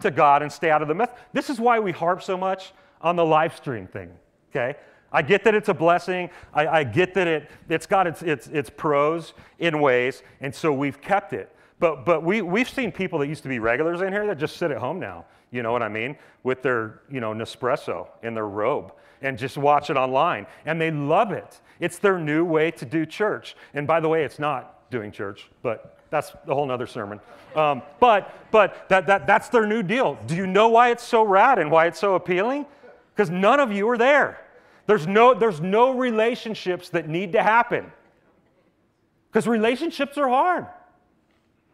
to 0.00 0.10
God 0.10 0.42
and 0.42 0.50
stay 0.50 0.70
out 0.70 0.82
of 0.82 0.88
the 0.88 0.94
mess. 0.94 1.10
This 1.32 1.50
is 1.50 1.60
why 1.60 1.78
we 1.80 1.92
harp 1.92 2.22
so 2.22 2.36
much 2.36 2.72
on 3.00 3.16
the 3.16 3.24
live 3.24 3.56
stream 3.56 3.86
thing, 3.86 4.10
okay? 4.50 4.76
I 5.12 5.22
get 5.22 5.44
that 5.44 5.54
it's 5.54 5.68
a 5.68 5.74
blessing. 5.74 6.30
I, 6.54 6.66
I 6.66 6.84
get 6.84 7.14
that 7.14 7.26
it, 7.26 7.50
it's 7.68 7.86
got 7.86 8.06
its, 8.06 8.22
its, 8.22 8.46
its 8.48 8.70
pros 8.70 9.34
in 9.58 9.80
ways, 9.80 10.22
and 10.40 10.54
so 10.54 10.72
we've 10.72 11.00
kept 11.00 11.32
it. 11.32 11.54
But, 11.78 12.04
but 12.04 12.22
we, 12.22 12.42
we've 12.42 12.68
seen 12.68 12.92
people 12.92 13.18
that 13.18 13.26
used 13.26 13.42
to 13.42 13.48
be 13.48 13.58
regulars 13.58 14.00
in 14.00 14.12
here 14.12 14.26
that 14.26 14.38
just 14.38 14.56
sit 14.56 14.70
at 14.70 14.78
home 14.78 15.00
now, 15.00 15.26
you 15.50 15.62
know 15.62 15.72
what 15.72 15.82
I 15.82 15.88
mean? 15.88 16.16
With 16.44 16.62
their, 16.62 17.02
you 17.10 17.20
know, 17.20 17.32
Nespresso 17.32 18.08
in 18.22 18.34
their 18.34 18.48
robe 18.48 18.92
and 19.22 19.38
just 19.38 19.56
watch 19.56 19.90
it 19.90 19.96
online. 19.96 20.46
And 20.66 20.80
they 20.80 20.90
love 20.90 21.32
it. 21.32 21.60
It's 21.80 21.98
their 21.98 22.18
new 22.18 22.44
way 22.44 22.70
to 22.72 22.84
do 22.84 23.06
church. 23.06 23.56
And 23.74 23.86
by 23.86 24.00
the 24.00 24.08
way, 24.08 24.24
it's 24.24 24.38
not 24.38 24.90
doing 24.90 25.10
church, 25.10 25.48
but 25.62 25.98
that's 26.10 26.32
a 26.46 26.54
whole 26.54 26.66
nother 26.66 26.86
sermon. 26.86 27.20
Um, 27.56 27.82
but 28.00 28.50
but 28.50 28.88
that, 28.88 29.06
that, 29.06 29.26
that's 29.26 29.48
their 29.48 29.66
new 29.66 29.82
deal. 29.82 30.18
Do 30.26 30.36
you 30.36 30.46
know 30.46 30.68
why 30.68 30.90
it's 30.90 31.02
so 31.02 31.22
rad 31.22 31.58
and 31.58 31.70
why 31.70 31.86
it's 31.86 31.98
so 31.98 32.14
appealing? 32.14 32.66
Because 33.14 33.30
none 33.30 33.60
of 33.60 33.72
you 33.72 33.88
are 33.88 33.98
there. 33.98 34.38
There's 34.86 35.06
no, 35.06 35.34
there's 35.34 35.60
no 35.60 35.96
relationships 35.96 36.88
that 36.90 37.08
need 37.08 37.32
to 37.32 37.42
happen. 37.42 37.90
Because 39.30 39.46
relationships 39.46 40.18
are 40.18 40.28
hard. 40.28 40.66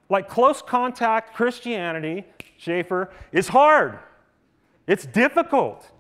Like 0.09 0.28
close 0.28 0.62
contact 0.62 1.34
Christianity, 1.34 2.24
Schaefer, 2.57 3.11
is 3.32 3.49
hard. 3.49 3.99
It's 4.86 5.05
difficult. 5.05 5.90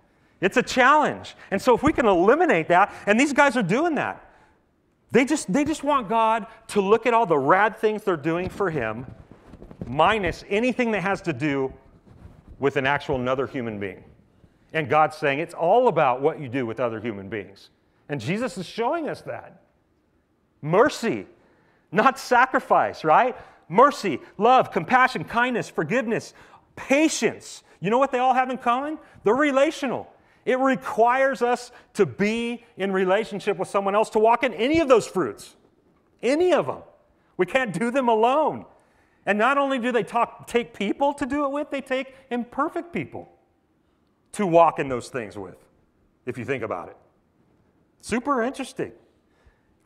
It's 0.40 0.56
a 0.56 0.62
challenge. 0.62 1.34
And 1.50 1.60
so 1.60 1.74
if 1.74 1.82
we 1.82 1.92
can 1.92 2.06
eliminate 2.06 2.68
that, 2.68 2.94
and 3.06 3.18
these 3.18 3.32
guys 3.32 3.56
are 3.56 3.62
doing 3.62 3.96
that. 3.96 4.24
They 5.10 5.24
just, 5.24 5.52
they 5.52 5.64
just 5.64 5.82
want 5.82 6.08
God 6.08 6.46
to 6.68 6.80
look 6.80 7.06
at 7.06 7.14
all 7.14 7.26
the 7.26 7.38
rad 7.38 7.78
things 7.78 8.04
they're 8.04 8.16
doing 8.16 8.48
for 8.48 8.70
Him, 8.70 9.06
minus 9.86 10.44
anything 10.48 10.90
that 10.92 11.00
has 11.00 11.22
to 11.22 11.32
do 11.32 11.72
with 12.58 12.76
an 12.76 12.86
actual 12.86 13.16
another 13.16 13.46
human 13.46 13.80
being. 13.80 14.04
And 14.72 14.88
God's 14.88 15.16
saying 15.16 15.38
it's 15.38 15.54
all 15.54 15.88
about 15.88 16.20
what 16.20 16.40
you 16.40 16.48
do 16.48 16.66
with 16.66 16.78
other 16.78 17.00
human 17.00 17.28
beings. 17.28 17.70
And 18.08 18.20
Jesus 18.20 18.58
is 18.58 18.66
showing 18.66 19.08
us 19.08 19.22
that. 19.22 19.62
Mercy, 20.60 21.26
not 21.90 22.18
sacrifice, 22.18 23.02
right? 23.02 23.36
Mercy, 23.68 24.20
love, 24.36 24.70
compassion, 24.72 25.24
kindness, 25.24 25.70
forgiveness, 25.70 26.34
patience. 26.76 27.62
You 27.80 27.90
know 27.90 27.98
what 27.98 28.12
they 28.12 28.18
all 28.18 28.34
have 28.34 28.50
in 28.50 28.58
common? 28.58 28.98
They're 29.24 29.34
relational. 29.34 30.10
It 30.44 30.58
requires 30.58 31.42
us 31.42 31.70
to 31.94 32.06
be 32.06 32.64
in 32.76 32.92
relationship 32.92 33.58
with 33.58 33.68
someone 33.68 33.94
else 33.94 34.10
to 34.10 34.18
walk 34.18 34.44
in 34.44 34.54
any 34.54 34.80
of 34.80 34.88
those 34.88 35.06
fruits. 35.06 35.56
Any 36.22 36.52
of 36.52 36.66
them. 36.66 36.82
We 37.36 37.46
can't 37.46 37.72
do 37.72 37.90
them 37.90 38.08
alone. 38.08 38.64
And 39.26 39.38
not 39.38 39.58
only 39.58 39.78
do 39.78 39.92
they 39.92 40.02
talk, 40.02 40.46
take 40.46 40.72
people 40.72 41.12
to 41.14 41.26
do 41.26 41.44
it 41.44 41.50
with, 41.50 41.70
they 41.70 41.80
take 41.80 42.14
imperfect 42.30 42.92
people 42.92 43.30
to 44.32 44.46
walk 44.46 44.78
in 44.78 44.88
those 44.88 45.08
things 45.08 45.36
with, 45.36 45.56
if 46.26 46.38
you 46.38 46.44
think 46.44 46.62
about 46.62 46.88
it. 46.88 46.96
Super 48.00 48.42
interesting. 48.42 48.92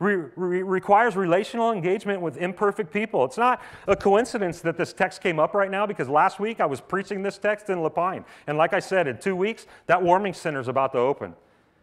Re- 0.03 0.31
re- 0.35 0.63
requires 0.63 1.15
relational 1.15 1.71
engagement 1.71 2.21
with 2.21 2.37
imperfect 2.37 2.93
people. 2.93 3.25
It's 3.25 3.39
not 3.39 3.63
a 3.87 3.95
coincidence 3.95 4.61
that 4.63 4.77
this 4.77 4.93
text 4.93 5.23
came 5.23 5.39
up 5.39 5.55
right 5.55 5.71
now 5.71 5.87
because 5.87 6.09
last 6.09 6.41
week 6.41 6.59
I 6.59 6.67
was 6.67 6.81
preaching 6.81 7.23
this 7.23 7.39
text 7.39 7.71
in 7.71 7.83
La 7.83 7.89
Pine. 7.89 8.25
And 8.49 8.59
like 8.59 8.73
I 8.73 8.81
said, 8.81 9.07
in 9.07 9.19
two 9.19 9.37
weeks, 9.37 9.69
that 9.87 10.03
warming 10.03 10.35
center 10.35 10.59
is 10.59 10.67
about 10.67 10.91
to 10.95 10.99
open. 10.99 11.37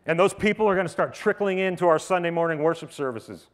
And 0.06 0.20
those 0.20 0.34
people 0.34 0.68
are 0.68 0.76
going 0.76 0.86
to 0.86 0.92
start 0.92 1.14
trickling 1.14 1.60
into 1.60 1.88
our 1.88 1.98
Sunday 1.98 2.30
morning 2.30 2.60
worship 2.62 2.92
services. 2.92 3.48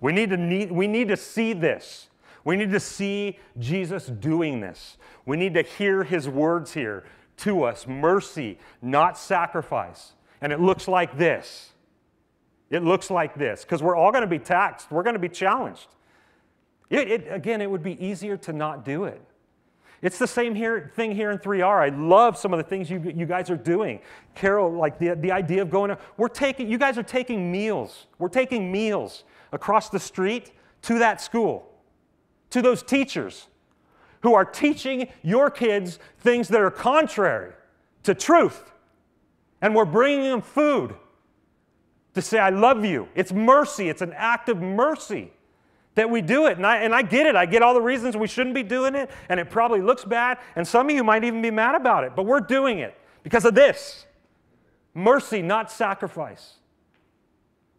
We 0.00 0.12
need 0.12 0.30
to, 0.30 0.38
need, 0.38 0.72
we 0.72 0.86
need 0.86 1.08
to 1.08 1.16
see 1.18 1.52
this. 1.52 2.08
We 2.42 2.56
need 2.56 2.70
to 2.70 2.80
see 2.80 3.38
Jesus 3.58 4.06
doing 4.06 4.60
this. 4.60 4.96
We 5.26 5.36
need 5.36 5.52
to 5.54 5.62
hear 5.62 6.04
his 6.04 6.26
words 6.26 6.72
here 6.72 7.04
to 7.38 7.64
us 7.64 7.86
mercy, 7.86 8.58
not 8.80 9.18
sacrifice. 9.18 10.14
And 10.40 10.54
it 10.54 10.60
looks 10.60 10.88
like 10.88 11.18
this. 11.18 11.72
It 12.70 12.82
looks 12.82 13.10
like 13.10 13.34
this 13.34 13.62
because 13.62 13.82
we're 13.82 13.96
all 13.96 14.10
going 14.10 14.22
to 14.22 14.28
be 14.28 14.38
taxed, 14.38 14.90
we're 14.90 15.02
going 15.02 15.14
to 15.14 15.20
be 15.20 15.28
challenged. 15.28 15.88
It, 16.90 17.10
it, 17.10 17.26
again, 17.32 17.60
it 17.60 17.70
would 17.70 17.82
be 17.82 18.04
easier 18.04 18.36
to 18.38 18.52
not 18.52 18.84
do 18.84 19.04
it. 19.04 19.20
It's 20.02 20.18
the 20.18 20.26
same 20.26 20.54
here, 20.54 20.92
thing 20.94 21.14
here 21.14 21.30
in 21.30 21.38
3R. 21.38 21.80
I 21.80 21.88
love 21.88 22.36
some 22.36 22.52
of 22.52 22.58
the 22.58 22.64
things 22.64 22.90
you, 22.90 23.00
you 23.16 23.26
guys 23.26 23.50
are 23.50 23.56
doing. 23.56 24.00
Carol, 24.34 24.70
like 24.70 24.98
the, 24.98 25.14
the 25.14 25.32
idea 25.32 25.62
of 25.62 25.70
going, 25.70 25.96
we're 26.16 26.28
taking, 26.28 26.68
you 26.70 26.78
guys 26.78 26.98
are 26.98 27.02
taking 27.02 27.50
meals. 27.50 28.06
We're 28.18 28.28
taking 28.28 28.70
meals 28.70 29.24
across 29.52 29.88
the 29.88 29.98
street 29.98 30.52
to 30.82 30.98
that 30.98 31.20
school, 31.20 31.72
to 32.50 32.60
those 32.60 32.82
teachers 32.82 33.48
who 34.22 34.34
are 34.34 34.44
teaching 34.44 35.08
your 35.22 35.50
kids 35.50 35.98
things 36.18 36.48
that 36.48 36.60
are 36.60 36.70
contrary 36.70 37.52
to 38.02 38.14
truth. 38.14 38.72
And 39.62 39.74
we're 39.74 39.86
bringing 39.86 40.24
them 40.24 40.42
food 40.42 40.94
to 42.16 42.22
say, 42.22 42.38
I 42.38 42.50
love 42.50 42.84
you. 42.84 43.08
It's 43.14 43.32
mercy, 43.32 43.88
it's 43.88 44.02
an 44.02 44.12
act 44.14 44.48
of 44.48 44.60
mercy 44.60 45.32
that 45.94 46.10
we 46.10 46.20
do 46.20 46.46
it. 46.46 46.56
And 46.56 46.66
I, 46.66 46.78
and 46.78 46.94
I 46.94 47.02
get 47.02 47.26
it. 47.26 47.36
I 47.36 47.46
get 47.46 47.62
all 47.62 47.74
the 47.74 47.80
reasons 47.80 48.16
we 48.16 48.26
shouldn't 48.26 48.54
be 48.54 48.62
doing 48.62 48.94
it, 48.94 49.10
and 49.28 49.38
it 49.38 49.50
probably 49.50 49.80
looks 49.80 50.04
bad, 50.04 50.38
and 50.56 50.66
some 50.66 50.88
of 50.88 50.94
you 50.94 51.04
might 51.04 51.24
even 51.24 51.40
be 51.40 51.50
mad 51.50 51.74
about 51.74 52.04
it, 52.04 52.12
but 52.16 52.24
we're 52.24 52.40
doing 52.40 52.80
it 52.80 52.98
because 53.22 53.44
of 53.44 53.54
this 53.54 54.06
mercy, 54.94 55.42
not 55.42 55.70
sacrifice. 55.70 56.54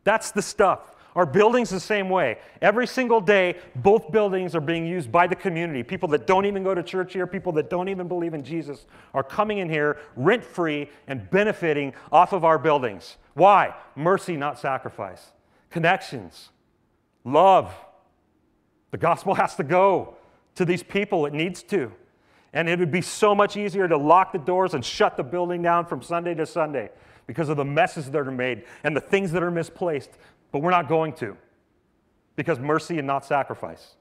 That's 0.04 0.32
the 0.32 0.42
stuff. 0.42 0.94
Our 1.16 1.26
building's 1.26 1.72
the 1.72 1.80
same 1.80 2.10
way. 2.10 2.38
Every 2.62 2.86
single 2.86 3.20
day, 3.20 3.56
both 3.76 4.12
buildings 4.12 4.54
are 4.54 4.62
being 4.62 4.86
used 4.86 5.12
by 5.12 5.26
the 5.26 5.36
community. 5.36 5.82
People 5.82 6.08
that 6.10 6.28
don't 6.28 6.46
even 6.46 6.64
go 6.64 6.76
to 6.76 6.84
church 6.84 7.14
here, 7.14 7.26
people 7.26 7.52
that 7.54 7.72
don't 7.72 7.90
even 7.90 8.08
believe 8.08 8.36
in 8.36 8.44
Jesus, 8.44 8.86
are 9.16 9.24
coming 9.24 9.58
in 9.58 9.68
here 9.68 9.98
rent 10.16 10.44
free 10.44 10.92
and 11.08 11.28
benefiting 11.32 11.94
off 12.12 12.34
of 12.34 12.46
our 12.46 12.60
buildings. 12.60 13.18
Why? 13.38 13.76
Mercy, 13.96 14.36
not 14.36 14.60
sacrifice. 14.60 15.32
Connections, 15.70 16.50
love. 17.24 17.74
The 18.92 18.98
gospel 18.98 19.34
has 19.36 19.56
to 19.56 19.64
go 19.64 20.16
to 20.56 20.66
these 20.66 20.84
people, 20.84 21.26
it 21.26 21.34
needs 21.34 21.64
to. 21.64 21.92
And 22.54 22.68
it 22.68 22.80
would 22.80 22.92
be 22.92 23.02
so 23.02 23.36
much 23.36 23.56
easier 23.56 23.88
to 23.88 23.98
lock 23.98 24.32
the 24.32 24.40
doors 24.40 24.74
and 24.74 24.84
shut 24.84 25.18
the 25.18 25.24
building 25.24 25.62
down 25.62 25.86
from 25.86 26.02
Sunday 26.02 26.34
to 26.34 26.46
Sunday 26.46 26.90
because 27.28 27.50
of 27.50 27.58
the 27.58 27.66
messes 27.66 28.10
that 28.10 28.20
are 28.20 28.32
made 28.32 28.64
and 28.84 28.96
the 28.96 29.02
things 29.02 29.32
that 29.34 29.44
are 29.44 29.52
misplaced 29.52 30.12
but 30.52 30.60
we're 30.60 30.72
not 30.72 30.88
going 30.88 31.14
to 31.14 31.36
because 32.36 32.60
mercy 32.60 32.98
and 32.98 33.08
not 33.08 33.26
sacrifice. 33.26 33.96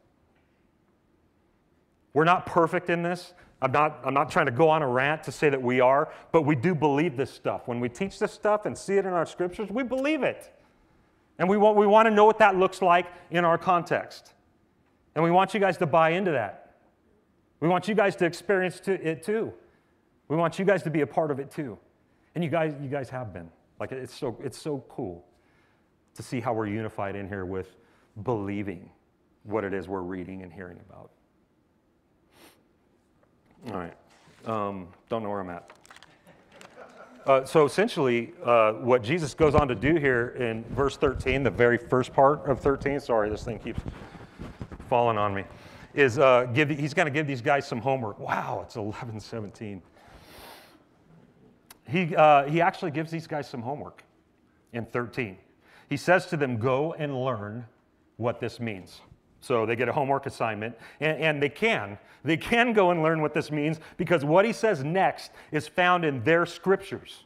We're 2.13 2.25
not 2.25 2.47
perfect 2.47 2.89
in 2.89 3.03
this. 3.03 3.33
I'm 3.63 3.73
not, 3.73 4.01
I'm 4.05 4.13
not 4.13 4.31
trying 4.31 4.47
to 4.47 4.53
go 4.53 4.69
on 4.69 4.83
a 4.83 4.89
rant 4.89 5.23
to 5.25 5.33
say 5.33 5.49
that 5.49 5.61
we 5.61 5.81
are, 5.81 6.13
but 6.31 6.43
we 6.43 6.55
do 6.55 6.75
believe 6.75 7.17
this 7.17 7.31
stuff. 7.31 7.67
When 7.67 7.81
we 7.81 7.89
teach 7.89 8.19
this 8.19 8.33
stuff 8.33 8.67
and 8.67 8.77
see 8.77 8.95
it 8.95 9.07
in 9.07 9.13
our 9.13 9.25
scriptures, 9.25 9.71
we 9.71 9.83
believe 9.83 10.23
it. 10.23 10.53
And 11.39 11.49
we 11.49 11.57
want, 11.57 11.77
we 11.77 11.87
want 11.87 12.07
to 12.07 12.11
know 12.11 12.25
what 12.25 12.39
that 12.39 12.57
looks 12.57 12.83
like 12.83 13.07
in 13.31 13.45
our 13.45 13.59
context. 13.59 14.35
And 15.15 15.25
we 15.25 15.31
want 15.31 15.55
you 15.55 15.61
guys 15.61 15.79
to 15.79 15.87
buy 15.87 16.11
into 16.11 16.33
that. 16.33 16.75
We 17.61 17.69
want 17.69 17.89
you 17.89 17.95
guys 17.95 18.17
to 18.17 18.27
experience 18.27 18.81
it 18.87 19.23
too. 19.23 19.53
We 20.29 20.37
want 20.37 20.59
you 20.59 20.65
guys 20.65 20.83
to 20.83 20.91
be 20.91 21.01
a 21.01 21.07
part 21.07 21.31
of 21.31 21.39
it 21.39 21.51
too. 21.51 21.79
And 22.35 22.45
you 22.45 22.51
guys, 22.51 22.75
you 22.83 22.89
guys 22.89 23.09
have 23.09 23.33
been. 23.33 23.49
Like 23.81 23.93
it's 23.93 24.15
so, 24.15 24.37
it's 24.43 24.59
so 24.59 24.85
cool 24.89 25.25
to 26.15 26.23
see 26.23 26.41
how 26.41 26.53
we're 26.53 26.67
unified 26.67 27.17
in 27.17 27.29
here 27.29 27.47
with 27.47 27.77
believing 28.23 28.91
what 29.45 29.65
it 29.65 29.73
is 29.73 29.89
we're 29.89 30.01
reading 30.01 30.43
and 30.43 30.53
hearing 30.53 30.79
about. 30.89 31.11
All 33.69 33.79
right. 33.79 33.95
Um, 34.47 34.89
don't 35.09 35.23
know 35.23 35.31
where 35.31 35.41
I'm 35.41 35.51
at. 35.51 35.71
Uh, 37.27 37.45
so 37.45 37.65
essentially, 37.65 38.33
uh, 38.45 38.73
what 38.75 39.03
Jesus 39.03 39.35
goes 39.35 39.55
on 39.55 39.67
to 39.67 39.75
do 39.75 39.97
here 39.97 40.37
in 40.39 40.65
verse 40.71 40.97
13, 40.97 41.43
the 41.43 41.51
very 41.51 41.77
first 41.77 42.13
part 42.13 42.47
of 42.49 42.61
13, 42.61 43.01
sorry, 43.01 43.29
this 43.29 43.43
thing 43.43 43.59
keeps 43.59 43.81
falling 44.89 45.19
on 45.19 45.35
me, 45.35 45.43
is 45.95 46.19
uh, 46.19 46.45
give, 46.55 46.69
he's 46.69 46.95
going 46.95 47.07
to 47.07 47.13
give 47.13 47.27
these 47.27 47.43
guys 47.43 47.67
some 47.67 47.81
homework. 47.81 48.21
Wow, 48.21 48.61
it's 48.65 48.77
11 48.77 49.19
17. 49.19 49.83
He, 51.89 52.15
uh, 52.15 52.45
he 52.45 52.61
actually 52.61 52.93
gives 52.93 53.11
these 53.11 53.27
guys 53.27 53.49
some 53.49 53.63
homework 53.63 54.05
in 54.73 54.87
13 54.87 55.39
he 55.89 55.97
says 55.97 56.27
to 56.27 56.37
them, 56.37 56.59
Go 56.59 56.95
and 56.95 57.25
learn 57.25 57.67
what 58.17 58.41
this 58.41 58.61
means. 58.61 59.01
So 59.41 59.67
they 59.67 59.77
get 59.77 59.89
a 59.89 59.93
homework 59.93 60.27
assignment, 60.27 60.77
and, 61.01 61.23
and, 61.23 61.43
they 61.43 61.49
can. 61.49 61.99
They 62.25 62.37
can 62.37 62.73
go 62.73 62.91
and 62.91 63.03
learn 63.03 63.21
what 63.21 63.35
this 63.35 63.51
means 63.51 63.79
because 63.97 64.25
what 64.25 64.45
he 64.45 64.53
says 64.53 64.83
next 64.83 65.31
is 65.53 65.69
found 65.69 66.05
in 66.05 66.25
their 66.25 66.47
scriptures, 66.47 67.25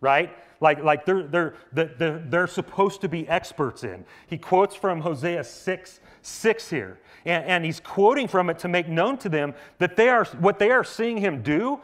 right? 0.00 0.34
Like, 0.60 0.82
like 0.82 1.04
they're, 1.04 1.24
they're, 1.24 1.54
they're, 1.72 2.22
they're 2.26 2.46
supposed 2.46 3.00
to 3.02 3.08
be 3.08 3.28
experts 3.28 3.84
in. 3.84 4.04
He 4.26 4.38
quotes 4.38 4.74
from 4.74 5.00
Hosea 5.00 5.44
6 5.44 6.00
6 6.22 6.70
here, 6.70 6.98
and, 7.24 7.44
and 7.44 7.64
he's 7.64 7.80
quoting 7.80 8.28
from 8.28 8.50
it 8.50 8.58
to 8.60 8.68
make 8.68 8.88
known 8.88 9.18
to 9.18 9.28
them 9.28 9.54
that 9.78 9.96
they 9.96 10.08
are, 10.08 10.24
what 10.40 10.58
they 10.58 10.70
are 10.70 10.84
seeing 10.84 11.18
him 11.18 11.42
do 11.42 11.80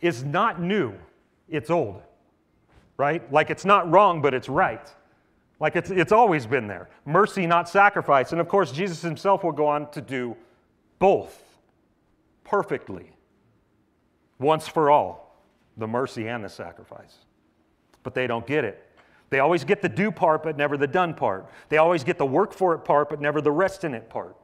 is 0.00 0.24
not 0.24 0.60
new, 0.60 0.94
it's 1.48 1.70
old, 1.70 2.02
right? 2.96 3.30
Like 3.32 3.50
it's 3.50 3.64
not 3.64 3.90
wrong, 3.90 4.22
but 4.22 4.34
it's 4.34 4.48
right. 4.48 4.92
Like 5.60 5.74
it's, 5.76 5.90
it's 5.90 6.12
always 6.12 6.46
been 6.46 6.66
there. 6.66 6.88
Mercy, 7.04 7.46
not 7.46 7.68
sacrifice. 7.68 8.32
And 8.32 8.40
of 8.40 8.48
course, 8.48 8.70
Jesus 8.70 9.02
himself 9.02 9.42
will 9.42 9.52
go 9.52 9.66
on 9.66 9.90
to 9.90 10.00
do 10.00 10.36
both 10.98 11.42
perfectly, 12.44 13.10
once 14.38 14.68
for 14.68 14.90
all 14.90 15.42
the 15.76 15.86
mercy 15.86 16.28
and 16.28 16.44
the 16.44 16.48
sacrifice. 16.48 17.18
But 18.02 18.14
they 18.14 18.26
don't 18.26 18.46
get 18.46 18.64
it. 18.64 18.84
They 19.30 19.40
always 19.40 19.64
get 19.64 19.82
the 19.82 19.88
do 19.88 20.10
part, 20.10 20.42
but 20.42 20.56
never 20.56 20.76
the 20.76 20.86
done 20.86 21.12
part. 21.12 21.46
They 21.68 21.76
always 21.76 22.02
get 22.02 22.18
the 22.18 22.26
work 22.26 22.52
for 22.52 22.74
it 22.74 22.78
part, 22.78 23.10
but 23.10 23.20
never 23.20 23.40
the 23.40 23.52
rest 23.52 23.84
in 23.84 23.94
it 23.94 24.08
part. 24.08 24.36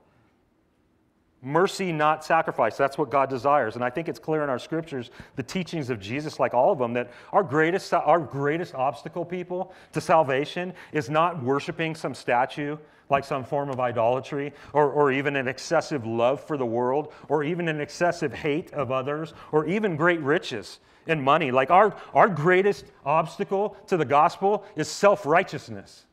Mercy, 1.44 1.92
not 1.92 2.24
sacrifice. 2.24 2.76
That's 2.76 2.96
what 2.96 3.10
God 3.10 3.28
desires. 3.28 3.74
And 3.74 3.84
I 3.84 3.90
think 3.90 4.08
it's 4.08 4.18
clear 4.18 4.42
in 4.42 4.48
our 4.48 4.58
scriptures, 4.58 5.10
the 5.36 5.42
teachings 5.42 5.90
of 5.90 6.00
Jesus, 6.00 6.40
like 6.40 6.54
all 6.54 6.72
of 6.72 6.78
them, 6.78 6.92
that 6.94 7.10
our 7.32 7.42
greatest, 7.42 7.92
our 7.92 8.18
greatest 8.18 8.74
obstacle, 8.74 9.24
people, 9.24 9.72
to 9.92 10.00
salvation 10.00 10.72
is 10.92 11.10
not 11.10 11.42
worshiping 11.42 11.94
some 11.94 12.14
statue, 12.14 12.76
like 13.10 13.24
some 13.24 13.44
form 13.44 13.68
of 13.68 13.78
idolatry, 13.78 14.52
or, 14.72 14.90
or 14.90 15.12
even 15.12 15.36
an 15.36 15.46
excessive 15.46 16.06
love 16.06 16.42
for 16.42 16.56
the 16.56 16.66
world, 16.66 17.12
or 17.28 17.44
even 17.44 17.68
an 17.68 17.80
excessive 17.80 18.32
hate 18.32 18.72
of 18.72 18.90
others, 18.90 19.34
or 19.52 19.66
even 19.66 19.96
great 19.96 20.20
riches 20.20 20.80
and 21.06 21.22
money. 21.22 21.50
Like 21.50 21.70
our, 21.70 21.94
our 22.14 22.28
greatest 22.28 22.86
obstacle 23.04 23.76
to 23.88 23.96
the 23.96 24.04
gospel 24.04 24.64
is 24.76 24.88
self 24.88 25.26
righteousness. 25.26 26.06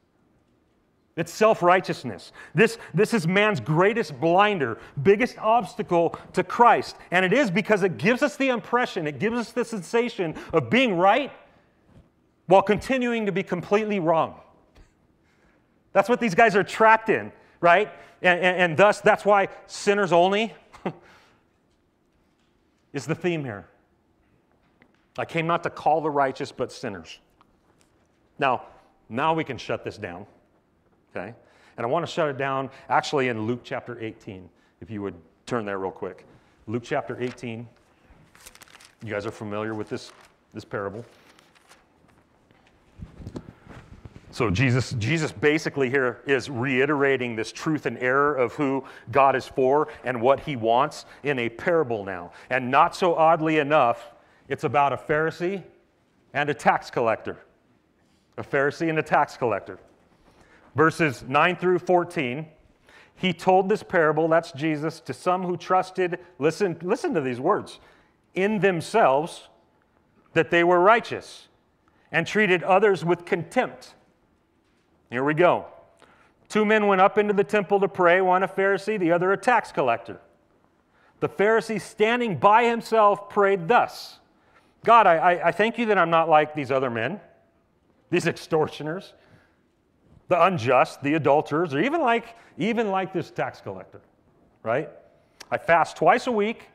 It's 1.18 1.34
self 1.34 1.62
righteousness. 1.62 2.32
This, 2.55 2.78
this 2.93 3.14
is 3.14 3.28
man's 3.28 3.59
greatest 3.59 4.20
blinder, 4.20 4.78
biggest 5.03 5.38
obstacle 5.38 6.18
to 6.34 6.43
Christ. 6.43 6.95
And 7.12 7.26
it 7.26 7.34
is 7.34 7.51
because 7.51 7.84
it 7.84 7.97
gives 7.97 8.24
us 8.24 8.38
the 8.38 8.49
impression, 8.49 9.07
it 9.07 9.20
gives 9.20 9.38
us 9.38 9.51
the 9.51 9.66
sensation 9.66 10.36
of 10.53 10.70
being 10.70 10.97
right 10.97 11.32
while 12.47 12.62
continuing 12.62 13.26
to 13.26 13.32
be 13.32 13.43
completely 13.43 13.99
wrong. 13.99 14.36
That's 15.93 16.07
what 16.07 16.20
these 16.20 16.36
guys 16.36 16.55
are 16.55 16.64
trapped 16.64 17.09
in, 17.09 17.32
right? 17.59 17.91
And, 18.22 18.39
and, 18.39 18.57
and 18.57 18.78
thus, 18.78 19.01
that's 19.01 19.26
why 19.26 19.49
sinners 19.68 20.14
only 20.14 20.53
is 22.93 23.05
the 23.05 23.16
theme 23.16 23.43
here. 23.43 23.68
I 25.18 25.26
came 25.26 25.47
not 25.47 25.64
to 25.64 25.70
call 25.70 26.01
the 26.01 26.09
righteous, 26.09 26.51
but 26.51 26.72
sinners. 26.72 27.20
Now, 28.39 28.64
now 29.09 29.34
we 29.34 29.43
can 29.43 29.57
shut 29.57 29.84
this 29.84 29.97
down, 29.97 30.26
okay? 31.16 31.34
And 31.78 31.86
I 31.86 31.89
want 31.89 32.05
to 32.05 32.12
shut 32.12 32.30
it 32.30 32.38
down 32.38 32.70
actually 32.89 33.30
in 33.30 33.47
Luke 33.47 33.62
chapter 33.64 33.99
18, 33.99 34.49
if 34.82 34.89
you 34.89 35.01
would 35.01 35.16
turn 35.45 35.66
there 35.66 35.80
real 35.80 35.91
quick. 35.91 36.26
Luke 36.68 36.84
chapter 36.86 37.20
18. 37.20 37.68
You 39.03 39.12
guys 39.12 39.26
are 39.26 39.32
familiar 39.32 39.74
with 39.74 39.89
this, 39.89 40.12
this 40.53 40.64
parable. 40.64 41.03
So 44.32 44.49
Jesus, 44.49 44.91
Jesus 44.97 45.32
basically 45.32 45.89
here 45.89 46.22
is 46.26 46.49
reiterating 46.49 47.36
this 47.36 47.51
truth 47.51 47.86
and 47.86 47.97
error 47.97 48.34
of 48.34 48.53
who 48.53 48.86
God 49.12 49.36
is 49.36 49.45
for 49.45 49.89
and 50.05 50.22
what 50.22 50.39
he 50.39 50.55
wants 50.55 51.05
in 51.24 51.38
a 51.39 51.49
parable 51.49 52.05
now. 52.05 52.32
And 52.49 52.72
not 52.72 52.95
so 52.95 53.16
oddly 53.16 53.57
enough, 53.57 54.14
it's 54.47 54.64
about 54.64 54.93
a 54.93 54.97
Pharisee 54.97 55.64
and 56.34 56.49
a 56.49 56.53
tax 56.53 56.89
collector. 56.89 57.39
A 58.38 58.43
Pharisee 58.43 58.89
and 58.89 58.99
a 58.99 59.03
tax 59.03 59.36
collector. 59.36 59.80
Verses 60.76 61.24
9 61.28 61.56
through 61.58 61.80
14, 61.80 62.46
he 63.16 63.34
told 63.34 63.70
this 63.70 63.84
parable, 63.84 64.28
that's 64.28 64.52
Jesus, 64.52 65.00
to 65.02 65.14
some 65.14 65.44
who 65.44 65.58
trusted, 65.58 66.20
listen, 66.40 66.78
listen 66.82 67.14
to 67.14 67.22
these 67.22 67.40
words, 67.40 67.80
in 68.34 68.60
themselves 68.60 69.50
that 70.34 70.50
they 70.50 70.64
were 70.64 70.80
righteous 70.80 71.48
and 72.12 72.26
treated 72.26 72.64
others 72.64 73.04
with 73.06 73.26
contempt. 73.26 73.96
Here 75.10 75.24
we 75.24 75.34
go. 75.34 75.66
Two 76.50 76.66
men 76.66 76.88
went 76.88 77.02
up 77.02 77.18
into 77.18 77.34
the 77.34 77.44
temple 77.44 77.80
to 77.80 77.88
pray, 77.88 78.22
one 78.22 78.44
a 78.44 78.48
Pharisee, 78.48 79.00
the 79.00 79.12
other 79.12 79.32
a 79.32 79.38
tax 79.38 79.72
collector. 79.72 80.20
The 81.20 81.30
Pharisee, 81.30 81.80
standing 81.80 82.38
by 82.38 82.66
himself, 82.66 83.30
prayed 83.30 83.68
thus 83.68 84.20
God, 84.84 85.06
I, 85.06 85.40
I, 85.46 85.52
thank 85.52 85.78
you 85.78 85.86
that 85.88 85.98
I'm 86.00 86.10
not 86.10 86.28
like 86.28 86.56
these 86.56 86.72
other 86.72 86.90
men, 86.90 87.20
these 88.10 88.26
extortioners, 88.28 89.14
the 90.32 90.46
unjust, 90.46 91.04
the 91.04 91.16
adulterers, 91.16 91.74
or 91.74 91.82
even 91.82 92.00
like, 92.00 92.38
even 92.58 92.90
like 92.90 93.12
this 93.12 93.30
tax 93.30 93.60
collector, 93.60 94.00
right? 94.64 94.90
I 95.52 95.58
fast 95.58 95.98
twice 95.98 96.28
a 96.28 96.32
week. 96.32 96.70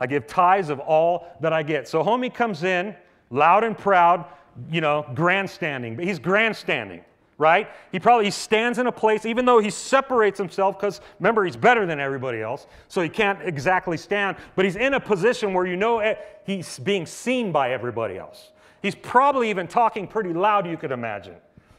I 0.00 0.08
give 0.08 0.26
tithes 0.26 0.70
of 0.70 0.80
all 0.80 1.28
that 1.40 1.52
I 1.52 1.62
get. 1.62 1.86
So 1.86 2.02
homie 2.02 2.34
comes 2.34 2.64
in, 2.64 2.96
loud 3.30 3.62
and 3.62 3.78
proud, 3.78 4.24
you 4.72 4.80
know, 4.80 5.06
grandstanding. 5.14 5.94
But 5.96 6.04
he's 6.04 6.18
grandstanding 6.18 7.02
right? 7.38 7.68
He 7.92 8.00
probably 8.00 8.24
he 8.24 8.30
stands 8.30 8.78
in 8.78 8.86
a 8.86 8.92
place, 8.92 9.26
even 9.26 9.44
though 9.44 9.58
he 9.58 9.68
separates 9.68 10.38
himself, 10.38 10.78
because 10.78 11.02
remember, 11.20 11.44
he's 11.44 11.54
better 11.54 11.84
than 11.84 12.00
everybody 12.00 12.40
else, 12.40 12.66
so 12.88 13.02
he 13.02 13.10
can't 13.10 13.38
exactly 13.42 13.98
stand, 13.98 14.38
but 14.54 14.64
he's 14.64 14.76
in 14.76 14.94
a 14.94 15.00
position 15.00 15.52
where 15.52 15.66
you 15.66 15.76
know 15.76 15.98
eh, 15.98 16.14
he's 16.46 16.78
being 16.78 17.04
seen 17.04 17.52
by 17.52 17.72
everybody 17.72 18.16
else. 18.16 18.52
He's 18.80 18.94
probably 18.94 19.50
even 19.50 19.68
talking 19.68 20.06
pretty 20.06 20.32
loud, 20.32 20.66
you 20.66 20.78
could 20.78 20.92
imagine, 20.92 21.36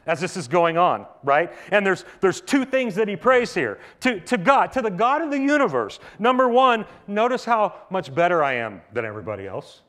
as 0.08 0.20
this 0.20 0.36
is 0.36 0.48
going 0.48 0.76
on, 0.76 1.06
right? 1.22 1.52
And 1.70 1.86
there's, 1.86 2.04
there's 2.20 2.40
two 2.40 2.64
things 2.64 2.96
that 2.96 3.06
he 3.06 3.14
prays 3.14 3.54
here 3.54 3.78
to, 4.00 4.18
to 4.20 4.36
God, 4.36 4.72
to 4.72 4.82
the 4.82 4.90
God 4.90 5.22
of 5.22 5.30
the 5.30 5.38
universe. 5.38 6.00
Number 6.18 6.48
one, 6.48 6.84
notice 7.06 7.44
how 7.44 7.74
much 7.90 8.12
better 8.12 8.42
I 8.42 8.54
am 8.54 8.80
than 8.92 9.04
everybody 9.04 9.46
else. 9.46 9.82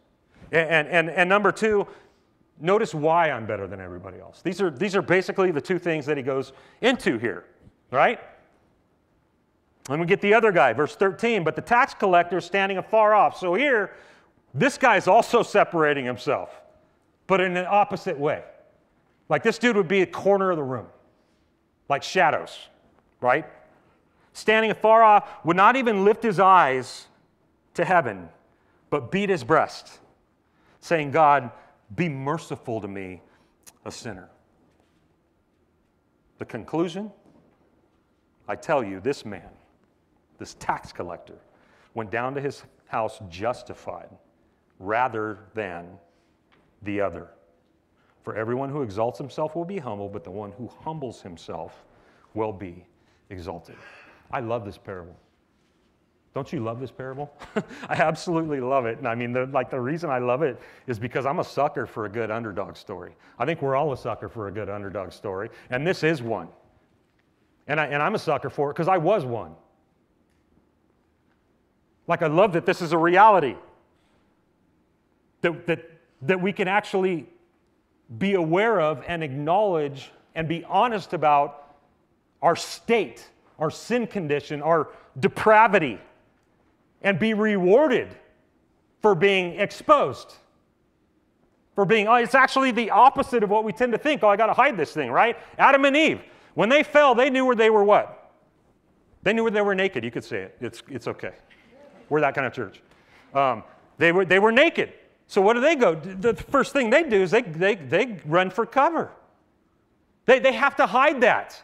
And, 0.51 0.87
and, 0.87 1.09
and 1.09 1.27
number 1.27 1.51
two, 1.51 1.87
Notice 2.59 2.93
why 2.93 3.31
I'm 3.31 3.45
better 3.45 3.67
than 3.67 3.79
everybody 3.79 4.19
else. 4.19 4.41
These 4.41 4.61
are, 4.61 4.69
these 4.69 4.95
are 4.95 5.01
basically 5.01 5.51
the 5.51 5.61
two 5.61 5.79
things 5.79 6.05
that 6.07 6.17
he 6.17 6.23
goes 6.23 6.51
into 6.81 7.17
here, 7.17 7.45
right? 7.89 8.19
Then 9.87 10.01
we 10.01 10.05
get 10.05 10.19
the 10.19 10.33
other 10.33 10.51
guy, 10.51 10.73
verse 10.73 10.95
13. 10.95 11.45
But 11.45 11.55
the 11.55 11.61
tax 11.61 11.93
collector 11.93 12.37
is 12.37 12.45
standing 12.45 12.77
afar 12.77 13.13
off. 13.13 13.37
So 13.37 13.53
here, 13.53 13.95
this 14.53 14.77
guy's 14.77 15.07
also 15.07 15.41
separating 15.41 16.03
himself, 16.03 16.49
but 17.27 17.39
in 17.39 17.55
an 17.55 17.65
opposite 17.69 18.17
way. 18.19 18.43
Like 19.29 19.43
this 19.43 19.59
dude 19.59 19.77
would 19.77 19.87
be 19.87 20.01
a 20.01 20.07
corner 20.07 20.49
of 20.49 20.57
the 20.57 20.63
room, 20.63 20.87
like 21.87 22.03
shadows, 22.03 22.67
right? 23.21 23.45
Standing 24.33 24.71
afar 24.71 25.03
off, 25.03 25.29
would 25.45 25.55
not 25.55 25.75
even 25.75 26.03
lift 26.03 26.23
his 26.23 26.39
eyes 26.39 27.07
to 27.75 27.85
heaven, 27.85 28.27
but 28.89 29.11
beat 29.11 29.29
his 29.29 29.43
breast, 29.43 29.99
saying, 30.81 31.11
God, 31.11 31.51
be 31.95 32.09
merciful 32.09 32.81
to 32.81 32.87
me, 32.87 33.21
a 33.85 33.91
sinner. 33.91 34.29
The 36.39 36.45
conclusion 36.45 37.11
I 38.47 38.55
tell 38.55 38.83
you, 38.83 38.99
this 38.99 39.25
man, 39.25 39.49
this 40.39 40.55
tax 40.55 40.91
collector, 40.91 41.37
went 41.93 42.09
down 42.09 42.33
to 42.33 42.41
his 42.41 42.63
house 42.87 43.19
justified 43.29 44.09
rather 44.79 45.39
than 45.53 45.87
the 46.81 47.01
other. 47.01 47.29
For 48.23 48.35
everyone 48.35 48.69
who 48.69 48.81
exalts 48.81 49.17
himself 49.17 49.55
will 49.55 49.65
be 49.65 49.77
humble, 49.77 50.09
but 50.09 50.23
the 50.23 50.31
one 50.31 50.51
who 50.51 50.69
humbles 50.83 51.21
himself 51.21 51.85
will 52.33 52.51
be 52.53 52.85
exalted. 53.29 53.75
I 54.31 54.39
love 54.39 54.65
this 54.65 54.77
parable. 54.77 55.15
Don't 56.35 56.53
you 56.53 56.59
love 56.59 56.79
this 56.79 56.91
parable? 56.91 57.33
I 57.89 57.95
absolutely 57.95 58.59
love 58.59 58.85
it. 58.85 58.99
And 58.99 59.07
I 59.07 59.15
mean, 59.15 59.33
the, 59.33 59.47
like 59.47 59.71
the 59.71 59.79
reason 59.79 60.09
I 60.09 60.19
love 60.19 60.43
it 60.43 60.59
is 60.85 60.99
because 60.99 61.25
I'm 61.25 61.39
a 61.39 61.43
sucker 61.43 61.85
for 61.87 62.05
a 62.05 62.09
good 62.09 62.29
underdog 62.29 62.77
story. 62.77 63.15
I 63.39 63.45
think 63.45 63.61
we're 63.61 63.75
all 63.75 63.91
a 63.93 63.97
sucker 63.97 64.29
for 64.29 64.47
a 64.47 64.51
good 64.51 64.69
underdog 64.69 65.11
story, 65.11 65.49
and 65.69 65.85
this 65.85 66.03
is 66.03 66.21
one. 66.21 66.49
And, 67.67 67.79
I, 67.79 67.87
and 67.87 68.01
I'm 68.01 68.15
a 68.15 68.19
sucker 68.19 68.49
for 68.49 68.69
it 68.69 68.73
because 68.73 68.87
I 68.87 68.97
was 68.97 69.25
one. 69.25 69.55
Like, 72.07 72.21
I 72.23 72.27
love 72.27 72.53
that 72.53 72.65
this 72.65 72.81
is 72.81 72.91
a 72.91 72.97
reality. 72.97 73.55
That, 75.41 75.67
that, 75.67 75.89
that 76.23 76.41
we 76.41 76.51
can 76.51 76.67
actually 76.67 77.27
be 78.17 78.33
aware 78.33 78.81
of 78.81 79.03
and 79.07 79.23
acknowledge 79.23 80.11
and 80.35 80.47
be 80.47 80.63
honest 80.65 81.13
about 81.13 81.75
our 82.41 82.55
state, 82.55 83.27
our 83.59 83.69
sin 83.69 84.07
condition, 84.07 84.61
our 84.61 84.89
depravity 85.19 85.99
and 87.01 87.19
be 87.19 87.33
rewarded 87.33 88.09
for 89.01 89.15
being 89.15 89.59
exposed. 89.59 90.35
For 91.75 91.85
being, 91.85 92.07
oh, 92.07 92.15
it's 92.15 92.35
actually 92.35 92.71
the 92.71 92.89
opposite 92.89 93.43
of 93.43 93.49
what 93.49 93.63
we 93.63 93.71
tend 93.71 93.93
to 93.93 93.97
think. 93.97 94.23
Oh, 94.23 94.27
I 94.27 94.35
got 94.35 94.47
to 94.47 94.53
hide 94.53 94.75
this 94.75 94.91
thing, 94.91 95.11
right? 95.11 95.37
Adam 95.57 95.85
and 95.85 95.95
Eve, 95.95 96.21
when 96.55 96.67
they 96.67 96.83
fell, 96.83 97.15
they 97.15 97.29
knew 97.29 97.45
where 97.45 97.55
they 97.55 97.69
were 97.69 97.85
what? 97.85 98.31
They 99.23 99.31
knew 99.31 99.43
where 99.43 99.51
they 99.51 99.61
were 99.61 99.75
naked. 99.75 100.03
You 100.03 100.11
could 100.11 100.23
say 100.23 100.43
it. 100.43 100.57
It's, 100.59 100.83
it's 100.89 101.07
okay. 101.07 101.33
We're 102.09 102.21
that 102.21 102.35
kind 102.35 102.47
of 102.47 102.53
church. 102.53 102.81
Um, 103.33 103.63
they, 103.97 104.11
were, 104.11 104.25
they 104.25 104.39
were 104.39 104.51
naked. 104.51 104.93
So 105.29 105.41
what 105.41 105.53
do 105.53 105.61
they 105.61 105.75
go? 105.75 105.93
The 105.93 106.33
first 106.33 106.73
thing 106.73 106.89
they 106.89 107.03
do 107.03 107.21
is 107.21 107.29
they, 107.29 107.43
they, 107.43 107.75
they 107.75 108.17
run 108.25 108.49
for 108.49 108.65
cover. 108.65 109.11
They, 110.25 110.39
they 110.39 110.53
have 110.53 110.75
to 110.77 110.87
hide 110.87 111.21
that. 111.21 111.61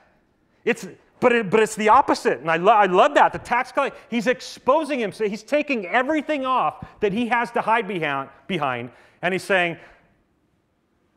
It's, 0.63 0.87
but, 1.19 1.33
it, 1.33 1.49
but 1.49 1.59
it's 1.59 1.73
the 1.75 1.89
opposite, 1.89 2.39
and 2.41 2.51
I, 2.51 2.57
lo- 2.57 2.73
I 2.73 2.85
love 2.85 3.15
that. 3.15 3.33
The 3.33 3.39
tax 3.39 3.71
collector, 3.71 3.97
he's 4.07 4.27
exposing 4.27 4.99
him. 4.99 5.11
So 5.11 5.27
he's 5.27 5.41
taking 5.41 5.87
everything 5.87 6.45
off 6.45 6.85
that 6.99 7.11
he 7.11 7.25
has 7.29 7.49
to 7.51 7.61
hide 7.61 7.87
behind, 7.87 8.29
behind, 8.45 8.91
and 9.23 9.33
he's 9.33 9.41
saying, 9.41 9.77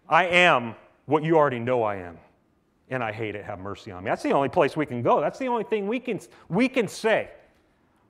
I 0.08 0.24
am 0.24 0.74
what 1.04 1.22
you 1.24 1.36
already 1.36 1.58
know 1.58 1.82
I 1.82 1.96
am, 1.96 2.16
and 2.88 3.04
I 3.04 3.12
hate 3.12 3.34
it. 3.34 3.44
Have 3.44 3.58
mercy 3.58 3.90
on 3.90 4.04
me. 4.04 4.08
That's 4.08 4.22
the 4.22 4.32
only 4.32 4.48
place 4.48 4.74
we 4.74 4.86
can 4.86 5.02
go. 5.02 5.20
That's 5.20 5.38
the 5.38 5.48
only 5.48 5.64
thing 5.64 5.86
we 5.86 6.00
can, 6.00 6.18
we 6.48 6.66
can 6.66 6.88
say. 6.88 7.28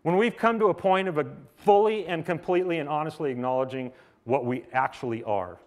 When 0.02 0.16
we've 0.16 0.36
come 0.36 0.60
to 0.60 0.66
a 0.66 0.74
point 0.74 1.08
of 1.08 1.18
a 1.18 1.26
fully 1.56 2.06
and 2.06 2.24
completely 2.24 2.78
and 2.78 2.88
honestly 2.88 3.32
acknowledging 3.32 3.90
what 4.28 4.44
we 4.44 4.62
actually 4.74 5.24
are, 5.24 5.58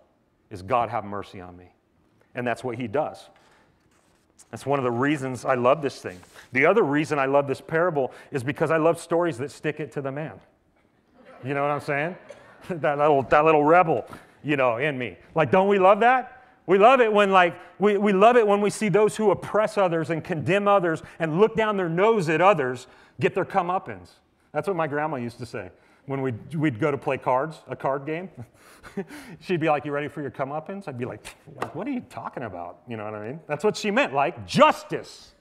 is 0.51 0.61
God 0.61 0.89
have 0.89 1.03
mercy 1.03 1.41
on 1.41 1.57
me. 1.57 1.71
And 2.35 2.45
that's 2.45 2.63
what 2.63 2.77
he 2.77 2.87
does. 2.87 3.27
That's 4.51 4.67
one 4.67 4.77
of 4.77 4.83
the 4.83 4.91
reasons 4.91 5.45
I 5.45 5.55
love 5.55 5.81
this 5.81 5.99
thing. 5.99 6.19
The 6.51 6.67
other 6.67 6.83
reason 6.83 7.17
I 7.17 7.25
love 7.25 7.47
this 7.47 7.59
parable 7.59 8.11
is 8.31 8.43
because 8.43 8.69
I 8.69 8.77
love 8.77 8.99
stories 8.99 9.39
that 9.39 9.49
stick 9.49 9.79
it 9.79 9.91
to 9.93 10.01
the 10.01 10.11
man. 10.11 10.39
You 11.43 11.55
know 11.55 11.63
what 11.63 11.71
I'm 11.71 11.81
saying? 11.81 12.15
that 12.69 12.99
little 12.99 13.23
that 13.23 13.45
little 13.45 13.63
rebel, 13.63 14.05
you 14.43 14.57
know, 14.57 14.77
in 14.77 14.95
me. 14.95 15.17
Like, 15.33 15.49
don't 15.49 15.67
we 15.67 15.79
love 15.79 15.99
that? 16.01 16.43
We 16.67 16.77
love 16.77 17.01
it 17.01 17.11
when 17.11 17.31
like 17.31 17.55
we, 17.79 17.97
we 17.97 18.13
love 18.13 18.37
it 18.37 18.45
when 18.45 18.61
we 18.61 18.69
see 18.69 18.89
those 18.89 19.15
who 19.15 19.31
oppress 19.31 19.77
others 19.77 20.11
and 20.11 20.23
condemn 20.23 20.67
others 20.67 21.01
and 21.17 21.39
look 21.39 21.55
down 21.55 21.77
their 21.77 21.89
nose 21.89 22.29
at 22.29 22.41
others 22.41 22.85
get 23.19 23.33
their 23.33 23.45
comeuppance. 23.45 24.09
That's 24.51 24.67
what 24.67 24.75
my 24.75 24.87
grandma 24.87 25.17
used 25.17 25.39
to 25.39 25.45
say 25.47 25.71
when 26.05 26.21
we'd, 26.21 26.55
we'd 26.55 26.79
go 26.79 26.91
to 26.91 26.97
play 26.97 27.17
cards, 27.17 27.61
a 27.67 27.75
card 27.75 28.05
game. 28.05 28.29
She'd 29.39 29.59
be 29.59 29.69
like, 29.69 29.85
You 29.85 29.91
ready 29.91 30.07
for 30.07 30.21
your 30.21 30.31
comeuppance? 30.31 30.87
I'd 30.87 30.97
be 30.97 31.05
like, 31.05 31.25
What 31.73 31.87
are 31.87 31.91
you 31.91 32.01
talking 32.09 32.43
about? 32.43 32.79
You 32.87 32.97
know 32.97 33.05
what 33.05 33.15
I 33.15 33.27
mean? 33.27 33.39
That's 33.47 33.63
what 33.63 33.77
she 33.77 33.91
meant, 33.91 34.13
like 34.13 34.45
justice. 34.45 35.33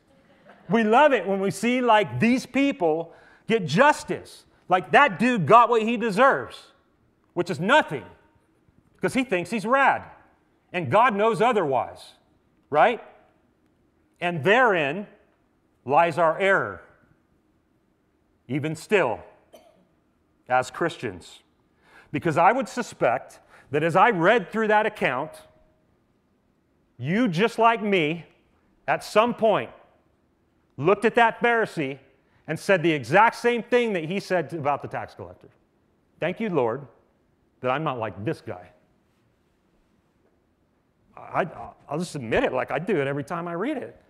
We 0.68 0.84
love 0.84 1.12
it 1.12 1.26
when 1.26 1.40
we 1.40 1.50
see 1.50 1.80
like 1.80 2.20
these 2.20 2.46
people 2.46 3.12
get 3.48 3.66
justice. 3.66 4.44
Like 4.68 4.92
that 4.92 5.18
dude 5.18 5.46
got 5.46 5.68
what 5.68 5.82
he 5.82 5.96
deserves, 5.96 6.56
which 7.34 7.50
is 7.50 7.58
nothing 7.58 8.04
because 8.94 9.14
he 9.14 9.24
thinks 9.24 9.50
he's 9.50 9.66
rad. 9.66 10.04
And 10.72 10.90
God 10.90 11.16
knows 11.16 11.40
otherwise, 11.40 12.12
right? 12.68 13.02
And 14.20 14.44
therein 14.44 15.08
lies 15.84 16.18
our 16.18 16.38
error. 16.38 16.82
Even 18.46 18.76
still, 18.76 19.20
as 20.50 20.70
Christians. 20.70 21.40
Because 22.12 22.36
I 22.36 22.52
would 22.52 22.68
suspect 22.68 23.40
that 23.70 23.82
as 23.82 23.96
I 23.96 24.10
read 24.10 24.50
through 24.50 24.68
that 24.68 24.86
account, 24.86 25.30
you, 26.98 27.28
just 27.28 27.58
like 27.58 27.82
me, 27.82 28.24
at 28.86 29.04
some 29.04 29.32
point 29.34 29.70
looked 30.76 31.04
at 31.04 31.14
that 31.14 31.40
Pharisee 31.40 31.98
and 32.46 32.58
said 32.58 32.82
the 32.82 32.90
exact 32.90 33.36
same 33.36 33.62
thing 33.62 33.92
that 33.92 34.04
he 34.04 34.18
said 34.18 34.52
about 34.52 34.82
the 34.82 34.88
tax 34.88 35.14
collector. 35.14 35.48
Thank 36.18 36.40
you, 36.40 36.48
Lord, 36.48 36.86
that 37.60 37.70
I'm 37.70 37.84
not 37.84 37.98
like 37.98 38.24
this 38.24 38.40
guy. 38.40 38.70
I, 41.16 41.44
will 41.90 41.98
just 41.98 42.14
admit 42.14 42.44
it, 42.44 42.52
like 42.52 42.70
I 42.70 42.78
do 42.78 43.00
it 43.00 43.06
every 43.06 43.24
time 43.24 43.46
I 43.46 43.52
read 43.52 43.76
it. 43.76 44.02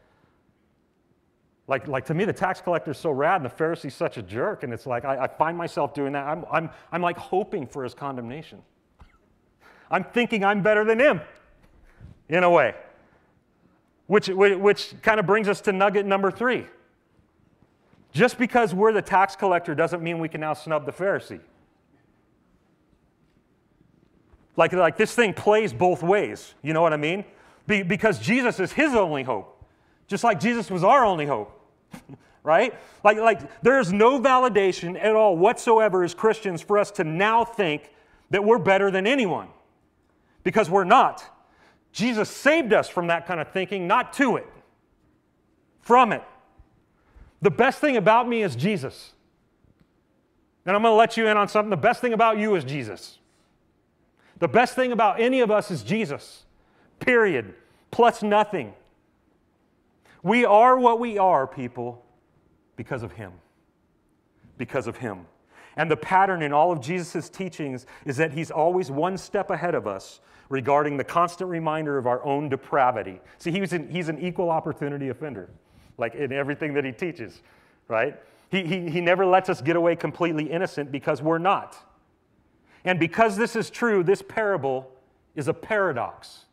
Like, 1.70 1.86
like 1.86 2.04
to 2.06 2.14
me, 2.14 2.24
the 2.24 2.32
tax 2.32 2.60
collector 2.60 2.90
is 2.90 2.98
so 2.98 3.12
rad 3.12 3.36
and 3.36 3.44
the 3.44 3.48
Pharisee's 3.48 3.94
such 3.94 4.16
a 4.16 4.22
jerk, 4.22 4.64
and 4.64 4.72
it's 4.72 4.86
like 4.86 5.04
I, 5.04 5.18
I 5.18 5.28
find 5.28 5.56
myself 5.56 5.94
doing 5.94 6.14
that. 6.14 6.26
I'm, 6.26 6.44
I'm, 6.50 6.68
I'm 6.90 7.00
like 7.00 7.16
hoping 7.16 7.64
for 7.64 7.84
his 7.84 7.94
condemnation. 7.94 8.60
I'm 9.88 10.02
thinking 10.02 10.44
I'm 10.44 10.64
better 10.64 10.84
than 10.84 10.98
him, 10.98 11.20
in 12.28 12.42
a 12.42 12.50
way. 12.50 12.74
Which, 14.08 14.26
which 14.26 14.94
kind 15.00 15.20
of 15.20 15.26
brings 15.26 15.46
us 15.46 15.60
to 15.60 15.72
nugget 15.72 16.06
number 16.06 16.32
three. 16.32 16.66
Just 18.10 18.36
because 18.36 18.74
we're 18.74 18.92
the 18.92 19.00
tax 19.00 19.36
collector 19.36 19.72
doesn't 19.72 20.02
mean 20.02 20.18
we 20.18 20.28
can 20.28 20.40
now 20.40 20.54
snub 20.54 20.86
the 20.86 20.92
Pharisee. 20.92 21.38
Like, 24.56 24.72
like 24.72 24.96
this 24.96 25.14
thing 25.14 25.34
plays 25.34 25.72
both 25.72 26.02
ways. 26.02 26.52
You 26.62 26.72
know 26.72 26.82
what 26.82 26.92
I 26.92 26.96
mean? 26.96 27.24
Be, 27.68 27.84
because 27.84 28.18
Jesus 28.18 28.58
is 28.58 28.72
his 28.72 28.96
only 28.96 29.22
hope, 29.22 29.64
just 30.08 30.24
like 30.24 30.40
Jesus 30.40 30.68
was 30.68 30.82
our 30.82 31.04
only 31.04 31.26
hope. 31.26 31.58
right? 32.42 32.74
Like, 33.04 33.18
like 33.18 33.62
there's 33.62 33.92
no 33.92 34.20
validation 34.20 34.98
at 35.02 35.14
all 35.14 35.36
whatsoever 35.36 36.02
as 36.02 36.14
Christians 36.14 36.62
for 36.62 36.78
us 36.78 36.90
to 36.92 37.04
now 37.04 37.44
think 37.44 37.92
that 38.30 38.44
we're 38.44 38.58
better 38.58 38.90
than 38.90 39.06
anyone 39.06 39.48
because 40.42 40.70
we're 40.70 40.84
not. 40.84 41.24
Jesus 41.92 42.30
saved 42.30 42.72
us 42.72 42.88
from 42.88 43.08
that 43.08 43.26
kind 43.26 43.40
of 43.40 43.50
thinking, 43.50 43.86
not 43.86 44.12
to 44.14 44.36
it, 44.36 44.46
from 45.80 46.12
it. 46.12 46.22
The 47.42 47.50
best 47.50 47.80
thing 47.80 47.96
about 47.96 48.28
me 48.28 48.42
is 48.42 48.54
Jesus. 48.54 49.12
And 50.66 50.76
I'm 50.76 50.82
going 50.82 50.92
to 50.92 50.96
let 50.96 51.16
you 51.16 51.26
in 51.26 51.36
on 51.36 51.48
something. 51.48 51.70
The 51.70 51.76
best 51.76 52.00
thing 52.00 52.12
about 52.12 52.38
you 52.38 52.54
is 52.54 52.64
Jesus. 52.64 53.18
The 54.38 54.48
best 54.48 54.74
thing 54.74 54.92
about 54.92 55.20
any 55.20 55.40
of 55.40 55.50
us 55.50 55.70
is 55.70 55.82
Jesus, 55.82 56.44
period, 56.98 57.54
plus 57.90 58.22
nothing. 58.22 58.72
We 60.22 60.44
are 60.44 60.78
what 60.78 61.00
we 61.00 61.18
are, 61.18 61.46
people, 61.46 62.04
because 62.76 63.02
of 63.02 63.12
Him. 63.12 63.32
Because 64.58 64.86
of 64.86 64.96
Him. 64.98 65.26
And 65.76 65.90
the 65.90 65.96
pattern 65.96 66.42
in 66.42 66.52
all 66.52 66.72
of 66.72 66.80
Jesus' 66.80 67.28
teachings 67.28 67.86
is 68.04 68.16
that 68.18 68.32
He's 68.32 68.50
always 68.50 68.90
one 68.90 69.16
step 69.16 69.50
ahead 69.50 69.74
of 69.74 69.86
us 69.86 70.20
regarding 70.50 70.96
the 70.96 71.04
constant 71.04 71.48
reminder 71.48 71.96
of 71.96 72.06
our 72.06 72.22
own 72.24 72.50
depravity. 72.50 73.20
See, 73.38 73.50
he's 73.50 73.72
an, 73.72 73.88
he's 73.88 74.08
an 74.08 74.18
equal 74.18 74.50
opportunity 74.50 75.08
offender, 75.08 75.48
like 75.96 76.14
in 76.16 76.32
everything 76.32 76.74
that 76.74 76.84
he 76.84 76.92
teaches, 76.92 77.40
right? 77.88 78.20
He, 78.50 78.64
he, 78.64 78.90
he 78.90 79.00
never 79.00 79.24
lets 79.24 79.48
us 79.48 79.62
get 79.62 79.76
away 79.76 79.94
completely 79.94 80.50
innocent 80.50 80.90
because 80.90 81.22
we're 81.22 81.38
not. 81.38 81.76
And 82.84 82.98
because 82.98 83.36
this 83.36 83.54
is 83.54 83.70
true, 83.70 84.02
this 84.02 84.22
parable 84.22 84.90
is 85.36 85.46
a 85.46 85.54
paradox. 85.54 86.46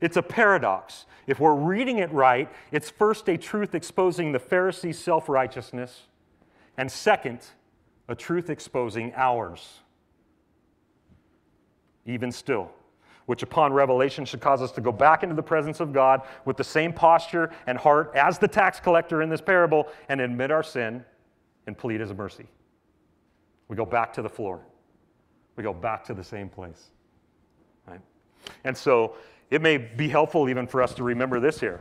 It's 0.00 0.16
a 0.16 0.22
paradox. 0.22 1.06
If 1.26 1.40
we're 1.40 1.54
reading 1.54 1.98
it 1.98 2.12
right, 2.12 2.50
it's 2.70 2.90
first 2.90 3.28
a 3.28 3.36
truth 3.36 3.74
exposing 3.74 4.32
the 4.32 4.38
Pharisees' 4.38 4.98
self 4.98 5.28
righteousness, 5.28 6.02
and 6.76 6.90
second, 6.90 7.40
a 8.08 8.14
truth 8.14 8.50
exposing 8.50 9.12
ours. 9.16 9.80
Even 12.04 12.30
still, 12.30 12.70
which 13.24 13.42
upon 13.42 13.72
revelation 13.72 14.24
should 14.24 14.40
cause 14.40 14.62
us 14.62 14.70
to 14.72 14.80
go 14.80 14.92
back 14.92 15.24
into 15.24 15.34
the 15.34 15.42
presence 15.42 15.80
of 15.80 15.92
God 15.92 16.22
with 16.44 16.56
the 16.56 16.64
same 16.64 16.92
posture 16.92 17.50
and 17.66 17.76
heart 17.76 18.12
as 18.14 18.38
the 18.38 18.46
tax 18.46 18.78
collector 18.78 19.22
in 19.22 19.28
this 19.28 19.40
parable 19.40 19.88
and 20.08 20.20
admit 20.20 20.52
our 20.52 20.62
sin 20.62 21.04
and 21.66 21.76
plead 21.76 22.00
his 22.00 22.12
mercy. 22.12 22.46
We 23.66 23.74
go 23.74 23.84
back 23.84 24.12
to 24.12 24.22
the 24.22 24.28
floor. 24.28 24.60
We 25.56 25.64
go 25.64 25.72
back 25.72 26.04
to 26.04 26.14
the 26.14 26.22
same 26.22 26.48
place. 26.48 26.90
Right? 27.88 28.00
And 28.62 28.76
so 28.76 29.16
it 29.50 29.62
may 29.62 29.76
be 29.76 30.08
helpful 30.08 30.48
even 30.48 30.66
for 30.66 30.82
us 30.82 30.94
to 30.94 31.04
remember 31.04 31.40
this 31.40 31.60
here. 31.60 31.80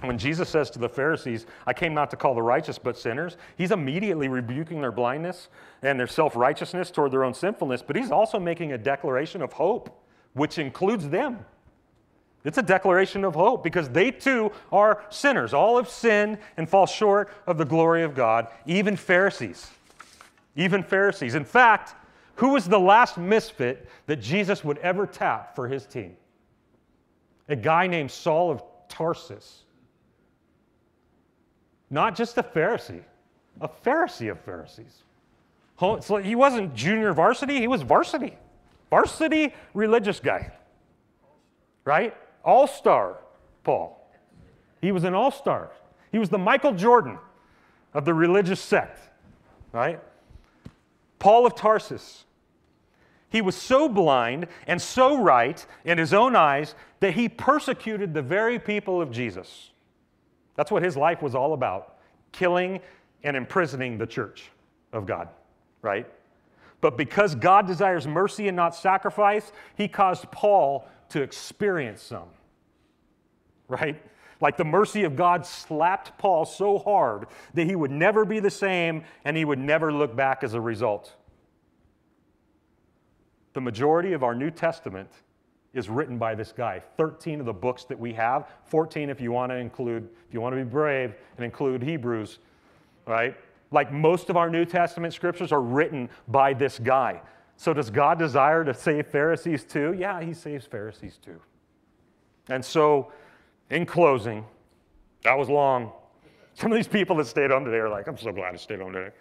When 0.00 0.18
Jesus 0.18 0.48
says 0.48 0.68
to 0.70 0.80
the 0.80 0.88
Pharisees, 0.88 1.46
I 1.64 1.72
came 1.72 1.94
not 1.94 2.10
to 2.10 2.16
call 2.16 2.34
the 2.34 2.42
righteous 2.42 2.76
but 2.76 2.98
sinners, 2.98 3.36
he's 3.56 3.70
immediately 3.70 4.26
rebuking 4.26 4.80
their 4.80 4.90
blindness 4.90 5.48
and 5.82 5.98
their 5.98 6.08
self 6.08 6.34
righteousness 6.34 6.90
toward 6.90 7.12
their 7.12 7.22
own 7.22 7.34
sinfulness, 7.34 7.82
but 7.82 7.94
he's 7.94 8.10
also 8.10 8.40
making 8.40 8.72
a 8.72 8.78
declaration 8.78 9.42
of 9.42 9.52
hope 9.52 10.02
which 10.32 10.58
includes 10.58 11.08
them. 11.08 11.44
It's 12.44 12.58
a 12.58 12.62
declaration 12.62 13.24
of 13.24 13.34
hope 13.34 13.62
because 13.62 13.88
they 13.88 14.10
too 14.10 14.50
are 14.72 15.04
sinners. 15.10 15.54
All 15.54 15.76
have 15.76 15.88
sinned 15.88 16.38
and 16.56 16.68
fall 16.68 16.86
short 16.86 17.30
of 17.46 17.56
the 17.56 17.64
glory 17.64 18.02
of 18.02 18.14
God, 18.16 18.48
even 18.66 18.96
Pharisees. 18.96 19.70
Even 20.56 20.82
Pharisees. 20.82 21.36
In 21.36 21.44
fact, 21.44 21.94
who 22.36 22.48
was 22.48 22.68
the 22.68 22.80
last 22.80 23.16
misfit 23.16 23.88
that 24.06 24.16
Jesus 24.16 24.64
would 24.64 24.78
ever 24.78 25.06
tap 25.06 25.54
for 25.54 25.68
his 25.68 25.86
team? 25.86 26.16
A 27.48 27.56
guy 27.56 27.86
named 27.86 28.10
Saul 28.10 28.50
of 28.50 28.62
Tarsus. 28.88 29.64
Not 31.90 32.16
just 32.16 32.38
a 32.38 32.42
Pharisee, 32.42 33.02
a 33.60 33.68
Pharisee 33.68 34.30
of 34.30 34.40
Pharisees. 34.40 35.02
he 36.24 36.34
wasn't 36.34 36.74
junior 36.74 37.12
varsity, 37.12 37.58
he 37.58 37.68
was 37.68 37.82
varsity 37.82 38.36
varsity 38.92 39.54
religious 39.72 40.20
guy, 40.20 40.52
right? 41.86 42.14
All 42.44 42.66
star 42.66 43.16
Paul. 43.64 43.98
He 44.82 44.92
was 44.92 45.04
an 45.04 45.14
all 45.14 45.30
star. 45.30 45.70
He 46.12 46.18
was 46.18 46.28
the 46.28 46.36
Michael 46.36 46.74
Jordan 46.74 47.18
of 47.94 48.04
the 48.04 48.12
religious 48.12 48.60
sect, 48.60 49.00
right? 49.72 49.98
Paul 51.18 51.46
of 51.46 51.54
Tarsus. 51.54 52.24
He 53.32 53.40
was 53.40 53.56
so 53.56 53.88
blind 53.88 54.46
and 54.66 54.80
so 54.80 55.20
right 55.22 55.64
in 55.86 55.96
his 55.96 56.12
own 56.12 56.36
eyes 56.36 56.74
that 57.00 57.14
he 57.14 57.30
persecuted 57.30 58.12
the 58.12 58.20
very 58.20 58.58
people 58.58 59.00
of 59.00 59.10
Jesus. 59.10 59.70
That's 60.54 60.70
what 60.70 60.82
his 60.82 60.98
life 60.98 61.22
was 61.22 61.34
all 61.34 61.54
about 61.54 61.96
killing 62.30 62.80
and 63.24 63.36
imprisoning 63.36 63.96
the 63.96 64.06
church 64.06 64.50
of 64.92 65.06
God, 65.06 65.28
right? 65.80 66.06
But 66.82 66.98
because 66.98 67.34
God 67.34 67.66
desires 67.66 68.06
mercy 68.06 68.48
and 68.48 68.56
not 68.56 68.74
sacrifice, 68.74 69.52
he 69.76 69.88
caused 69.88 70.30
Paul 70.30 70.86
to 71.10 71.22
experience 71.22 72.02
some. 72.02 72.28
Right? 73.68 74.02
Like 74.42 74.58
the 74.58 74.64
mercy 74.64 75.04
of 75.04 75.16
God 75.16 75.46
slapped 75.46 76.18
Paul 76.18 76.44
so 76.44 76.78
hard 76.78 77.28
that 77.54 77.66
he 77.66 77.76
would 77.76 77.90
never 77.90 78.24
be 78.26 78.40
the 78.40 78.50
same 78.50 79.04
and 79.24 79.36
he 79.36 79.44
would 79.46 79.58
never 79.58 79.92
look 79.92 80.14
back 80.14 80.42
as 80.42 80.52
a 80.52 80.60
result. 80.60 81.14
The 83.54 83.60
majority 83.60 84.12
of 84.12 84.22
our 84.22 84.34
New 84.34 84.50
Testament 84.50 85.10
is 85.74 85.88
written 85.88 86.18
by 86.18 86.34
this 86.34 86.52
guy. 86.52 86.82
13 86.96 87.40
of 87.40 87.46
the 87.46 87.52
books 87.52 87.84
that 87.84 87.98
we 87.98 88.12
have, 88.12 88.48
14 88.64 89.10
if 89.10 89.20
you 89.20 89.32
want 89.32 89.50
to 89.50 89.56
include, 89.56 90.08
if 90.28 90.34
you 90.34 90.40
want 90.40 90.54
to 90.54 90.62
be 90.62 90.68
brave 90.68 91.14
and 91.36 91.44
include 91.44 91.82
Hebrews, 91.82 92.38
right? 93.06 93.36
like 93.72 93.90
most 93.90 94.30
of 94.30 94.36
our 94.36 94.50
New 94.50 94.64
Testament 94.64 95.14
scriptures, 95.14 95.50
are 95.50 95.60
written 95.60 96.08
by 96.28 96.52
this 96.54 96.78
guy. 96.78 97.20
So, 97.56 97.72
does 97.72 97.90
God 97.90 98.18
desire 98.18 98.64
to 98.64 98.74
save 98.74 99.06
Pharisees 99.06 99.64
too? 99.64 99.94
Yeah, 99.98 100.20
he 100.20 100.34
saves 100.34 100.66
Pharisees 100.66 101.18
too. 101.24 101.40
And 102.48 102.64
so, 102.64 103.12
in 103.70 103.86
closing, 103.86 104.44
that 105.24 105.36
was 105.36 105.48
long. 105.48 105.92
Some 106.54 106.70
of 106.70 106.76
these 106.76 106.88
people 106.88 107.16
that 107.16 107.26
stayed 107.26 107.50
home 107.50 107.64
today 107.64 107.78
are 107.78 107.88
like, 107.88 108.06
I'm 108.06 108.18
so 108.18 108.32
glad 108.32 108.52
I 108.52 108.56
stayed 108.56 108.80
home 108.80 108.92
today. 108.92 109.14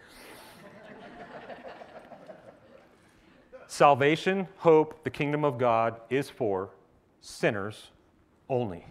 Salvation, 3.71 4.49
hope, 4.57 5.01
the 5.05 5.09
kingdom 5.09 5.45
of 5.45 5.57
God 5.57 6.01
is 6.09 6.29
for 6.29 6.71
sinners 7.21 7.91
only. 8.49 8.85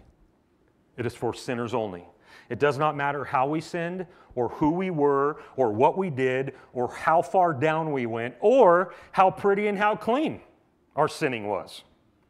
It 0.97 1.05
is 1.05 1.13
for 1.13 1.35
sinners 1.35 1.75
only. 1.75 2.03
It 2.49 2.57
does 2.57 2.79
not 2.79 2.97
matter 2.97 3.23
how 3.23 3.47
we 3.47 3.61
sinned, 3.61 4.07
or 4.33 4.49
who 4.49 4.71
we 4.71 4.89
were, 4.89 5.39
or 5.55 5.71
what 5.71 5.99
we 5.99 6.09
did, 6.09 6.55
or 6.73 6.91
how 6.91 7.21
far 7.21 7.53
down 7.53 7.91
we 7.91 8.07
went, 8.07 8.33
or 8.39 8.95
how 9.11 9.29
pretty 9.29 9.67
and 9.67 9.77
how 9.77 9.95
clean 9.95 10.41
our 10.95 11.07
sinning 11.07 11.47
was, 11.47 11.83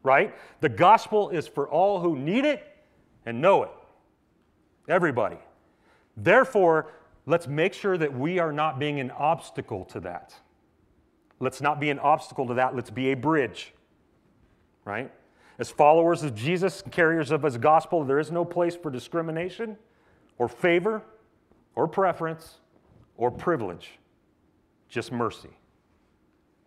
right? 0.04 0.36
The 0.60 0.68
gospel 0.68 1.30
is 1.30 1.48
for 1.48 1.70
all 1.70 2.02
who 2.02 2.18
need 2.18 2.44
it 2.44 2.68
and 3.26 3.40
know 3.40 3.64
it. 3.64 3.72
Everybody. 4.90 5.38
Therefore, 6.18 6.92
let's 7.26 7.48
make 7.48 7.74
sure 7.74 7.98
that 7.98 8.14
we 8.14 8.40
are 8.40 8.52
not 8.52 8.78
being 8.78 9.00
an 9.00 9.10
obstacle 9.12 9.86
to 9.86 10.02
that. 10.02 10.36
Let's 11.42 11.60
not 11.60 11.80
be 11.80 11.90
an 11.90 11.98
obstacle 11.98 12.46
to 12.48 12.54
that. 12.54 12.76
Let's 12.76 12.92
be 12.92 13.12
a 13.12 13.16
bridge, 13.16 13.74
right? 14.86 15.12
As 15.58 15.72
followers 15.72 16.22
of 16.22 16.36
Jesus, 16.36 16.84
carriers 16.92 17.32
of 17.32 17.42
his 17.42 17.58
gospel, 17.58 18.04
there 18.04 18.20
is 18.20 18.32
no 18.32 18.46
place 18.46 18.76
for 18.76 18.92
discrimination 18.92 19.76
or 20.38 20.48
favor 20.48 21.02
or 21.76 21.88
preference 21.88 22.60
or 23.18 23.32
privilege, 23.32 24.00
just 24.88 25.12
mercy. 25.12 25.50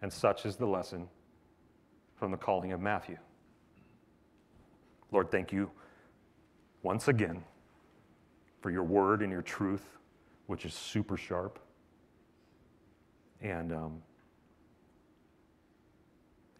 And 0.02 0.12
such 0.12 0.44
is 0.44 0.56
the 0.56 0.66
lesson 0.66 1.08
from 2.16 2.32
the 2.32 2.36
calling 2.36 2.72
of 2.72 2.80
Matthew. 2.80 3.16
Lord, 5.12 5.30
thank 5.30 5.52
you 5.52 5.70
once 6.82 7.06
again 7.06 7.44
for 8.60 8.70
your 8.70 8.82
word 8.82 9.22
and 9.22 9.30
your 9.30 9.42
truth, 9.42 9.98
which 10.46 10.64
is 10.64 10.74
super 10.74 11.16
sharp. 11.16 11.60
And 13.40 13.72
um, 13.72 14.02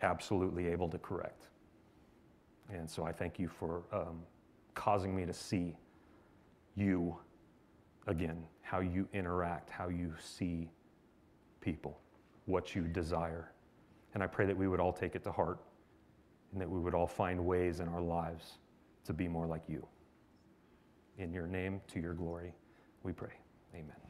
absolutely 0.03 0.69
able 0.69 0.89
to 0.89 0.99
correct. 0.99 1.49
And 2.73 2.89
so 2.89 3.05
I 3.05 3.13
thank 3.13 3.39
you 3.39 3.49
for 3.49 3.83
um, 3.93 4.21
causing 4.75 5.15
me 5.15 5.27
to 5.27 5.33
see 5.33 5.77
you 6.77 7.17
again, 8.07 8.45
how 8.63 8.81
you 8.81 9.09
interact, 9.13 9.71
how 9.71 9.89
you 9.89 10.13
see 10.21 10.71
people, 11.61 11.99
what 12.47 12.75
you 12.75 12.83
desire. 12.83 13.53
And 14.15 14.23
I 14.23 14.27
pray 14.27 14.47
that 14.47 14.57
we 14.57 14.69
would 14.69 14.81
all 14.81 14.93
take 14.93 15.15
it 15.15 15.25
to 15.25 15.33
heart 15.33 15.61
and 16.53 16.61
that 16.61 16.71
we 16.71 16.79
would 16.79 16.95
all 16.95 17.07
find 17.07 17.45
ways 17.45 17.81
in 17.81 17.89
our 17.89 18.03
lives 18.03 18.59
to 19.05 19.13
be 19.13 19.29
more 19.29 19.47
like 19.47 19.63
you. 19.69 19.87
In 21.19 21.33
your 21.33 21.47
name, 21.47 21.81
to 21.89 22.01
your 22.01 22.15
glory, 22.15 22.55
we 23.03 23.13
pray. 23.13 23.35
Amen. 23.75 24.04